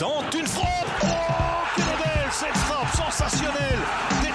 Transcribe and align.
tente 0.00 0.34
une 0.34 0.46
frappe. 0.46 0.86
Oh, 1.02 1.06
quelle 1.76 1.84
belle 1.84 2.32
cette 2.32 2.56
frappe 2.56 2.90
sensationnelle 2.96 4.29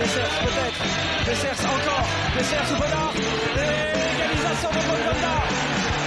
Dessers 0.00 0.32
peut-être, 0.40 0.82
Dessers 1.26 1.60
encore, 1.60 2.08
Dessers 2.34 2.72
ou 2.72 2.76
Bonnard, 2.80 3.12
égalisation 3.12 4.70
de 4.72 4.80
Bongonda 4.88 5.36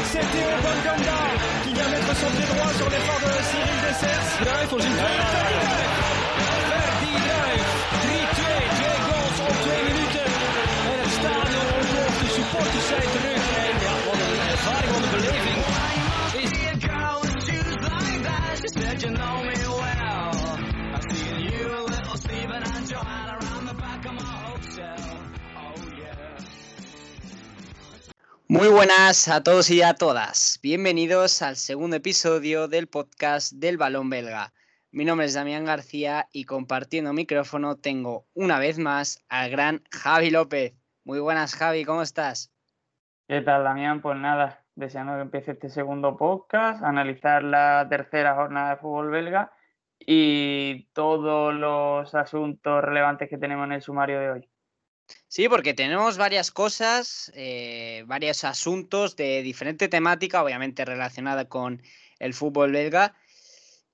C'est 0.09 0.25
Théo 0.33 0.49
Bongonda 0.65 1.19
qui 1.63 1.73
vient 1.75 1.89
mettre 1.89 2.15
son 2.17 2.25
pied 2.33 2.47
droit 2.49 2.73
sur 2.73 2.89
l'effort 2.89 3.21
de 3.21 3.33
Cyril 3.49 3.79
Dessers. 3.85 4.29
Ferdi 4.41 4.89
Druif, 7.27 7.69
3-2, 8.01 8.41
twee 8.77 8.97
goals 9.05 9.39
op 9.45 9.55
twee 9.61 9.83
minuten. 9.89 10.25
En 10.89 10.97
het 11.03 11.13
stadion 11.19 11.67
ontploft, 11.77 12.19
de 12.21 12.29
supporters 12.33 12.87
zijn 12.87 13.09
terug. 13.13 13.43
En 13.61 13.75
ja, 13.85 13.93
wat 14.05 14.19
een 14.25 14.41
ervaring, 14.51 14.91
wat 14.91 15.03
een 15.03 15.11
beleving. 15.17 15.92
Muy 28.63 28.71
buenas 28.71 29.27
a 29.27 29.43
todos 29.43 29.69
y 29.71 29.81
a 29.81 29.93
todas. 29.93 30.57
Bienvenidos 30.63 31.41
al 31.41 31.57
segundo 31.57 31.97
episodio 31.97 32.69
del 32.69 32.87
podcast 32.87 33.51
del 33.51 33.75
Balón 33.75 34.09
Belga. 34.09 34.53
Mi 34.89 35.03
nombre 35.03 35.25
es 35.25 35.33
Damián 35.33 35.65
García 35.65 36.29
y 36.31 36.45
compartiendo 36.45 37.11
micrófono 37.11 37.75
tengo 37.75 38.25
una 38.33 38.59
vez 38.59 38.79
más 38.79 39.21
al 39.27 39.51
gran 39.51 39.83
Javi 39.91 40.29
López. 40.29 40.75
Muy 41.03 41.19
buenas, 41.19 41.55
Javi, 41.55 41.83
¿cómo 41.83 42.03
estás? 42.03 42.53
¿Qué 43.27 43.41
tal, 43.41 43.65
Damián? 43.65 44.01
Pues 44.01 44.17
nada, 44.17 44.63
deseando 44.75 45.15
que 45.15 45.23
empiece 45.23 45.51
este 45.51 45.67
segundo 45.67 46.15
podcast, 46.15 46.81
analizar 46.83 47.43
la 47.43 47.85
tercera 47.89 48.33
jornada 48.33 48.69
de 48.69 48.77
fútbol 48.77 49.11
belga 49.11 49.51
y 49.99 50.85
todos 50.93 51.53
los 51.53 52.15
asuntos 52.15 52.81
relevantes 52.81 53.29
que 53.29 53.37
tenemos 53.37 53.65
en 53.65 53.73
el 53.73 53.81
sumario 53.81 54.21
de 54.21 54.31
hoy. 54.31 54.52
Sí, 55.27 55.49
porque 55.49 55.73
tenemos 55.73 56.17
varias 56.17 56.51
cosas, 56.51 57.31
eh, 57.35 58.03
varios 58.05 58.43
asuntos 58.43 59.15
de 59.15 59.41
diferente 59.41 59.87
temática, 59.87 60.43
obviamente 60.43 60.85
relacionada 60.85 61.49
con 61.49 61.81
el 62.19 62.33
fútbol 62.33 62.71
belga. 62.71 63.15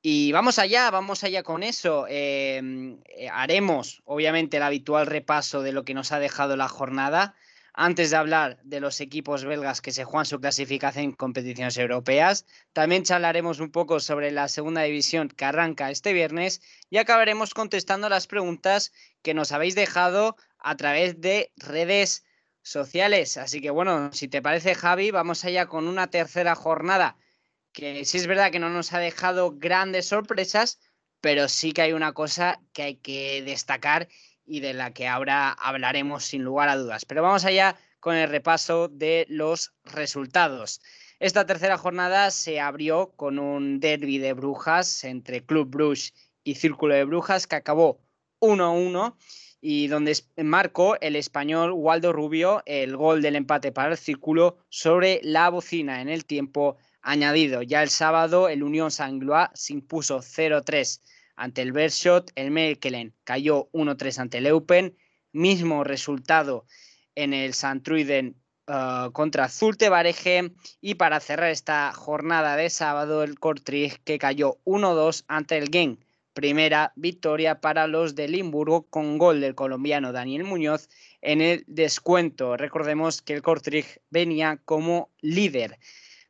Y 0.02 0.32
vamos 0.32 0.60
allá, 0.60 0.90
vamos 0.92 1.24
allá 1.24 1.44
con 1.44 1.64
eso. 1.64 2.06
Eh, 2.10 2.62
eh, 3.06 3.30
haremos, 3.32 4.02
obviamente, 4.06 4.58
el 4.58 4.64
habitual 4.64 5.08
repaso 5.08 5.62
de 5.62 5.72
lo 5.72 5.84
que 5.84 5.94
nos 5.94 6.12
ha 6.12 6.20
dejado 6.20 6.56
la 6.56 6.70
jornada. 6.70 7.36
Antes 7.73 8.10
de 8.10 8.18
hablar 8.18 8.60
de 8.64 8.82
los 8.82 9.00
equipos 9.00 9.46
belgas 9.46 9.82
que 9.82 9.92
se 9.92 10.04
juegan 10.04 10.26
su 10.26 10.40
clasificación 10.40 11.06
en 11.06 11.12
competiciones 11.14 11.78
europeas, 11.78 12.46
también 12.73 13.04
charlaremos 13.04 13.62
un 13.62 13.72
poco 13.72 14.02
sobre 14.02 14.32
la 14.32 14.50
segunda 14.50 14.82
división 14.82 15.30
que 15.30 15.46
arranca 15.46 15.90
este 15.90 16.12
viernes 16.12 16.62
y 16.90 16.98
acabaremos 16.98 17.54
contestando 17.54 18.10
las 18.10 18.28
preguntas 18.28 18.92
que 19.22 19.34
nos 19.34 19.54
habéis 19.54 19.76
dejado 19.76 20.36
a 20.60 20.76
través 20.78 21.20
de 21.22 21.52
redes 21.58 22.24
sociales. 22.62 23.38
Así 23.38 23.62
que 23.62 23.70
bueno, 23.70 24.12
si 24.14 24.28
te 24.28 24.42
parece 24.42 24.76
Javi, 24.76 25.12
vamos 25.12 25.44
allá 25.46 25.68
con 25.68 25.88
una 25.88 26.08
tercera 26.10 26.56
jornada 26.56 27.18
que 27.72 28.04
sí 28.06 28.18
es 28.18 28.28
verdad 28.28 28.52
que 28.52 28.60
no 28.60 28.70
nos 28.70 28.94
ha 28.94 29.00
dejado 29.00 29.56
grandes 29.58 30.08
sorpresas, 30.08 30.80
pero 31.22 31.48
sí 31.48 31.72
que 31.72 31.83
hay 31.83 31.94
una 31.94 32.14
cosa 32.14 32.60
que 32.73 32.83
hay 32.83 32.95
que 32.95 33.42
destacar 33.44 34.08
y 34.45 34.61
de 34.61 34.73
la 34.73 34.94
que 34.94 35.08
ahora 35.08 35.52
hablaremos 35.52 36.26
sin 36.26 36.44
lugar 36.44 36.70
a 36.70 36.76
dudas. 36.76 37.06
Pero 37.06 37.22
vamos 37.22 37.45
allá 37.45 37.78
con 38.00 38.16
el 38.16 38.30
repaso 38.30 38.88
de 38.88 39.26
los 39.30 39.73
resultados. 39.83 40.82
Esta 41.20 41.45
tercera 41.45 41.78
jornada 41.78 42.32
se 42.32 42.60
abrió 42.60 43.12
con 43.12 43.39
un 43.39 43.80
derby 43.80 44.17
de 44.17 44.33
brujas 44.33 45.04
entre 45.04 45.45
Club 45.45 45.70
Bruges 45.70 46.14
y 46.44 46.56
Círculo 46.56 46.95
de 46.95 47.04
Brujas 47.04 47.45
que 47.45 47.58
acabó 47.58 48.00
1-1 48.39 49.16
y 49.61 49.87
donde 49.87 50.17
marcó 50.37 50.97
el 51.02 51.15
español 51.15 51.71
Waldo 51.73 52.14
Rubio 52.14 52.64
el 52.65 52.95
gol 52.95 53.21
del 53.21 53.36
empate 53.36 53.71
para 53.71 53.92
el 53.92 53.97
Círculo 53.97 54.58
sobre 54.70 55.20
la 55.23 55.49
bocina 55.49 56.02
en 56.02 56.09
el 56.09 56.25
tiempo 56.25 56.77
añadido. 57.02 57.61
Ya 57.61 57.83
el 57.83 57.89
sábado 57.89 58.49
el 58.49 58.64
Unión 58.64 58.92
Sanglois 58.92 59.49
se 59.53 59.73
impuso 59.73 60.20
0-3 60.20 61.02
ante 61.36 61.61
el 61.61 61.71
Bershot, 61.71 62.31
el 62.36 62.52
Mekelen 62.52 63.14
cayó 63.23 63.70
1-3 63.71 64.20
ante 64.20 64.37
el 64.39 64.47
Eupen, 64.47 64.97
mismo 65.31 65.83
resultado 65.83 66.65
en 67.15 67.33
el 67.33 67.53
Santruiden 67.53 68.36
uh, 68.67 69.11
contra 69.11 69.47
Zulte 69.49 69.89
Bareje 69.89 70.52
y 70.81 70.95
para 70.95 71.20
cerrar 71.20 71.49
esta 71.49 71.91
jornada 71.93 72.55
de 72.55 72.70
sábado 72.70 73.23
el 73.23 73.39
Kortrijk 73.39 74.02
que 74.03 74.20
cayó 74.20 74.58
1-2 74.65 75.23
ante 75.27 75.58
el 75.58 75.70
Genk. 75.70 75.99
Primera 76.39 76.94
victoria 76.95 77.60
para 77.60 77.86
los 77.86 78.16
de 78.16 78.30
Limburgo 78.30 78.83
con 78.83 79.17
gol 79.17 79.42
del 79.42 79.55
colombiano 79.55 80.14
Daniel 80.14 80.45
Muñoz 80.45 80.88
en 81.20 81.42
el 81.42 81.66
descuento. 81.67 82.55
Recordemos 82.55 83.22
que 83.22 83.33
el 83.33 83.42
Kortrijk 83.42 83.98
venía 84.10 84.58
como 84.64 85.11
líder. 85.20 85.80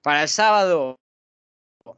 Para 0.01 0.23
el 0.23 0.27
sábado 0.27 0.99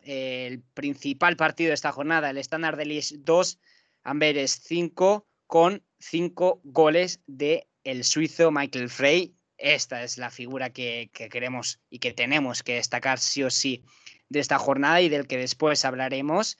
el 0.01 0.61
principal 0.73 1.38
partido 1.38 1.69
de 1.69 1.75
esta 1.75 1.94
jornada, 1.94 2.31
el 2.31 2.38
Standard 2.39 2.75
de 2.75 2.85
Liège 2.85 3.16
2, 3.19 3.59
Amberes 4.03 4.59
5, 4.61 5.25
con 5.47 5.81
5 5.99 6.59
goles 6.66 7.22
de 7.28 7.69
el 7.85 8.03
suizo 8.03 8.51
Michael 8.51 8.89
Frey. 8.89 9.38
Esta 9.57 10.03
es 10.03 10.17
la 10.17 10.31
figura 10.31 10.72
que, 10.72 11.11
que, 11.13 11.29
queremos 11.29 11.79
y 11.89 11.99
que 11.99 12.11
tenemos 12.11 12.61
que 12.61 12.75
destacar 12.75 13.19
sí 13.19 13.41
o 13.43 13.49
sí 13.49 13.85
de 14.28 14.41
esta 14.41 14.59
jornada 14.59 14.99
y 14.99 15.07
del 15.07 15.28
que 15.28 15.38
después 15.38 15.85
hablaremos. 15.85 16.57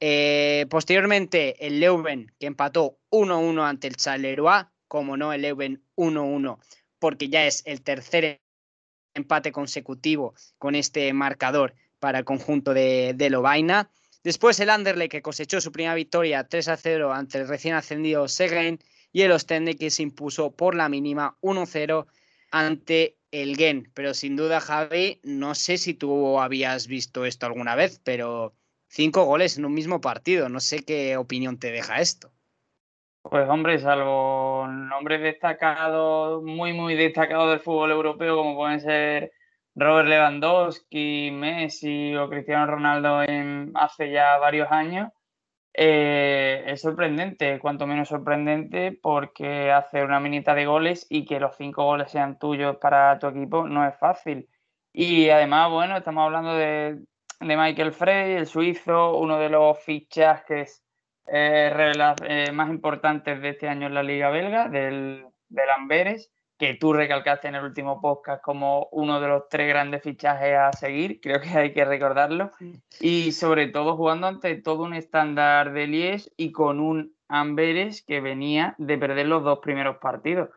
Eh, 0.00 0.66
posteriormente, 0.70 1.66
el 1.66 1.78
Leuven, 1.78 2.32
que 2.38 2.46
empató 2.46 2.98
1-1 3.10 3.68
ante 3.68 3.86
el 3.86 3.96
Charleroi, 3.96 4.64
como 4.88 5.16
no, 5.16 5.32
el 5.32 5.42
Leuven 5.42 5.84
1-1, 5.96 6.58
porque 6.98 7.28
ya 7.28 7.46
es 7.46 7.62
el 7.66 7.82
tercer 7.82 8.40
empate 9.14 9.52
consecutivo 9.52 10.34
con 10.58 10.74
este 10.74 11.12
marcador 11.12 11.74
para 11.98 12.18
el 12.18 12.24
conjunto 12.24 12.72
de, 12.72 13.12
de 13.14 13.30
Lovaina. 13.30 13.90
Después 14.24 14.58
el 14.60 14.70
Anderlecht 14.70 15.10
que 15.10 15.22
cosechó 15.22 15.60
su 15.60 15.72
primera 15.72 15.94
victoria 15.94 16.48
3 16.48 16.68
a 16.68 16.76
0 16.76 17.12
ante 17.12 17.38
el 17.38 17.48
recién 17.48 17.74
ascendido 17.74 18.26
Segen 18.28 18.78
y 19.12 19.22
el 19.22 19.32
Ostende 19.32 19.76
que 19.76 19.90
se 19.90 20.02
impuso 20.02 20.54
por 20.54 20.74
la 20.74 20.88
mínima 20.88 21.36
1-0 21.40 22.06
ante 22.50 23.18
el 23.30 23.56
Gen. 23.56 23.90
Pero 23.94 24.14
sin 24.14 24.36
duda, 24.36 24.60
Javi, 24.60 25.20
no 25.22 25.54
sé 25.54 25.78
si 25.78 25.94
tú 25.94 26.38
habías 26.38 26.86
visto 26.86 27.24
esto 27.24 27.46
alguna 27.46 27.74
vez, 27.74 28.00
pero 28.02 28.54
cinco 28.90 29.24
goles 29.24 29.56
en 29.56 29.64
un 29.64 29.72
mismo 29.72 30.00
partido. 30.00 30.48
No 30.48 30.60
sé 30.60 30.84
qué 30.84 31.16
opinión 31.16 31.58
te 31.58 31.70
deja 31.70 32.00
esto. 32.00 32.30
Pues 33.22 33.48
hombre, 33.48 33.78
salvo 33.78 34.66
nombres 34.66 35.20
destacados, 35.20 36.42
muy, 36.42 36.72
muy 36.72 36.94
destacados 36.94 37.50
del 37.50 37.60
fútbol 37.60 37.90
europeo, 37.92 38.36
como 38.36 38.56
pueden 38.56 38.80
ser 38.80 39.32
Robert 39.74 40.08
Lewandowski, 40.08 41.30
Messi 41.30 42.16
o 42.16 42.28
Cristiano 42.28 42.66
Ronaldo 42.66 43.22
en 43.22 43.72
hace 43.74 44.10
ya 44.10 44.38
varios 44.38 44.72
años, 44.72 45.10
eh, 45.74 46.64
es 46.66 46.80
sorprendente, 46.80 47.58
cuanto 47.60 47.86
menos 47.86 48.08
sorprendente, 48.08 48.98
porque 49.00 49.70
hacer 49.70 50.04
una 50.04 50.18
minita 50.18 50.54
de 50.54 50.66
goles 50.66 51.06
y 51.10 51.26
que 51.26 51.40
los 51.40 51.56
cinco 51.56 51.84
goles 51.84 52.10
sean 52.10 52.38
tuyos 52.38 52.78
para 52.78 53.18
tu 53.18 53.28
equipo 53.28 53.66
no 53.68 53.86
es 53.86 53.96
fácil. 53.98 54.48
Y 54.92 55.28
además, 55.28 55.70
bueno, 55.70 55.96
estamos 55.96 56.24
hablando 56.24 56.54
de, 56.54 57.00
de 57.40 57.56
Michael 57.56 57.92
Frey, 57.92 58.34
el 58.34 58.46
suizo, 58.46 59.16
uno 59.16 59.38
de 59.38 59.48
los 59.48 59.78
fichajes 59.82 60.84
eh, 61.26 61.72
eh, 62.26 62.52
más 62.52 62.70
importantes 62.70 63.40
de 63.40 63.48
este 63.50 63.68
año 63.68 63.86
en 63.86 63.94
la 63.94 64.02
Liga 64.02 64.30
Belga, 64.30 64.68
del, 64.68 65.26
del 65.48 65.70
Amberes 65.70 66.30
que 66.60 66.74
tú 66.74 66.92
recalcaste 66.92 67.48
en 67.48 67.54
el 67.54 67.64
último 67.64 68.02
podcast 68.02 68.42
como 68.42 68.88
uno 68.92 69.18
de 69.18 69.28
los 69.28 69.48
tres 69.48 69.66
grandes 69.66 70.02
fichajes 70.02 70.54
a 70.58 70.70
seguir, 70.72 71.18
creo 71.22 71.40
que 71.40 71.48
hay 71.48 71.72
que 71.72 71.86
recordarlo, 71.86 72.52
y 73.00 73.32
sobre 73.32 73.68
todo 73.68 73.96
jugando 73.96 74.26
ante 74.26 74.54
todo 74.56 74.82
un 74.82 74.92
estándar 74.92 75.72
de 75.72 75.86
Lies 75.86 76.30
y 76.36 76.52
con 76.52 76.78
un 76.78 77.14
Amberes 77.28 78.02
que 78.02 78.20
venía 78.20 78.74
de 78.76 78.98
perder 78.98 79.26
los 79.26 79.42
dos 79.42 79.60
primeros 79.60 79.96
partidos, 79.98 80.50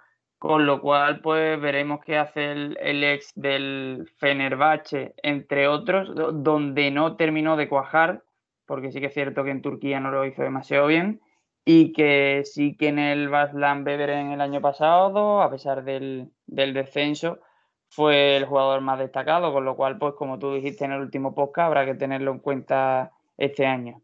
con 0.43 0.65
lo 0.65 0.81
cual 0.81 1.21
pues 1.21 1.57
veremos 1.61 2.01
qué 2.03 2.17
hace 2.17 2.51
el, 2.51 3.03
ex 3.05 3.31
del 3.33 4.11
Fenerbahce, 4.17 5.13
entre 5.23 5.69
otros, 5.69 6.11
donde 6.43 6.91
no 6.91 7.15
terminó 7.15 7.55
de 7.55 7.69
cuajar, 7.69 8.23
porque 8.65 8.91
sí 8.91 8.99
que 8.99 9.05
es 9.05 9.13
cierto 9.13 9.45
que 9.45 9.51
en 9.51 9.61
Turquía 9.61 10.01
no 10.01 10.11
lo 10.11 10.25
hizo 10.25 10.43
demasiado 10.43 10.87
bien, 10.87 11.21
y 11.63 11.93
que 11.93 12.41
sí 12.43 12.75
que 12.75 12.89
en 12.89 12.99
el 12.99 13.29
Baslan 13.29 13.85
Beveren 13.85 14.31
el 14.33 14.41
año 14.41 14.59
pasado, 14.59 15.41
a 15.41 15.49
pesar 15.49 15.85
del, 15.85 16.29
del, 16.45 16.73
descenso, 16.73 17.39
fue 17.87 18.35
el 18.35 18.43
jugador 18.43 18.81
más 18.81 18.99
destacado, 18.99 19.53
con 19.53 19.63
lo 19.63 19.77
cual, 19.77 19.97
pues 19.97 20.13
como 20.15 20.39
tú 20.39 20.55
dijiste 20.55 20.83
en 20.83 20.91
el 20.91 20.99
último 20.99 21.33
podcast, 21.33 21.67
habrá 21.67 21.85
que 21.85 21.95
tenerlo 21.95 22.31
en 22.31 22.39
cuenta 22.39 23.13
este 23.37 23.65
año. 23.65 24.02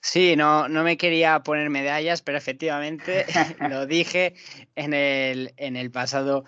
Sí, 0.00 0.36
no, 0.36 0.68
no 0.68 0.84
me 0.84 0.96
quería 0.96 1.42
poner 1.42 1.68
medallas, 1.68 2.22
pero 2.22 2.38
efectivamente 2.38 3.26
lo 3.68 3.86
dije 3.86 4.34
en 4.76 4.94
el, 4.94 5.52
en 5.56 5.76
el 5.76 5.90
pasado 5.90 6.44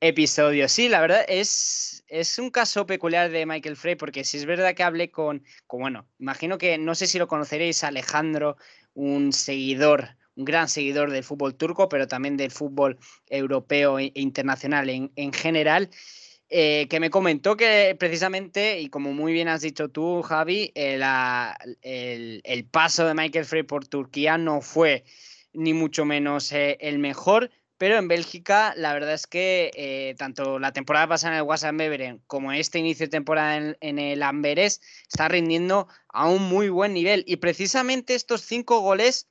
episodio. 0.00 0.68
Sí, 0.68 0.88
la 0.88 1.00
verdad 1.00 1.24
es, 1.28 2.02
es 2.08 2.38
un 2.38 2.50
caso 2.50 2.86
peculiar 2.86 3.30
de 3.30 3.44
Michael 3.46 3.76
Frey, 3.76 3.94
porque 3.96 4.24
si 4.24 4.38
es 4.38 4.46
verdad 4.46 4.74
que 4.74 4.82
hablé 4.82 5.10
con, 5.10 5.44
con, 5.66 5.80
bueno, 5.80 6.08
imagino 6.18 6.56
que 6.56 6.78
no 6.78 6.94
sé 6.94 7.06
si 7.06 7.18
lo 7.18 7.28
conoceréis, 7.28 7.84
Alejandro, 7.84 8.56
un 8.94 9.32
seguidor, 9.32 10.16
un 10.34 10.46
gran 10.46 10.68
seguidor 10.68 11.10
del 11.10 11.24
fútbol 11.24 11.56
turco, 11.56 11.88
pero 11.90 12.08
también 12.08 12.38
del 12.38 12.50
fútbol 12.50 12.98
europeo 13.28 13.98
e 13.98 14.12
internacional 14.14 14.88
en, 14.88 15.12
en 15.16 15.32
general. 15.32 15.90
Eh, 16.56 16.86
que 16.88 17.00
me 17.00 17.10
comentó 17.10 17.56
que 17.56 17.96
precisamente, 17.98 18.80
y 18.80 18.88
como 18.88 19.12
muy 19.12 19.32
bien 19.32 19.48
has 19.48 19.62
dicho 19.62 19.88
tú, 19.88 20.22
Javi, 20.22 20.70
eh, 20.76 21.00
el, 21.82 22.40
el, 22.44 22.64
paso 22.66 23.04
de 23.08 23.14
Michael 23.14 23.44
Frey 23.44 23.64
por 23.64 23.88
Turquía 23.88 24.38
no 24.38 24.60
fue 24.60 25.02
ni 25.52 25.74
mucho 25.74 26.04
menos 26.04 26.52
eh, 26.52 26.78
el 26.80 27.00
mejor, 27.00 27.50
pero 27.76 27.96
en 27.96 28.06
Bélgica 28.06 28.72
la 28.76 28.94
verdad 28.94 29.14
es 29.14 29.26
que 29.26 30.14
tanto 30.16 30.60
la 30.60 30.72
temporada 30.72 31.08
pasada 31.08 31.34
en 31.34 31.38
el 31.38 31.44
Wasan 31.44 31.76
Beveren 31.76 32.22
como 32.28 32.52
este 32.52 32.78
inicio 32.78 33.06
de 33.06 33.10
temporada 33.10 33.56
en, 33.56 33.76
en, 33.80 33.98
el 33.98 34.22
Amberes 34.22 34.80
está 35.10 35.26
rindiendo 35.26 35.88
a 36.08 36.28
un 36.28 36.44
muy 36.44 36.68
buen 36.68 36.94
nivel. 36.94 37.24
Y 37.26 37.38
precisamente 37.38 38.14
estos 38.14 38.42
cinco 38.42 38.78
goles 38.78 39.26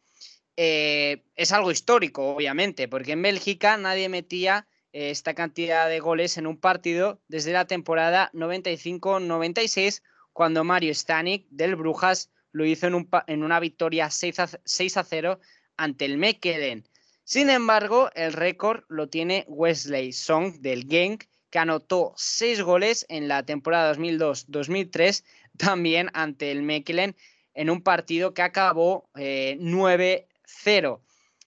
es 0.58 1.52
algo 1.54 1.72
histórico, 1.72 2.36
obviamente, 2.36 2.90
porque 2.90 3.14
en 3.14 3.22
Bélgica 3.22 3.78
nadie 3.78 4.10
metía 4.10 4.68
esta 4.94 5.34
cantidad 5.34 5.90
de 5.90 6.00
goles 6.00 6.38
en 6.38 6.48
un 6.48 6.58
partido 6.58 7.20
desde 7.28 7.52
la 7.52 7.66
temporada 7.66 8.30
95-96, 8.34 10.02
cuando 10.32 10.64
Mario 10.64 10.94
Stanik 10.94 11.48
del 11.50 11.76
Brujas 11.76 12.32
lo 12.52 12.66
hizo 12.66 12.88
en, 12.88 12.96
un, 12.96 13.10
en 13.28 13.44
una 13.44 13.60
victoria 13.60 14.10
6 14.10 14.40
a, 14.40 14.50
6 14.64 14.98
a 14.98 15.04
0 15.04 15.40
ante 15.76 16.06
el 16.06 16.18
Mechelen. 16.18 16.88
Sin 17.24 17.50
embargo, 17.50 18.10
el 18.14 18.34
récord 18.34 18.84
lo 18.88 19.10
tiene 19.10 19.46
Wesley 19.48 20.14
Song 20.14 20.60
del 20.60 20.88
Genk, 20.88 21.26
que 21.50 21.60
anotó 21.60 22.14
6 22.16 22.62
goles 22.62 23.06
en 23.10 23.28
la 23.28 23.44
temporada 23.44 23.94
2002-2003, 23.96 25.24
también 25.58 26.10
ante 26.14 26.52
el 26.52 26.62
Mechelen, 26.62 27.16
en 27.54 27.70
un 27.70 27.82
partido 27.82 28.34
que 28.34 28.42
acabó 28.42 29.10
eh, 29.16 29.58
9-0. 29.60 31.00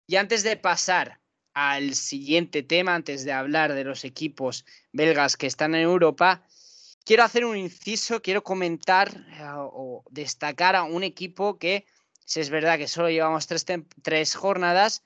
Y 0.06 0.16
antes 0.16 0.43
de 0.43 0.56
pasar 0.56 1.20
al 1.56 1.94
siguiente 1.94 2.62
tema, 2.62 2.94
antes 2.94 3.25
de 3.25 3.32
hablar 3.32 3.73
de 3.73 3.82
los 3.82 4.05
equipos 4.05 4.67
belgas 4.93 5.38
que 5.38 5.47
están 5.47 5.75
en 5.75 5.81
Europa, 5.81 6.43
quiero 7.03 7.25
hacer 7.25 7.47
un 7.47 7.56
inciso, 7.56 8.20
quiero 8.20 8.44
comentar 8.44 9.08
eh, 9.08 9.43
o 9.56 10.05
destacar 10.11 10.76
a 10.76 10.82
un 10.82 11.03
equipo 11.03 11.58
que, 11.58 11.87
si 12.26 12.41
es 12.41 12.50
verdad 12.50 12.76
que 12.76 12.88
solo 12.88 13.08
llevamos 13.08 13.47
tres, 13.47 13.64
tres 14.03 14.35
jornadas, 14.35 15.03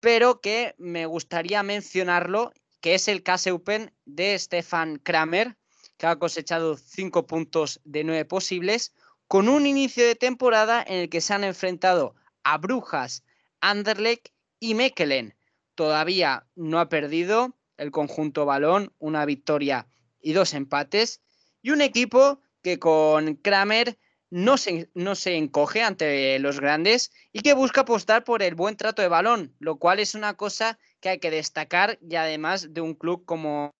pero 0.00 0.40
que 0.40 0.74
me 0.78 1.06
gustaría 1.06 1.62
mencionarlo, 1.62 2.52
que 2.80 2.96
es 2.96 3.06
el 3.06 3.22
Case 3.22 3.52
Open 3.52 3.92
de 4.04 4.36
Stefan 4.36 4.96
Kramer, 4.96 5.56
que 5.96 6.08
ha 6.08 6.18
cosechado 6.18 6.76
cinco 6.76 7.28
puntos 7.28 7.80
de 7.84 8.02
nueve 8.02 8.24
posibles, 8.24 8.92
con 9.28 9.48
un 9.48 9.64
inicio 9.64 10.04
de 10.04 10.16
temporada 10.16 10.84
en 10.84 10.96
el 10.96 11.08
que 11.08 11.20
se 11.20 11.34
han 11.34 11.44
enfrentado 11.44 12.16
a 12.42 12.58
Brujas, 12.58 13.22
Anderlecht 13.60 14.30
y 14.58 14.74
Mechelen 14.74 15.36
todavía 15.74 16.46
no 16.54 16.80
ha 16.80 16.88
perdido 16.88 17.56
el 17.76 17.90
conjunto 17.90 18.46
balón, 18.46 18.92
una 18.98 19.24
victoria 19.24 19.88
y 20.20 20.32
dos 20.32 20.54
empates. 20.54 21.20
Y 21.62 21.70
un 21.70 21.80
equipo 21.80 22.40
que 22.62 22.78
con 22.78 23.36
Kramer 23.36 23.98
no 24.30 24.56
se, 24.56 24.90
no 24.94 25.14
se 25.14 25.36
encoge 25.36 25.82
ante 25.82 26.38
los 26.38 26.60
grandes 26.60 27.12
y 27.32 27.40
que 27.40 27.54
busca 27.54 27.82
apostar 27.82 28.24
por 28.24 28.42
el 28.42 28.54
buen 28.54 28.76
trato 28.76 29.02
de 29.02 29.08
balón, 29.08 29.54
lo 29.58 29.78
cual 29.78 30.00
es 30.00 30.14
una 30.14 30.34
cosa 30.34 30.78
que 31.00 31.10
hay 31.10 31.18
que 31.18 31.30
destacar 31.30 31.98
y 32.02 32.16
además 32.16 32.74
de 32.74 32.80
un 32.80 32.94
club 32.94 33.24
como, 33.24 33.70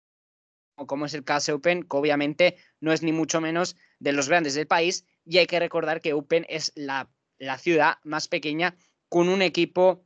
como 0.86 1.06
es 1.06 1.14
el 1.14 1.24
Case 1.24 1.52
Open, 1.52 1.82
que 1.82 1.96
obviamente 1.96 2.56
no 2.80 2.92
es 2.92 3.02
ni 3.02 3.10
mucho 3.10 3.40
menos 3.40 3.76
de 3.98 4.12
los 4.12 4.28
grandes 4.28 4.54
del 4.54 4.66
país 4.66 5.04
y 5.24 5.38
hay 5.38 5.46
que 5.46 5.58
recordar 5.58 6.00
que 6.00 6.12
Open 6.12 6.46
es 6.48 6.72
la, 6.76 7.10
la 7.38 7.58
ciudad 7.58 7.94
más 8.04 8.28
pequeña 8.28 8.76
con 9.08 9.28
un 9.28 9.42
equipo 9.42 10.04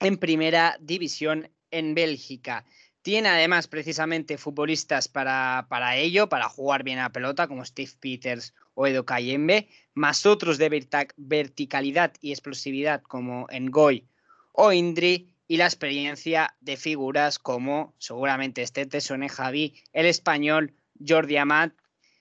en 0.00 0.16
primera 0.18 0.76
división 0.80 1.50
en 1.70 1.94
Bélgica. 1.94 2.64
Tiene 3.02 3.28
además 3.28 3.68
precisamente 3.68 4.38
futbolistas 4.38 5.08
para, 5.08 5.66
para 5.68 5.96
ello, 5.96 6.28
para 6.28 6.48
jugar 6.48 6.82
bien 6.82 6.98
a 6.98 7.12
pelota, 7.12 7.46
como 7.46 7.64
Steve 7.64 7.92
Peters 8.00 8.54
o 8.74 8.86
Edo 8.86 9.04
Cayembe, 9.04 9.68
más 9.94 10.26
otros 10.26 10.58
de 10.58 10.84
verticalidad 11.16 12.12
y 12.20 12.32
explosividad 12.32 13.02
como 13.02 13.46
Ngoy 13.52 14.06
o 14.52 14.72
Indri, 14.72 15.36
y 15.48 15.56
la 15.56 15.66
experiencia 15.66 16.56
de 16.60 16.76
figuras 16.76 17.38
como, 17.38 17.94
seguramente 17.98 18.62
este 18.62 18.86
te 18.86 19.00
suene 19.00 19.28
Javi, 19.28 19.80
el 19.92 20.06
español 20.06 20.74
Jordi 21.06 21.36
Amat, 21.36 21.72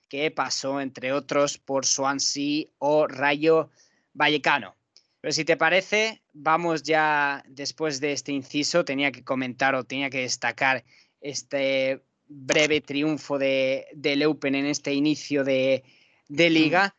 que 0.10 0.30
pasó 0.32 0.80
entre 0.80 1.12
otros 1.12 1.58
por 1.58 1.86
Swansea 1.86 2.66
o 2.78 3.08
Rayo 3.08 3.72
Vallecano. 4.14 4.76
Pero 5.26 5.34
si 5.34 5.44
te 5.44 5.58
parece, 5.58 6.22
vamos 6.34 6.84
ya 6.84 7.42
después 7.48 8.00
de 8.00 8.12
este 8.12 8.32
inciso, 8.32 8.86
tenía 8.86 9.12
que 9.12 9.24
comentar 9.24 9.74
o 9.74 9.84
tenía 9.84 10.12
que 10.12 10.20
destacar 10.20 10.84
este 11.20 12.04
breve 12.28 12.80
triunfo 12.80 13.40
de, 13.40 13.88
de 13.96 14.18
Leupen 14.18 14.54
en 14.54 14.68
este 14.68 14.94
inicio 14.94 15.44
de, 15.44 15.84
de 16.28 16.52
liga. 16.52 16.94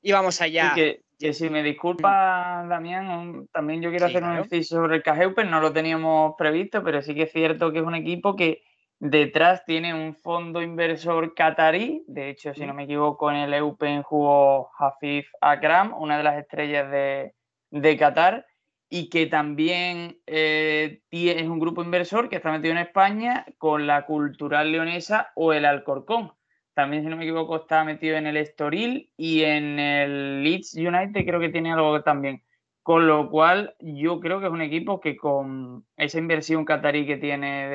Y 0.00 0.12
vamos 0.12 0.40
allá. 0.40 0.74
que, 0.76 1.32
si 1.32 1.50
me 1.50 1.64
disculpa, 1.64 2.64
Damián, 2.68 3.48
también 3.52 3.82
yo 3.82 3.90
quiero 3.90 4.06
hacer 4.06 4.22
un 4.22 4.38
inciso 4.38 4.76
sobre 4.76 4.94
el 4.94 5.02
Cajeupen, 5.02 5.50
no 5.50 5.60
lo 5.60 5.72
teníamos 5.72 6.36
previsto, 6.38 6.84
pero 6.84 7.02
sí 7.02 7.16
que 7.16 7.22
es 7.22 7.32
cierto 7.32 7.72
que 7.72 7.80
es 7.80 7.84
un 7.84 7.96
equipo 7.96 8.36
que 8.36 8.62
detrás 9.00 9.64
tiene 9.64 9.92
un 9.92 10.14
fondo 10.14 10.62
inversor 10.62 11.34
catarí. 11.34 12.04
De 12.06 12.30
hecho, 12.30 12.54
si 12.54 12.64
no 12.64 12.74
me 12.74 12.84
equivoco, 12.84 13.28
en 13.28 13.38
el 13.38 13.54
Eupen 13.54 14.04
jugó 14.04 14.70
Hafif 14.78 15.26
Akram, 15.40 15.92
una 16.00 16.16
de 16.16 16.22
las 16.22 16.38
estrellas 16.38 16.88
de, 16.88 17.34
de 17.72 17.96
Qatar 17.96 18.46
y 18.88 19.08
que 19.08 19.26
también 19.26 20.20
eh, 20.26 21.00
es 21.10 21.48
un 21.48 21.58
grupo 21.58 21.82
inversor 21.82 22.28
que 22.28 22.36
está 22.36 22.52
metido 22.52 22.72
en 22.72 22.78
España 22.78 23.46
con 23.56 23.86
la 23.86 24.04
Cultural 24.04 24.70
Leonesa 24.70 25.32
o 25.34 25.54
el 25.54 25.64
Alcorcón. 25.64 26.32
También, 26.74 27.02
si 27.02 27.08
no 27.08 27.16
me 27.16 27.24
equivoco, 27.24 27.56
está 27.56 27.84
metido 27.84 28.16
en 28.16 28.26
el 28.26 28.36
Estoril 28.36 29.10
y 29.16 29.44
en 29.44 29.78
el 29.78 30.42
Leeds 30.44 30.74
United 30.74 31.24
creo 31.24 31.40
que 31.40 31.48
tiene 31.48 31.72
algo 31.72 32.02
también. 32.02 32.42
Con 32.82 33.06
lo 33.06 33.30
cual, 33.30 33.74
yo 33.80 34.20
creo 34.20 34.40
que 34.40 34.46
es 34.46 34.52
un 34.52 34.60
equipo 34.60 35.00
que 35.00 35.16
con 35.16 35.86
esa 35.96 36.18
inversión 36.18 36.66
catarí 36.66 37.06
que 37.06 37.16
tiene 37.16 37.68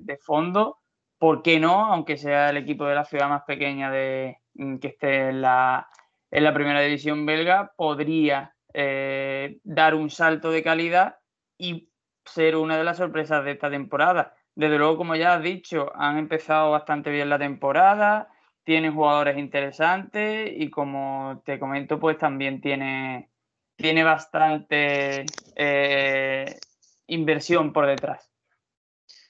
de, 0.00 0.18
fondo, 0.18 0.78
¿por 1.18 1.42
qué 1.42 1.58
no? 1.58 1.86
Aunque 1.86 2.16
sea 2.16 2.50
el 2.50 2.58
equipo 2.58 2.86
de 2.86 2.94
la 2.94 3.04
ciudad 3.04 3.28
más 3.28 3.42
pequeña 3.42 3.90
de, 3.90 4.38
que 4.80 4.88
esté 4.88 5.30
en 5.30 5.40
la, 5.42 5.88
en 6.30 6.44
la 6.44 6.54
primera 6.54 6.80
división 6.80 7.26
belga, 7.26 7.72
podría 7.76 8.54
eh, 8.74 9.58
dar 9.64 9.94
un 9.94 10.10
salto 10.10 10.50
de 10.50 10.62
calidad 10.62 11.18
y 11.58 11.90
ser 12.24 12.56
una 12.56 12.78
de 12.78 12.84
las 12.84 12.98
sorpresas 12.98 13.44
de 13.44 13.52
esta 13.52 13.70
temporada. 13.70 14.34
Desde 14.54 14.78
luego, 14.78 14.96
como 14.96 15.16
ya 15.16 15.34
has 15.34 15.42
dicho, 15.42 15.92
han 15.94 16.18
empezado 16.18 16.70
bastante 16.70 17.10
bien 17.10 17.28
la 17.28 17.38
temporada, 17.38 18.28
tienen 18.64 18.94
jugadores 18.94 19.38
interesantes 19.38 20.50
y 20.54 20.70
como 20.70 21.42
te 21.44 21.58
comento, 21.58 21.98
pues 21.98 22.18
también 22.18 22.60
tiene, 22.60 23.30
tiene 23.76 24.04
bastante 24.04 25.24
eh, 25.56 26.58
inversión 27.06 27.72
por 27.72 27.86
detrás. 27.86 28.30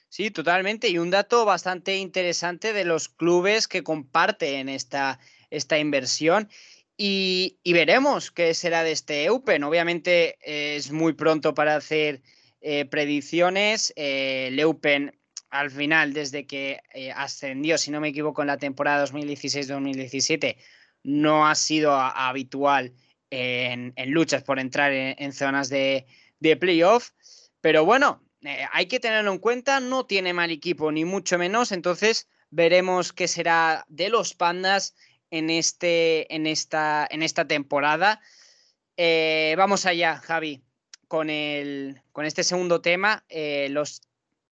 Sí, 0.08 0.32
totalmente. 0.32 0.88
Y 0.88 0.98
un 0.98 1.10
dato 1.10 1.44
bastante 1.44 1.96
interesante 1.96 2.72
de 2.72 2.84
los 2.84 3.08
clubes 3.08 3.68
que 3.68 3.84
comparten 3.84 4.68
esta, 4.68 5.20
esta 5.50 5.78
inversión 5.78 6.48
y, 7.02 7.72
veremos 7.72 8.30
qué 8.30 8.52
será 8.52 8.84
de 8.84 8.92
este 8.92 9.30
Open. 9.30 9.64
Obviamente 9.64 10.36
eh, 10.42 10.76
es 10.76 10.92
muy 10.92 11.14
pronto 11.14 11.54
para 11.54 11.74
hacer 11.74 12.20
eh, 12.60 12.84
predicciones. 12.84 13.90
Eh, 13.96 14.48
el 14.48 14.62
Open 14.62 15.18
al 15.48 15.70
final, 15.70 16.12
desde 16.12 16.46
que 16.46 16.78
ascendió, 17.16 17.78
si 17.78 17.90
no 17.90 18.02
me 18.02 18.08
equivoco, 18.08 18.42
en 18.42 18.48
la 18.48 18.58
temporada 18.58 19.06
2016-2017, 19.06 20.58
no 21.02 21.48
ha 21.48 21.54
sido 21.54 21.94
habitual 21.94 22.92
en, 23.30 23.94
luchas 24.08 24.42
por 24.42 24.58
entrar 24.58 24.92
en, 24.92 25.32
zonas 25.32 25.70
de 25.70 26.06
playoff. 26.60 27.12
Pero 27.62 27.86
bueno, 27.86 28.22
hay 28.72 28.86
que 28.86 29.00
tenerlo 29.00 29.32
en 29.32 29.38
cuenta, 29.38 29.80
no 29.80 30.04
tiene 30.04 30.34
mal 30.34 30.50
equipo, 30.50 30.92
ni 30.92 31.06
mucho 31.06 31.38
menos. 31.38 31.72
Entonces 31.72 32.28
veremos 32.50 33.14
qué 33.14 33.26
será 33.26 33.86
de 33.88 34.10
los 34.10 34.34
pandas 34.34 34.94
en, 35.30 35.50
este, 35.50 36.32
en, 36.34 36.46
esta, 36.46 37.08
temporada. 37.48 38.20
Eh, 38.96 39.54
vamos 39.56 39.86
allá, 39.86 40.16
Javi. 40.16 40.62
con, 41.08 41.30
este 41.30 42.44
segundo 42.44 42.80
tema. 42.80 43.24
Eh, 43.28 43.68
los 43.70 44.02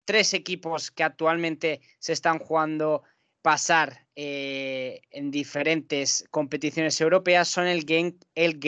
tres 0.04 0.34
equipos 0.34 0.90
que 0.90 1.04
actualmente 1.04 1.80
se 1.98 2.12
están 2.12 2.38
jugando 2.38 3.02
pasar 3.42 4.06
eh, 4.14 5.00
en 5.10 5.30
diferentes 5.30 6.24
competiciones 6.30 7.00
europeas 7.00 7.48
son 7.48 7.66
el 7.66 7.84
Gent, 7.86 8.24
el 8.34 8.60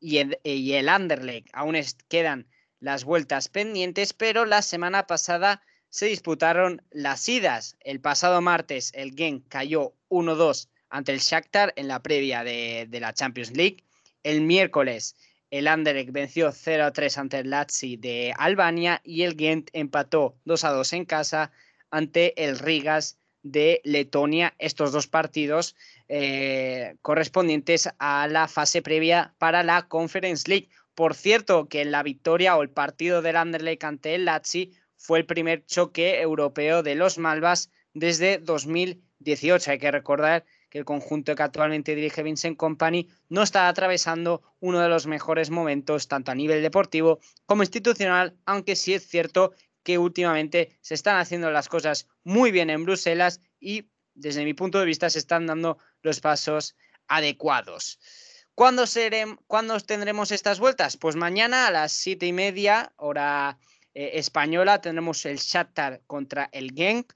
y 0.00 0.18
el, 0.18 0.38
y 0.44 0.74
Anderlecht. 0.74 1.48
Aún 1.52 1.76
quedan 2.08 2.48
las 2.80 3.04
vueltas 3.04 3.48
pendientes, 3.48 4.12
pero 4.12 4.44
la 4.44 4.62
semana 4.62 5.06
pasada 5.06 5.62
se 5.90 6.06
disputaron 6.06 6.82
las 6.90 7.28
idas. 7.28 7.76
El 7.80 8.00
pasado 8.00 8.40
martes 8.40 8.92
el 8.94 9.14
Gent 9.16 9.48
cayó 9.48 9.94
1-2 10.10 10.68
ante 10.90 11.12
el 11.12 11.20
Shakhtar 11.20 11.72
en 11.76 11.88
la 11.88 12.02
previa 12.02 12.44
de, 12.44 12.88
la 13.00 13.12
Champions 13.12 13.56
League. 13.56 13.84
El 14.22 14.42
miércoles 14.42 15.16
el 15.50 15.66
Anderlecht 15.66 16.12
venció 16.12 16.50
0-3 16.50 17.16
ante 17.16 17.38
el 17.38 17.50
Lazio 17.50 17.98
de 17.98 18.34
Albania 18.36 19.00
y 19.02 19.22
el 19.22 19.34
Gent 19.34 19.70
empató 19.72 20.36
2-2 20.44 20.92
en 20.92 21.04
casa 21.06 21.50
ante 21.90 22.44
el 22.44 22.58
Rigas 22.58 23.18
de 23.42 23.80
Letonia. 23.84 24.54
Estos 24.58 24.92
dos 24.92 25.06
partidos 25.06 25.74
eh, 26.08 26.96
correspondientes 27.00 27.88
a 27.98 28.28
la 28.28 28.46
fase 28.46 28.82
previa 28.82 29.34
para 29.38 29.62
la 29.62 29.88
Conference 29.88 30.48
League. 30.48 30.68
Por 30.94 31.14
cierto, 31.14 31.68
que 31.68 31.84
la 31.84 32.02
victoria 32.02 32.56
o 32.56 32.62
el 32.62 32.70
partido 32.70 33.22
del 33.22 33.36
Anderlecht 33.36 33.84
ante 33.84 34.14
el 34.14 34.26
Lazio 34.26 34.68
fue 34.96 35.18
el 35.18 35.26
primer 35.26 35.64
choque 35.64 36.20
europeo 36.20 36.82
de 36.82 36.94
los 36.94 37.16
Malvas 37.18 37.70
desde 37.94 38.38
2018. 38.38 39.70
Hay 39.70 39.78
que 39.78 39.90
recordar 39.90 40.44
que 40.70 40.78
el 40.78 40.84
conjunto 40.84 41.34
que 41.34 41.42
actualmente 41.42 41.94
dirige 41.94 42.22
Vincent 42.22 42.56
Company 42.56 43.08
no 43.28 43.42
está 43.42 43.68
atravesando 43.68 44.42
uno 44.60 44.80
de 44.80 44.88
los 44.88 45.06
mejores 45.06 45.50
momentos, 45.50 46.08
tanto 46.08 46.30
a 46.30 46.34
nivel 46.34 46.62
deportivo 46.62 47.20
como 47.46 47.62
institucional, 47.62 48.36
aunque 48.44 48.76
sí 48.76 48.94
es 48.94 49.06
cierto 49.06 49.52
que 49.82 49.98
últimamente 49.98 50.76
se 50.80 50.94
están 50.94 51.18
haciendo 51.18 51.50
las 51.50 51.68
cosas 51.68 52.08
muy 52.22 52.50
bien 52.50 52.70
en 52.70 52.84
Bruselas 52.84 53.40
y 53.58 53.88
desde 54.14 54.44
mi 54.44 54.54
punto 54.54 54.78
de 54.78 54.86
vista 54.86 55.08
se 55.08 55.18
están 55.18 55.46
dando 55.46 55.78
los 56.02 56.20
pasos 56.20 56.76
adecuados. 57.06 57.98
¿Cuándo, 58.54 58.84
¿Cuándo 59.46 59.80
tendremos 59.80 60.32
estas 60.32 60.58
vueltas? 60.58 60.96
Pues 60.96 61.14
mañana 61.14 61.68
a 61.68 61.70
las 61.70 61.92
siete 61.92 62.26
y 62.26 62.32
media, 62.32 62.92
hora 62.96 63.58
eh, 63.94 64.10
española, 64.14 64.80
tendremos 64.80 65.24
el 65.26 65.38
Shakhtar 65.38 66.02
contra 66.06 66.48
el 66.52 66.72
Genk, 66.72 67.12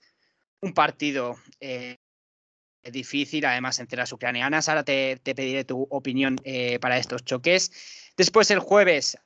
un 0.61 0.73
partido 0.73 1.37
eh, 1.59 1.99
difícil, 2.91 3.45
además 3.45 3.79
entre 3.79 3.99
las 3.99 4.13
ucranianas. 4.13 4.69
Ahora 4.69 4.85
te, 4.85 5.19
pediré 5.19 5.65
tu 5.65 5.87
opinión 5.91 6.37
eh, 6.45 6.79
para 6.81 6.99
estos 6.99 7.25
choques. 7.25 7.71
Después 8.17 8.51
el 8.51 8.59
jueves 8.59 9.19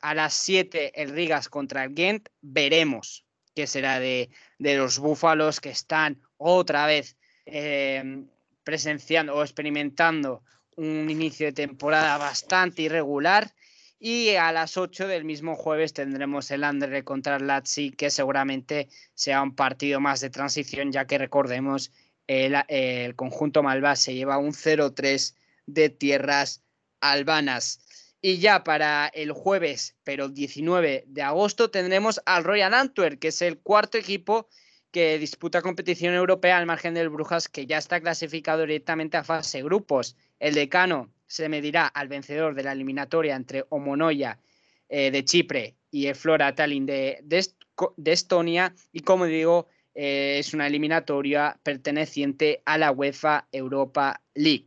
a 0.00 0.14
las 0.14 0.34
7 0.34 1.00
el 1.00 1.10
Rigas 1.10 1.48
contra 1.48 1.84
el 1.84 1.94
Gent. 1.94 2.28
Veremos 2.42 3.24
qué 3.54 3.66
será 3.66 4.00
de, 4.00 4.30
los 4.58 4.98
búfalos 4.98 5.60
que 5.60 5.70
están 5.70 6.20
otra 6.36 6.86
vez 6.86 7.16
em, 7.46 8.28
presenciando 8.64 9.34
o 9.34 9.42
experimentando 9.42 10.42
un 10.76 11.08
inicio 11.08 11.46
de 11.46 11.52
temporada 11.52 12.18
bastante 12.18 12.82
irregular. 12.82 13.54
Y 13.98 14.34
a 14.34 14.52
las 14.52 14.76
8 14.76 15.08
del 15.08 15.24
mismo 15.24 15.56
jueves 15.56 15.94
tendremos 15.94 16.50
el 16.50 16.64
Andere 16.64 17.04
contra 17.04 17.36
el 17.36 17.46
Lazio, 17.46 17.92
que 17.96 18.10
seguramente 18.10 18.88
sea 19.14 19.42
un 19.42 19.54
partido 19.54 20.00
más 20.00 20.20
de 20.20 20.28
transición, 20.28 20.92
ya 20.92 21.06
que 21.06 21.16
recordemos 21.16 21.90
el, 22.26 23.14
conjunto 23.16 23.62
malvá 23.62 23.96
se 23.96 24.14
lleva 24.14 24.38
un 24.38 24.52
0-3 24.52 25.34
de 25.66 25.90
tierras 25.90 26.62
albanas. 27.00 27.80
Y 28.20 28.38
ya 28.38 28.64
para 28.64 29.08
el 29.08 29.32
jueves, 29.32 29.96
pero 30.02 30.28
19 30.28 31.04
de 31.06 31.22
agosto, 31.22 31.70
tendremos 31.70 32.22
al 32.24 32.44
Royal 32.44 32.72
Antwerp, 32.72 33.18
que 33.18 33.28
es 33.28 33.42
el 33.42 33.58
cuarto 33.58 33.98
equipo 33.98 34.48
que 34.90 35.18
disputa 35.18 35.60
competición 35.60 36.14
europea 36.14 36.56
al 36.56 36.66
margen 36.66 36.94
del 36.94 37.10
Brujas, 37.10 37.48
que 37.48 37.66
ya 37.66 37.78
está 37.78 38.00
clasificado 38.00 38.62
directamente 38.62 39.16
a 39.16 39.24
fase 39.24 39.62
grupos. 39.62 40.16
El 40.38 40.54
decano 40.54 41.10
se 41.26 41.48
medirá 41.48 41.86
al 41.86 42.08
vencedor 42.08 42.54
de 42.54 42.62
la 42.62 42.72
eliminatoria 42.72 43.34
entre 43.34 43.64
Omonoya 43.68 44.38
eh, 44.88 45.10
de 45.10 45.24
Chipre 45.24 45.74
y 45.90 46.12
Flora 46.14 46.54
Tallinn 46.54 46.86
de 46.86 47.22
Estonia. 48.06 48.74
Y 48.92 49.00
como 49.00 49.26
digo, 49.26 49.68
eh, 49.94 50.38
es 50.38 50.54
una 50.54 50.66
eliminatoria 50.66 51.58
perteneciente 51.62 52.62
a 52.66 52.78
la 52.78 52.90
UEFA 52.90 53.46
Europa 53.52 54.20
League. 54.34 54.66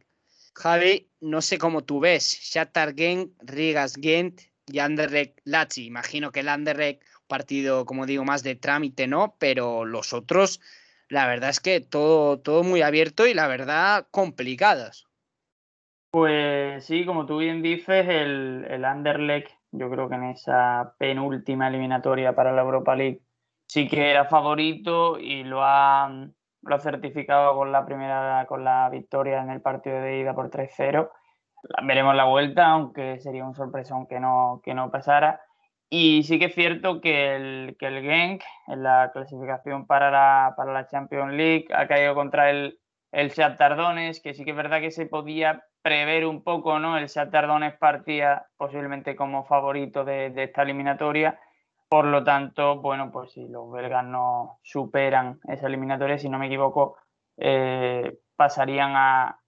Javi, 0.56 1.10
no 1.20 1.42
sé 1.42 1.58
cómo 1.58 1.84
tú 1.84 2.00
ves, 2.00 2.40
Shakhtar 2.42 2.96
Gent, 2.96 3.34
Rigas 3.40 3.96
Gent 4.02 4.42
y 4.66 4.80
Anderlecht 4.80 5.40
Lazio. 5.44 5.84
Imagino 5.84 6.32
que 6.32 6.40
el 6.40 6.50
Anderlecht, 6.50 7.04
partido, 7.28 7.86
como 7.86 8.06
digo, 8.06 8.24
más 8.24 8.42
de 8.42 8.56
trámite, 8.56 9.06
¿no? 9.06 9.36
Pero 9.38 9.86
los 9.86 10.14
otros, 10.14 10.62
la 11.10 11.28
verdad 11.28 11.50
es 11.50 11.60
que 11.60 11.82
todo, 11.82 12.40
todo 12.40 12.64
muy 12.64 12.82
abierto 12.82 13.28
y 13.28 13.34
la 13.34 13.48
verdad 13.48 14.08
complicadas. 14.10 15.06
Pues 16.10 16.86
sí, 16.86 17.06
como 17.06 17.26
tú 17.26 17.38
bien 17.38 17.62
dices, 17.62 18.08
el, 18.08 18.66
el 18.70 18.86
Anderlecht, 18.86 19.52
yo 19.72 19.90
creo 19.90 20.10
que 20.10 20.16
en 20.16 20.24
esa 20.24 20.96
penúltima 20.98 21.68
eliminatoria 21.68 22.34
para 22.34 22.54
la 22.54 22.62
Europa 22.62 22.96
League 22.96 23.22
sí 23.68 23.88
que 23.88 24.10
era 24.10 24.26
favorito 24.26 25.20
y 25.20 25.44
lo 25.44 25.64
ha, 25.64 26.10
lo 26.62 26.76
ha 26.76 26.80
certificado 26.80 27.56
con 27.56 27.72
la 27.72 27.86
primera, 27.86 28.46
con 28.48 28.64
la 28.64 28.90
victoria 28.90 29.42
en 29.42 29.52
el 29.52 29.62
partido 29.62 30.02
de 30.02 30.20
ida 30.20 30.34
por 30.34 30.50
3-0. 30.50 31.12
Veremos 31.84 32.16
la 32.16 32.24
vuelta, 32.24 32.68
aunque 32.68 33.20
sería 33.20 33.46
un 33.46 33.56
sorpresón 33.56 34.08
que 34.08 34.20
no, 34.20 34.62
que 34.64 34.74
no 34.74 34.90
pasara. 34.90 35.42
Y 35.90 36.24
sí 36.24 36.40
que 36.40 36.46
es 36.46 36.56
cierto 36.56 37.00
que 37.02 37.36
el, 37.36 37.78
que 37.80 37.88
el 37.88 38.02
Genk 38.02 38.42
en 38.68 38.84
la 38.84 39.12
clasificación 39.14 39.86
para 39.86 40.12
la, 40.12 40.54
para 40.58 40.74
la 40.74 40.88
Champions 40.88 41.34
League 41.34 41.68
ha 41.74 41.88
caído 41.88 42.14
contra 42.14 42.50
el, 42.50 42.80
el 43.12 43.30
Shakhtar 43.30 43.78
que 44.22 44.34
sí 44.34 44.44
que 44.44 44.52
es 44.52 44.58
verdad 44.58 44.82
que 44.82 44.92
se 44.92 45.06
podía 45.06 45.64
prever 45.82 46.26
un 46.26 46.44
poco, 46.44 46.80
¿no? 46.80 46.98
El 46.98 47.08
Shakhtar 47.08 47.48
Donetsk 47.48 47.80
partía 47.80 48.48
posiblemente 48.58 49.16
como 49.16 49.46
favorito 49.46 50.04
de, 50.04 50.30
de 50.32 50.44
esta 50.44 50.64
eliminatoria 50.64 51.40
por 51.89 52.06
lo 52.06 52.24
tanto, 52.24 52.82
bueno, 52.82 53.12
pues 53.12 53.32
si 53.32 53.48
los 53.48 53.72
belgas 53.72 54.06
no 54.06 54.60
superan 54.63 55.39
esa 55.48 55.67
eliminatoria, 55.67 56.17
si 56.17 56.29
no 56.29 56.39
me 56.39 56.48
equivoco, 56.48 56.98
eh, 57.38 58.17
pasarían 58.36 58.94
a, 58.96 59.39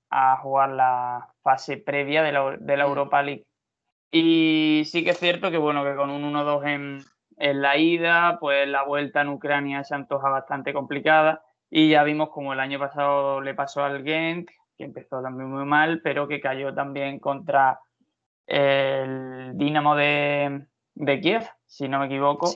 jugar 0.42 0.72
la 0.72 1.34
fase 1.44 1.78
previa 1.78 2.24
de 2.24 2.32
la, 2.32 2.58
de 2.60 2.78
la, 2.78 2.86
Europa 2.86 3.22
League. 3.22 3.46
Y 4.12 4.84
sí 4.86 5.04
que 5.04 5.12
es 5.12 5.20
cierto 5.20 5.52
que, 5.52 5.58
bueno, 5.58 5.84
que 5.84 5.96
con 5.96 6.10
un 6.10 6.24
1-2 6.24 6.66
en, 6.68 7.00
en 7.38 7.62
la 7.62 7.78
ida, 7.78 8.38
pues 8.40 8.68
la 8.68 8.84
vuelta 8.84 9.22
en 9.22 9.30
Ucrania 9.30 9.84
se 9.84 9.96
antoja 9.96 10.30
bastante 10.30 10.74
complicada. 10.74 11.44
Y 11.70 11.90
ya 11.90 12.04
vimos 12.04 12.30
como 12.30 12.54
el 12.54 12.60
año 12.60 12.80
pasado 12.80 13.42
le 13.42 13.54
pasó 13.54 13.84
al 13.84 14.04
Gent, 14.04 14.50
que 14.78 14.86
empezó 14.86 15.22
también 15.22 15.52
muy 15.52 15.66
mal, 15.66 16.02
pero 16.04 16.28
que 16.28 16.40
cayó 16.40 16.74
también 16.74 17.20
contra 17.20 17.80
el 18.48 19.52
Dinamo 19.56 19.96
de, 19.96 20.66
de 20.96 21.22
Kiev, 21.22 21.44
si 21.70 21.88
no 21.88 22.00
me 22.00 22.08
equivoco, 22.08 22.52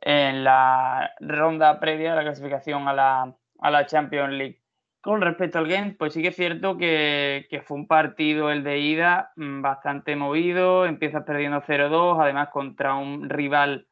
en 0.00 0.44
la 0.44 1.12
ronda 1.20 1.78
previa 1.78 2.10
de 2.10 2.16
la 2.16 2.22
clasificación 2.24 2.88
a 2.88 2.92
la, 2.92 3.36
a 3.60 3.70
la 3.70 3.86
Champions 3.86 4.32
League. 4.34 4.60
Con 5.00 5.20
respecto 5.20 5.60
al 5.60 5.68
Gent, 5.68 5.96
pues 5.96 6.12
sí 6.12 6.20
que 6.20 6.28
es 6.28 6.36
cierto 6.36 6.76
que, 6.76 7.46
fue 7.64 7.76
un 7.76 7.86
partido 7.86 8.50
el 8.50 8.64
de 8.64 8.78
ida 8.80 9.32
mm, 9.36 9.62
bastante 9.62 10.16
movido, 10.16 10.84
empiezas 10.84 11.22
perdiendo 11.22 11.62
0-2, 11.62 12.20
además 12.20 12.48
contra 12.48 12.96
un 12.96 13.30
rival 13.30 13.86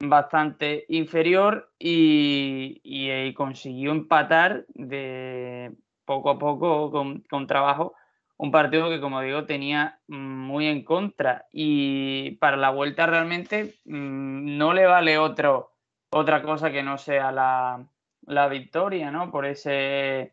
bastante 0.00 0.84
inferior 0.88 1.72
y, 1.78 2.80
y, 2.84 3.32
consiguió 3.32 3.90
empatar 3.90 4.66
de 4.68 5.72
poco 6.04 6.30
a 6.30 6.38
poco 6.38 6.90
con, 6.90 7.22
con 7.22 7.46
trabajo 7.46 7.94
un 8.40 8.50
partido 8.50 8.88
que, 8.88 9.02
como 9.02 9.20
digo, 9.20 9.44
tenía 9.44 10.00
muy 10.08 10.66
en 10.66 10.82
contra. 10.82 11.46
Y 11.52 12.32
para 12.36 12.56
la 12.56 12.70
vuelta 12.70 13.04
realmente 13.06 13.74
mm, 13.84 14.56
no 14.56 14.72
le 14.72 14.86
vale 14.86 15.18
otro, 15.18 15.72
otra 16.10 16.42
cosa 16.42 16.72
que 16.72 16.82
no 16.82 16.96
sea 16.96 17.32
la, 17.32 17.84
la 18.22 18.48
victoria, 18.48 19.10
¿no? 19.10 19.30
Por 19.30 19.44
ese, 19.44 20.32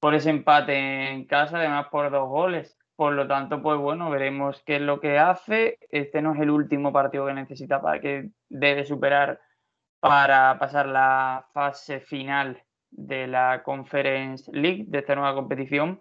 por 0.00 0.14
ese 0.14 0.30
empate 0.30 1.10
en 1.10 1.26
casa, 1.26 1.58
además 1.58 1.88
por 1.90 2.10
dos 2.10 2.26
goles. 2.26 2.78
Por 2.96 3.12
lo 3.12 3.26
tanto, 3.28 3.60
pues 3.60 3.78
bueno, 3.78 4.08
veremos 4.08 4.62
qué 4.64 4.76
es 4.76 4.82
lo 4.82 4.98
que 4.98 5.18
hace. 5.18 5.78
Este 5.90 6.22
no 6.22 6.32
es 6.32 6.40
el 6.40 6.48
último 6.48 6.90
partido 6.90 7.26
que 7.26 7.34
necesita 7.34 7.82
para 7.82 8.00
que 8.00 8.30
debe 8.48 8.86
superar 8.86 9.40
para 10.00 10.58
pasar 10.58 10.86
la 10.86 11.44
fase 11.52 12.00
final 12.00 12.62
de 12.90 13.26
la 13.26 13.62
Conference 13.62 14.50
League, 14.54 14.84
de 14.88 15.00
esta 15.00 15.14
nueva 15.14 15.34
competición 15.34 16.00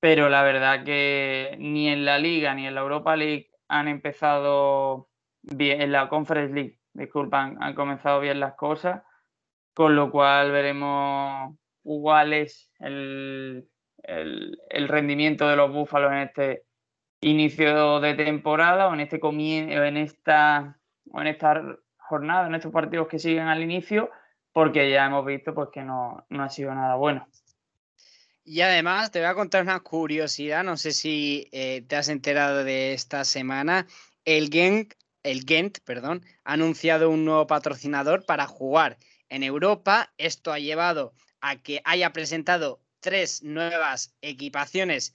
pero 0.00 0.30
la 0.30 0.42
verdad 0.42 0.84
que 0.84 1.56
ni 1.58 1.88
en 1.88 2.04
la 2.04 2.18
Liga 2.18 2.54
ni 2.54 2.66
en 2.66 2.74
la 2.74 2.80
Europa 2.80 3.16
League 3.16 3.50
han 3.68 3.86
empezado 3.86 5.08
bien, 5.42 5.82
en 5.82 5.92
la 5.92 6.08
Conference 6.08 6.54
League, 6.54 6.78
disculpan, 6.94 7.62
han 7.62 7.74
comenzado 7.74 8.20
bien 8.20 8.40
las 8.40 8.54
cosas, 8.54 9.02
con 9.74 9.94
lo 9.94 10.10
cual 10.10 10.50
veremos 10.50 11.54
cuál 11.82 12.32
es 12.32 12.72
el, 12.80 13.68
rendimiento 14.88 15.48
de 15.48 15.56
los 15.56 15.72
Búfalos 15.72 16.12
en 16.12 16.18
este 16.18 16.64
inicio 17.20 18.00
de 18.00 18.14
temporada 18.14 18.88
o 18.88 18.94
en 18.94 19.00
este 19.00 19.20
en 19.22 19.96
esta 19.98 20.80
en 21.14 21.26
esta 21.26 21.62
jornada, 21.96 22.46
en 22.46 22.54
estos 22.54 22.72
partidos 22.72 23.08
que 23.08 23.18
siguen 23.18 23.48
al 23.48 23.62
inicio, 23.62 24.10
porque 24.52 24.90
ya 24.90 25.06
hemos 25.06 25.24
visto 25.24 25.54
pues, 25.54 25.68
que 25.72 25.82
no, 25.82 26.24
no 26.28 26.42
ha 26.42 26.48
sido 26.48 26.74
nada 26.74 26.96
bueno. 26.96 27.26
Y 28.44 28.62
además 28.62 29.10
te 29.10 29.20
voy 29.20 29.28
a 29.28 29.34
contar 29.34 29.62
una 29.62 29.80
curiosidad, 29.80 30.64
no 30.64 30.76
sé 30.76 30.92
si 30.92 31.48
eh, 31.52 31.82
te 31.86 31.96
has 31.96 32.08
enterado 32.08 32.64
de 32.64 32.94
esta 32.94 33.24
semana. 33.24 33.86
El 34.24 34.50
Gent, 34.50 34.94
el 35.22 35.44
Gent 35.46 35.78
perdón, 35.84 36.24
ha 36.44 36.54
anunciado 36.54 37.10
un 37.10 37.24
nuevo 37.24 37.46
patrocinador 37.46 38.24
para 38.24 38.46
jugar 38.46 38.98
en 39.28 39.42
Europa. 39.42 40.12
Esto 40.16 40.52
ha 40.52 40.58
llevado 40.58 41.14
a 41.40 41.56
que 41.56 41.82
haya 41.84 42.12
presentado 42.12 42.82
tres 43.00 43.42
nuevas 43.42 44.14
equipaciones, 44.20 45.14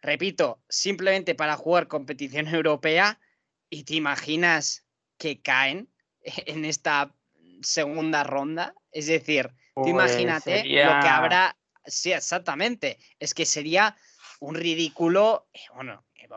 repito, 0.00 0.62
simplemente 0.68 1.34
para 1.34 1.56
jugar 1.56 1.88
competición 1.88 2.46
europea. 2.54 3.20
¿Y 3.68 3.84
te 3.84 3.94
imaginas 3.94 4.84
que 5.16 5.40
caen 5.40 5.88
en 6.46 6.64
esta 6.64 7.14
segunda 7.62 8.24
ronda? 8.24 8.74
Es 8.90 9.06
decir, 9.06 9.48
tú 9.74 9.82
Pues 9.82 9.90
imagínate 9.90 10.64
lo 10.64 11.00
que 11.00 11.08
habrá. 11.08 11.56
Sí, 11.86 12.12
exactamente. 12.12 12.98
Es 13.18 13.34
que 13.34 13.46
sería 13.46 13.96
un 14.40 14.54
ridículo, 14.54 15.48
eh, 15.52 15.60
bueno, 15.74 16.04
eh, 16.14 16.28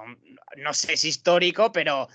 no 0.57 0.73
sé 0.73 0.97
si 0.97 1.09
histórico, 1.09 1.71
pero 1.71 2.07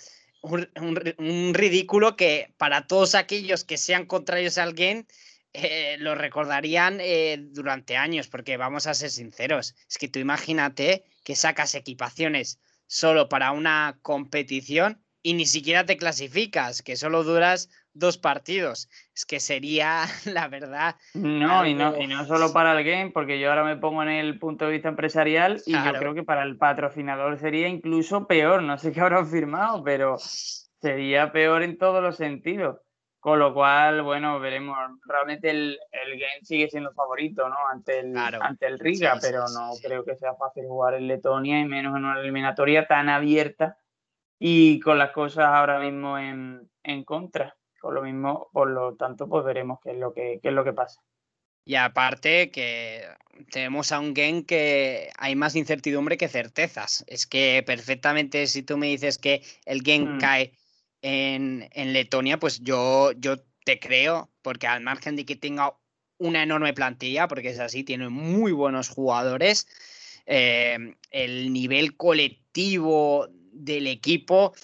un, 0.42 0.68
un 0.80 0.97
ri- 0.97 1.14
un 1.18 1.54
ridículo 1.54 2.16
que 2.16 2.54
para 2.58 2.87
todos 2.87 3.14
aquellos 3.14 3.64
que 3.64 3.76
sean 3.78 4.06
contrarios 4.06 4.58
a 4.58 4.62
alguien 4.64 5.06
eh, 5.52 5.97
lo 5.99 6.14
recordarían 6.14 7.00
durante 7.52 7.97
años, 7.97 8.28
porque 8.28 8.56
vamos 8.56 8.87
a 8.87 8.94
ser 8.94 9.11
sinceros, 9.11 9.75
es 9.88 9.99
que 9.99 10.08
tú 10.08 10.18
imagínate 10.18 11.04
que 11.25 11.35
sacas 11.37 11.75
equipaciones 11.75 12.61
solo 12.87 13.28
para 13.28 13.52
una 13.52 13.99
competición 14.02 15.02
y 15.28 15.35
ni 15.35 15.44
siquiera 15.44 15.85
te 15.85 15.99
clasificas, 15.99 16.80
que 16.82 16.97
solo 16.97 17.23
duras 17.23 17.68
dos 17.92 18.16
partidos. 18.16 18.88
Es 19.14 19.26
que 19.26 19.40
sería, 19.40 20.04
la 20.25 20.49
verdad, 20.49 20.97
No, 21.12 21.66
y 21.66 21.75
no, 21.75 22.00
y 22.00 22.06
no 22.06 22.25
solo 22.25 22.52
para 22.52 22.73
el 22.78 22.82
game, 22.85 23.11
porque 23.11 23.38
yo 23.38 23.50
ahora 23.50 23.64
me 23.64 23.76
pongo 23.76 24.02
en 24.02 24.08
el 24.08 24.38
punto 24.38 24.64
de 24.64 24.73
vista 24.73 24.88
empresarial 24.88 25.61
y 25.66 25.73
Claro. 25.73 25.92
yo 25.92 25.99
creo 25.99 26.14
que 26.14 26.23
para 26.23 26.44
el 26.44 26.56
patrocinador 26.56 27.38
sería 27.38 27.68
incluso 27.68 28.26
peor. 28.26 28.62
No 28.62 28.78
sé 28.78 28.90
qué 28.92 29.00
habrán 29.02 29.28
firmado, 29.28 29.82
pero 29.85 30.16
sería 30.80 31.30
peor 31.32 31.62
en 31.62 31.76
todos 31.76 32.02
los 32.02 32.16
sentidos. 32.16 32.78
Con 33.20 33.40
lo 33.40 33.52
cual, 33.52 34.02
bueno, 34.02 34.38
veremos. 34.38 34.78
Realmente 35.04 35.50
el, 35.50 35.76
el 35.90 36.12
game 36.12 36.44
sigue 36.44 36.70
siendo 36.70 36.92
favorito, 36.92 37.49
¿no? 37.49 37.56
Ante 37.70 37.99
el, 37.99 38.12
Claro. 38.12 38.38
ante 38.40 38.66
el 38.66 38.78
Riga, 38.78 39.14
Sí, 39.14 39.20
sí, 39.20 39.26
pero 39.26 39.40
no 39.49 39.73
sí. 39.75 39.82
creo 39.85 40.04
que 40.04 40.14
sea 40.16 40.35
fácil 40.37 40.64
jugar 40.68 40.94
en 40.94 41.08
Letonia 41.08 41.61
y 41.61 41.64
menos 41.64 41.97
en 41.97 42.04
una 42.04 42.20
eliminatoria 42.20 42.87
tan 42.87 43.08
abierta 43.08 43.76
y 44.38 44.80
con 44.80 44.99
las 44.99 45.11
cosas 45.11 45.47
ahora 45.47 45.78
mismo 45.80 46.18
en, 46.18 46.68
en 46.83 47.04
contra. 47.04 47.57
Por 47.80 47.95
lo 47.95 48.02
mismo, 48.02 48.49
por 48.52 48.71
lo 48.71 48.97
tanto, 48.97 49.28
pues 49.28 49.45
veremos 49.45 49.78
qué 49.83 49.92
es 49.92 49.99
lo 49.99 50.12
que, 50.12 50.40
qué 50.42 50.49
es 50.49 50.54
lo 50.54 50.64
que 50.64 50.73
pasa. 50.73 51.00
Y 51.64 51.75
aparte 51.76 52.50
que 52.50 53.04
tenemos 53.50 53.92
a 53.92 54.00
un 54.00 54.14
game 54.14 54.45
que 54.45 55.11
hay 55.18 55.37
más 55.37 55.54
incertidumbre 55.54 56.16
que 56.16 56.28
certezas. 56.28 57.04
Es 57.07 57.26
que 57.26 57.62
perfectamente 57.64 58.47
si 58.47 58.62
tú 58.62 58.78
me 58.78 58.88
dices 58.88 59.18
que 59.18 59.42
el 59.64 59.83
game 59.83 60.14
Mm. 60.14 60.18
cae 60.18 60.52
en, 61.02 61.68
en 61.73 61.92
Letonia, 61.92 62.38
pues 62.38 62.61
yo, 62.61 63.12
yo 63.12 63.37
te 63.64 63.78
creo, 63.78 64.30
porque 64.42 64.66
al 64.66 64.80
margen 64.83 65.14
de 65.14 65.25
que 65.25 65.37
tenga 65.37 65.75
una 66.18 66.42
enorme 66.42 66.73
plantilla, 66.73 67.28
porque 67.28 67.50
es 67.50 67.61
así, 67.61 67.85
tiene 67.85 68.09
muy 68.09 68.50
buenos 68.52 68.88
jugadores, 68.88 69.68
eh, 70.26 70.95
el 71.11 71.52
nivel 71.52 71.97
colectivo 71.97 73.28
del 73.65 73.87
equipo, 73.87 74.55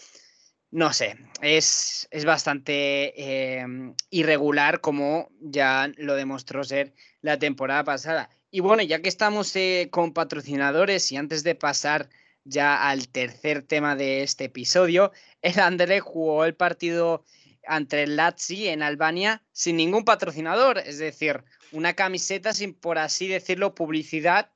no 0.70 0.92
sé, 0.92 1.16
es, 1.40 2.08
es 2.10 2.24
bastante 2.24 3.12
eh, 3.16 3.64
irregular 4.10 4.80
como 4.80 5.28
ya 5.40 5.92
lo 5.96 6.14
demostró 6.14 6.64
ser 6.64 6.94
la 7.20 7.38
temporada 7.38 7.84
pasada. 7.84 8.28
Y 8.50 8.60
bueno, 8.60 8.82
ya 8.82 9.00
que 9.00 9.08
estamos 9.08 9.54
eh, 9.56 9.88
con 9.90 10.12
patrocinadores 10.12 11.12
y 11.12 11.16
antes 11.16 11.44
de 11.44 11.54
pasar 11.54 12.08
ya 12.44 12.88
al 12.88 13.08
tercer 13.08 13.62
tema 13.62 13.96
de 13.96 14.22
este 14.22 14.44
episodio, 14.44 15.12
el 15.42 15.58
Anderlecht 15.60 16.04
jugó 16.04 16.44
el 16.44 16.54
partido 16.54 17.24
ante 17.66 18.02
el 18.02 18.16
Lazio 18.16 18.70
en 18.70 18.82
Albania 18.82 19.42
sin 19.52 19.76
ningún 19.76 20.04
patrocinador, 20.04 20.78
es 20.78 20.98
decir, 20.98 21.44
una 21.72 21.94
camiseta 21.94 22.52
sin, 22.52 22.74
por 22.74 22.98
así 22.98 23.26
decirlo, 23.26 23.74
publicidad, 23.74 24.50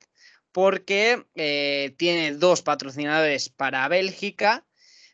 porque 0.51 1.25
eh, 1.35 1.93
tiene 1.97 2.33
dos 2.33 2.61
patrocinadores 2.61 3.49
para 3.49 3.87
Bélgica, 3.87 4.65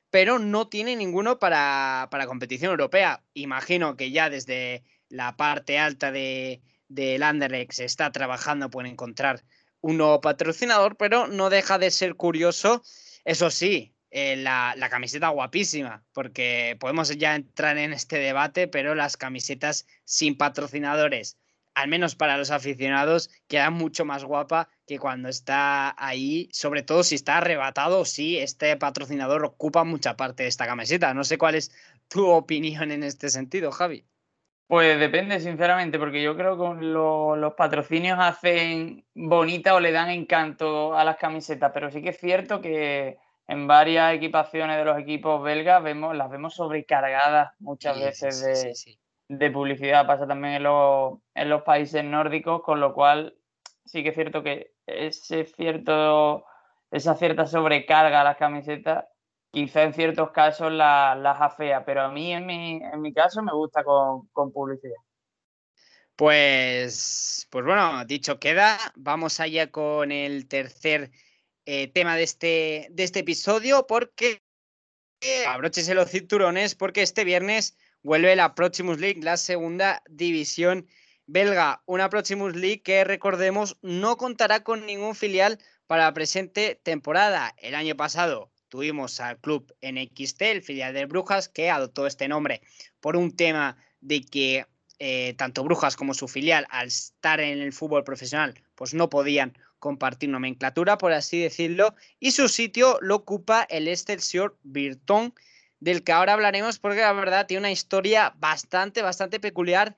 pero 0.10 0.40
no 0.40 0.68
tiene 0.70 0.96
ninguno 0.96 1.40
para, 1.40 2.08
para 2.12 2.28
competición 2.28 2.72
europea. 2.72 3.24
Imagino 3.34 3.98
que 3.98 4.12
ya 4.12 4.30
desde 4.30 4.84
la 5.10 5.36
parte 5.36 5.78
alta 5.78 6.12
de, 6.12 6.62
del 6.88 7.24
Anderlecht 7.24 7.74
se 7.74 7.86
está 7.86 8.12
trabajando 8.12 8.70
por 8.70 8.88
encontrar 8.88 9.44
un 9.82 9.98
nuevo 9.98 10.22
patrocinador, 10.22 10.98
pero 10.98 11.28
no 11.28 11.50
deja 11.50 11.78
de 11.78 11.92
ser 11.92 12.16
curioso, 12.16 12.82
eso 13.24 13.52
sí, 13.52 13.94
eh, 14.10 14.36
la, 14.38 14.74
la, 14.78 14.90
camiseta 14.90 15.28
guapísima, 15.30 16.04
porque 16.14 16.78
podemos 16.80 17.10
ya 17.18 17.36
entrar 17.36 17.78
en 17.78 17.94
este 17.94 18.18
debate, 18.18 18.68
pero 18.68 18.96
las 18.96 19.18
camisetas 19.18 19.86
sin 20.06 20.38
patrocinadores, 20.38 21.38
al 21.76 21.88
menos 21.90 22.16
para 22.16 22.38
los 22.38 22.52
aficionados, 22.52 23.30
quedan 23.48 23.74
mucho 23.74 24.06
más 24.06 24.24
guapa 24.24 24.70
que 24.88 24.98
cuando 25.00 25.30
está 25.30 25.94
ahí, 26.04 26.50
sobre 26.54 26.84
todo 26.84 27.04
si 27.04 27.16
está 27.16 27.38
arrebatado 27.38 28.00
o 28.02 28.06
si 28.06 28.38
este 28.40 28.76
patrocinador 28.78 29.46
ocupa 29.46 29.84
mucha 29.84 30.16
parte 30.18 30.44
de 30.44 30.50
esta 30.50 30.66
camiseta. 30.68 31.14
No 31.14 31.24
sé 31.24 31.38
cuál 31.38 31.56
es 31.56 31.72
tu 32.08 32.28
opinión 32.30 32.92
en 32.92 33.04
este 33.04 33.30
sentido, 33.30 33.72
Javi. 33.72 34.08
Pues 34.68 35.00
depende, 35.00 35.40
sinceramente, 35.40 36.00
porque 36.00 36.24
yo 36.24 36.36
creo 36.36 36.58
que 36.58 36.84
lo, 36.86 37.36
los 37.36 37.54
patrocinios 37.54 38.18
hacen 38.20 39.06
bonita 39.14 39.76
o 39.76 39.80
le 39.80 39.92
dan 39.92 40.10
encanto 40.10 40.96
a 40.98 41.04
las 41.04 41.18
camisetas, 41.18 41.72
pero 41.72 41.92
sí 41.92 42.02
que 42.02 42.10
es 42.10 42.18
cierto 42.20 42.62
que 42.62 43.20
en 43.48 43.68
varias 43.68 44.14
equipaciones 44.16 44.78
de 44.78 44.86
los 44.86 44.98
equipos 44.98 45.44
belgas 45.44 45.84
vemos, 45.84 46.16
las 46.16 46.32
vemos 46.32 46.56
sobrecargadas 46.56 47.52
muchas 47.60 47.96
Sí, 47.96 48.04
veces 48.04 48.40
sí, 48.40 48.46
de, 48.48 48.56
sí, 48.56 48.76
sí. 48.76 49.00
De 49.28 49.52
publicidad. 49.52 50.08
Pasa 50.08 50.28
también 50.28 50.56
en 50.56 50.64
los, 50.64 51.20
en 51.34 51.50
los 51.50 51.64
países 51.64 52.04
nórdicos, 52.04 52.62
con 52.62 52.80
lo 52.80 52.94
cual 52.94 53.38
sí 53.86 54.04
que 54.04 54.10
es 54.10 54.16
cierto 54.16 54.44
que 54.44 54.74
ese 54.86 55.46
cierto, 55.46 56.46
esa 56.92 57.16
cierta 57.16 57.46
sobrecarga 57.46 58.22
a 58.22 58.24
las 58.24 58.38
camisetas 58.38 59.06
quizá 59.56 59.84
en 59.84 59.94
ciertos 59.94 60.32
casos 60.32 60.70
las 60.70 61.18
la 61.18 61.32
afea, 61.32 61.86
pero 61.86 62.02
a 62.02 62.12
mí 62.12 62.34
en 62.34 62.46
mi, 62.46 62.82
en 62.84 63.02
mi 63.02 63.14
caso 63.14 63.42
me 63.42 63.54
gusta 63.54 63.86
con, 63.86 64.28
con, 64.34 64.52
publicidad. 64.52 64.98
Pues, 66.18 67.48
pues 67.50 67.64
bueno, 67.64 68.04
dicho 68.04 68.38
queda, 68.38 68.78
vamos 68.96 69.40
allá 69.40 69.72
con 69.72 70.12
el 70.12 70.50
tercer 70.50 71.10
eh, 71.66 71.88
tema 71.88 72.18
de 72.18 72.24
este, 72.24 72.88
de 72.92 73.04
este 73.06 73.20
episodio, 73.20 73.88
porque 73.88 74.44
eh, 75.22 75.46
abróchese 75.48 75.96
los 75.96 76.12
cinturones, 76.12 76.76
porque 76.76 77.02
este 77.02 77.24
viernes 77.24 77.78
vuelve 78.06 78.36
la 78.36 78.54
Proximus 78.54 79.00
League, 79.00 79.24
la 79.24 79.36
segunda 79.36 80.04
división 80.08 80.88
belga, 81.26 81.82
una 81.88 82.08
Proximus 82.08 82.56
League 82.56 82.84
que 82.84 83.04
recordemos 83.04 83.78
no 83.82 84.16
contará 84.16 84.64
con 84.64 84.86
ningún 84.86 85.16
filial 85.16 85.58
para 85.88 86.04
la 86.04 86.14
presente 86.14 86.80
temporada. 86.84 87.56
El 87.58 87.74
año 87.74 87.96
pasado 87.96 88.52
tuvimos 88.70 89.20
al 89.20 89.40
club 89.40 89.76
NXT, 89.82 90.42
el 90.44 90.62
filial 90.62 90.94
de 90.94 91.08
Brujas, 91.08 91.50
que 91.50 91.72
adoptó 91.72 92.06
este 92.06 92.28
nombre 92.28 92.62
por 93.00 93.16
un 93.16 93.36
tema 93.36 93.76
de 94.02 94.22
que 94.22 94.68
eh, 95.00 95.34
tanto 95.36 95.64
Brujas 95.64 95.96
como 95.96 96.14
su 96.14 96.28
filial, 96.28 96.68
al 96.70 96.90
estar 96.90 97.40
en 97.40 97.60
el 97.60 97.74
fútbol 97.74 98.04
profesional, 98.04 98.54
pues 98.76 98.94
no 98.94 99.10
podían 99.10 99.58
compartir 99.80 100.30
nomenclatura, 100.30 101.00
por 101.00 101.12
así 101.12 101.40
decirlo, 101.42 101.96
y 102.20 102.32
su 102.32 102.50
sitio 102.50 103.00
lo 103.02 103.16
ocupa 103.16 103.64
el 103.64 103.88
Excelsior 103.88 104.60
Virton, 104.62 105.34
del 105.86 106.04
que 106.04 106.14
ahora 106.14 106.34
hablaremos 106.34 106.80
porque 106.80 107.02
la 107.02 107.14
verdad 107.14 107.46
tiene 107.46 107.60
una 107.60 107.72
historia 107.72 108.34
bastante, 108.40 109.04
bastante 109.04 109.40
peculiar 109.40 109.96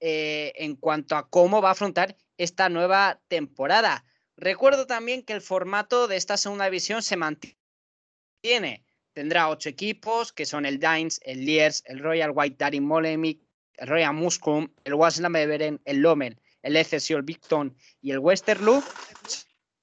eh, 0.00 0.52
en 0.56 0.74
cuanto 0.74 1.14
a 1.14 1.30
cómo 1.30 1.62
va 1.62 1.68
a 1.68 1.72
afrontar 1.72 2.16
esta 2.38 2.68
nueva 2.68 3.20
temporada. 3.28 4.04
Recuerdo 4.36 4.88
también 4.88 5.22
que 5.22 5.34
el 5.34 5.40
formato 5.40 6.08
de 6.08 6.16
esta 6.16 6.36
segunda 6.36 6.64
división 6.64 7.04
se 7.04 7.16
mantiene. 7.16 8.84
Tendrá 9.12 9.48
ocho 9.48 9.68
equipos, 9.68 10.32
que 10.32 10.44
son 10.44 10.66
el 10.66 10.80
Dines, 10.80 11.20
el 11.22 11.44
Liers, 11.44 11.84
el 11.86 12.00
Royal 12.00 12.32
White 12.34 12.56
Daring 12.58 12.84
Molenbeek, 12.84 13.40
el 13.74 13.86
Royal 13.86 14.14
Muscum, 14.14 14.68
el 14.82 14.94
Waslam 14.94 15.34
Beveren, 15.34 15.80
el 15.84 15.98
Lommel, 15.98 16.36
el 16.62 16.76
Excelsior 16.76 17.22
Victon 17.22 17.76
y 18.02 18.10
el 18.10 18.18
Westerlo. 18.18 18.82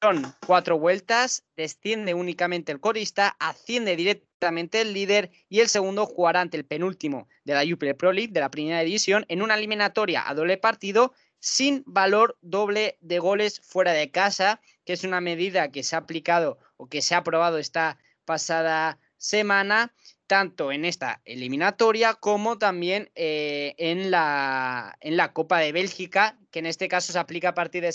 Son 0.06 0.22
cuatro 0.46 0.78
vueltas, 0.78 1.46
desciende 1.58 2.14
únicamente 2.14 2.72
el 2.72 2.80
corista, 2.80 3.36
asciende 3.40 3.96
directamente 3.96 4.82
el 4.82 4.94
líder 4.94 5.32
y 5.50 5.62
el 5.62 5.68
segundo 5.68 6.06
jugará 6.06 6.42
ante 6.42 6.58
el 6.58 6.64
penúltimo 6.64 7.28
de 7.44 7.56
la 7.56 7.66
Jupiler 7.68 7.98
Pro 7.98 8.12
League 8.12 8.32
de 8.32 8.40
la 8.40 8.52
primera 8.52 8.82
división 8.82 9.26
en 9.30 9.42
una 9.42 9.56
eliminatoria 9.56 10.30
a 10.30 10.36
doble 10.36 10.60
partido 10.60 11.14
sin 11.40 11.84
valor 11.88 12.38
doble 12.42 13.00
de 13.02 13.18
goles 13.18 13.60
fuera 13.62 13.94
de 13.94 14.12
casa, 14.12 14.62
que 14.86 14.94
es 14.94 15.04
una 15.04 15.22
medida 15.22 15.72
que 15.72 15.82
se 15.82 15.96
ha 15.96 16.00
aplicado 16.00 16.60
o 16.78 16.88
que 16.88 17.02
se 17.02 17.16
ha 17.16 17.18
aprobado 17.18 17.58
esta 17.58 17.98
pasada 18.26 19.00
semana 19.18 19.92
tanto 20.28 20.72
en 20.72 20.86
esta 20.86 21.24
eliminatoria 21.26 22.14
como 22.14 22.60
también 22.60 23.10
eh, 23.16 23.74
en, 23.80 24.12
la, 24.12 24.98
en 25.02 25.18
la 25.18 25.34
Copa 25.34 25.58
de 25.58 25.72
Bélgica, 25.72 26.38
que 26.52 26.60
en 26.60 26.68
este 26.68 26.88
caso 26.90 27.12
se 27.12 27.18
aplica 27.18 27.50
a 27.50 27.54
partir 27.56 27.82
de 27.82 27.92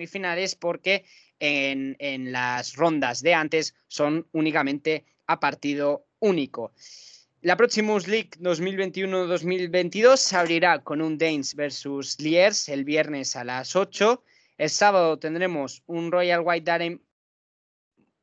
semifinales 0.00 0.54
porque 0.54 1.04
en, 1.38 1.96
en 1.98 2.32
las 2.32 2.76
rondas 2.76 3.22
de 3.22 3.34
antes 3.34 3.74
son 3.88 4.26
únicamente 4.32 5.04
a 5.26 5.40
partido 5.40 6.06
único. 6.20 6.72
La 7.42 7.56
Proximus 7.56 8.06
League 8.06 8.30
2021-2022 8.40 10.16
se 10.16 10.36
abrirá 10.36 10.80
con 10.80 11.00
un 11.00 11.16
Danes 11.16 11.54
versus 11.54 12.18
Liers 12.20 12.68
el 12.68 12.84
viernes 12.84 13.36
a 13.36 13.44
las 13.44 13.76
8. 13.76 14.22
El 14.58 14.70
sábado 14.70 15.18
tendremos 15.18 15.82
un 15.86 16.12
Royal 16.12 16.42
White 16.44 16.64
Daring, 16.64 17.02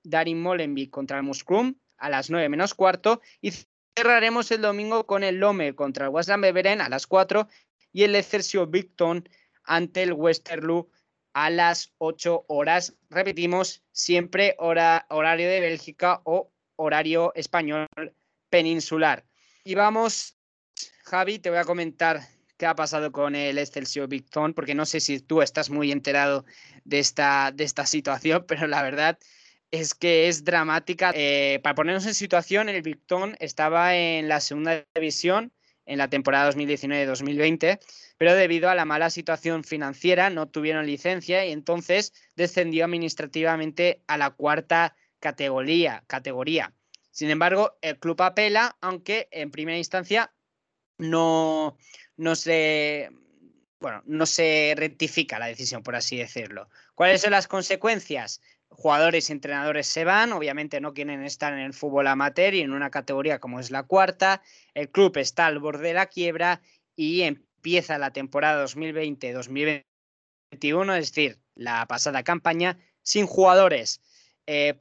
Daring 0.03 0.41
Molenbeek 0.41 0.91
contra 0.91 1.17
el 1.17 1.23
Muskrum 1.23 1.75
a 1.97 2.09
las 2.09 2.29
9 2.29 2.49
menos 2.49 2.75
cuarto 2.75 3.21
y 3.41 3.51
cerraremos 3.95 4.51
el 4.51 4.61
domingo 4.61 5.07
con 5.07 5.23
el 5.23 5.37
Lome 5.37 5.73
contra 5.73 6.05
el 6.05 6.11
Westland 6.11 6.43
Beveren 6.43 6.81
a 6.81 6.89
las 6.89 7.07
4 7.07 7.47
y 7.91 8.03
el 8.03 8.15
Excelsior 8.15 8.69
Victon 8.69 9.27
ante 9.63 10.03
el 10.03 10.13
Westerlo 10.13 10.89
a 11.37 11.51
las 11.51 11.93
8 11.99 12.45
horas. 12.47 12.95
Repetimos, 13.11 13.83
siempre 13.91 14.55
hora, 14.57 15.05
horario 15.09 15.47
de 15.47 15.59
Bélgica 15.59 16.19
o 16.23 16.51
horario 16.77 17.31
español 17.35 17.85
peninsular. 18.49 19.23
Y 19.63 19.75
vamos, 19.75 20.35
Javi, 21.03 21.37
te 21.37 21.51
voy 21.51 21.59
a 21.59 21.63
comentar 21.63 22.21
qué 22.57 22.65
ha 22.65 22.73
pasado 22.73 23.11
con 23.11 23.35
el 23.35 23.59
Excelsior 23.59 24.07
Victon, 24.09 24.55
porque 24.55 24.73
no 24.73 24.87
sé 24.87 24.99
si 24.99 25.19
tú 25.19 25.43
estás 25.43 25.69
muy 25.69 25.91
enterado 25.91 26.43
de 26.85 26.97
esta, 26.97 27.51
de 27.53 27.65
esta 27.65 27.85
situación, 27.85 28.43
pero 28.47 28.65
la 28.65 28.81
verdad 28.81 29.19
es 29.69 29.93
que 29.93 30.29
es 30.29 30.43
dramática. 30.43 31.11
Eh, 31.13 31.59
para 31.61 31.75
ponernos 31.75 32.07
en 32.07 32.15
situación, 32.15 32.67
el 32.67 32.81
Victon 32.81 33.37
estaba 33.39 33.95
en 33.95 34.27
la 34.27 34.39
segunda 34.39 34.83
división 34.95 35.53
en 35.85 35.99
la 35.99 36.09
temporada 36.09 36.51
2019-2020, 36.51 37.79
pero 38.17 38.35
debido 38.35 38.69
a 38.69 38.75
la 38.75 38.85
mala 38.85 39.09
situación 39.09 39.63
financiera 39.63 40.29
no 40.29 40.47
tuvieron 40.49 40.85
licencia 40.85 41.45
y 41.45 41.51
entonces 41.51 42.13
descendió 42.35 42.85
administrativamente 42.85 44.03
a 44.07 44.17
la 44.17 44.31
cuarta 44.31 44.95
categoría. 45.19 46.03
Sin 47.11 47.29
embargo, 47.29 47.77
el 47.81 47.97
club 47.99 48.21
apela, 48.21 48.77
aunque 48.81 49.27
en 49.31 49.51
primera 49.51 49.77
instancia 49.77 50.33
no, 50.97 51.77
no 52.15 52.35
se 52.35 53.09
bueno, 53.79 54.01
no 54.05 54.25
se 54.25 54.73
rectifica 54.75 55.39
la 55.39 55.47
decisión, 55.47 55.83
por 55.83 55.95
así 55.95 56.17
decirlo. 56.17 56.69
¿Cuáles 56.95 57.21
son 57.21 57.31
las 57.31 57.47
consecuencias? 57.47 58.41
Jugadores 58.69 59.29
y 59.29 59.33
entrenadores 59.33 59.87
se 59.87 60.03
van, 60.03 60.33
obviamente 60.33 60.81
no 60.81 60.93
quieren 60.93 61.23
estar 61.23 61.53
en 61.53 61.59
el 61.59 61.73
fútbol 61.73 62.07
amateur 62.07 62.53
y 62.53 62.61
en 62.61 62.73
una 62.73 62.89
categoría 62.89 63.39
como 63.39 63.59
es 63.59 63.71
la 63.71 63.83
cuarta. 63.83 64.41
El 64.73 64.89
club 64.89 65.17
está 65.17 65.45
al 65.45 65.59
borde 65.59 65.89
de 65.89 65.93
la 65.93 66.07
quiebra 66.07 66.61
y 66.95 67.21
empieza 67.67 67.97
la 67.97 68.13
temporada 68.13 68.65
2020-2021, 68.65 69.83
es 70.97 71.11
decir, 71.11 71.37
la 71.53 71.85
pasada 71.85 72.23
campaña, 72.23 72.79
sin 73.03 73.25
jugadores. 73.25 73.99
Eh, 74.45 74.75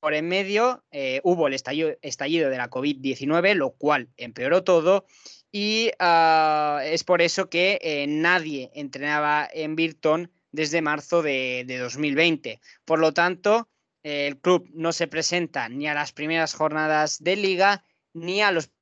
por 0.00 0.12
en 0.14 0.26
medio 0.26 0.84
eh, 0.90 1.20
hubo 1.22 1.46
el 1.46 1.54
estallido, 1.54 2.50
de 2.50 2.56
la 2.56 2.68
COVID-19, 2.68 3.54
lo 3.54 3.70
cual 3.70 4.08
empeoró 4.16 4.64
todo. 4.64 5.06
Y 5.52 5.92
ah, 6.00 6.80
es 6.84 7.04
por 7.04 7.22
eso 7.22 7.48
que 7.48 7.78
eh, 7.80 8.06
nadie 8.08 8.72
entrenaba 8.74 9.48
en 9.52 9.76
Birton 9.76 10.32
desde 10.50 10.82
marzo 10.82 11.22
de, 11.22 11.64
2020. 11.64 12.60
Por 12.84 12.98
lo 12.98 13.14
tanto, 13.14 13.68
el 14.02 14.36
club 14.40 14.68
no 14.74 14.90
se 14.90 15.06
presenta 15.06 15.68
ni 15.68 15.86
a 15.86 15.94
las 15.94 16.10
primeras 16.12 16.54
jornadas 16.54 17.22
de 17.22 17.36
liga 17.36 17.84
ni 18.14 18.42
a 18.42 18.50
los 18.50 18.72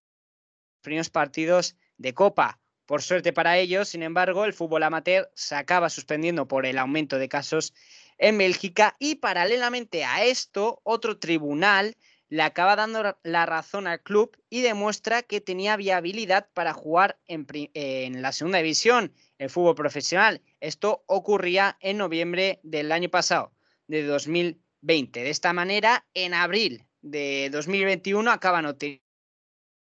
primeros 0.81 1.11
partidos 1.11 1.77
de 1.99 2.15
Copa. 2.15 2.60
Por 2.91 3.03
suerte 3.03 3.33
para 3.33 3.57
ellos, 3.57 3.91
sin 3.91 4.03
embargo, 4.03 4.45
el 4.45 4.53
fútbol 4.53 4.83
amateur 4.83 5.31
se 5.37 5.55
acaba 5.55 5.91
suspendiendo 5.91 6.49
por 6.49 6.67
el 6.67 6.77
aumento 6.77 7.21
de 7.21 7.29
casos 7.29 7.73
en 8.19 8.37
Bélgica 8.37 8.97
y 8.99 9.15
paralelamente 9.15 10.05
a 10.05 10.25
esto, 10.25 10.81
otro 10.83 11.17
tribunal 11.17 11.97
le 12.31 12.43
acaba 12.43 12.75
dando 12.75 13.17
la 13.23 13.47
razón 13.47 13.87
al 13.87 14.03
club 14.03 14.37
y 14.51 14.63
demuestra 14.63 15.23
que 15.23 15.41
tenía 15.41 15.77
viabilidad 15.77 16.49
para 16.53 16.73
jugar 16.73 17.21
en, 17.29 18.23
la 18.23 18.33
segunda 18.33 18.59
división, 18.59 19.15
el 19.39 19.51
fútbol 19.51 19.77
profesional. 19.77 20.43
Esto 20.59 21.05
ocurría 21.07 21.79
en 21.79 21.97
noviembre 21.97 22.59
del 22.65 22.91
año 22.91 23.09
pasado, 23.09 23.53
de 23.87 24.03
2020. 24.03 25.23
De 25.23 25.31
esta 25.31 25.53
manera, 25.53 26.09
en 26.13 26.35
abril 26.35 26.89
de 27.03 27.51
2021 27.53 28.33
acaban 28.33 28.67
obteniendo 28.67 29.01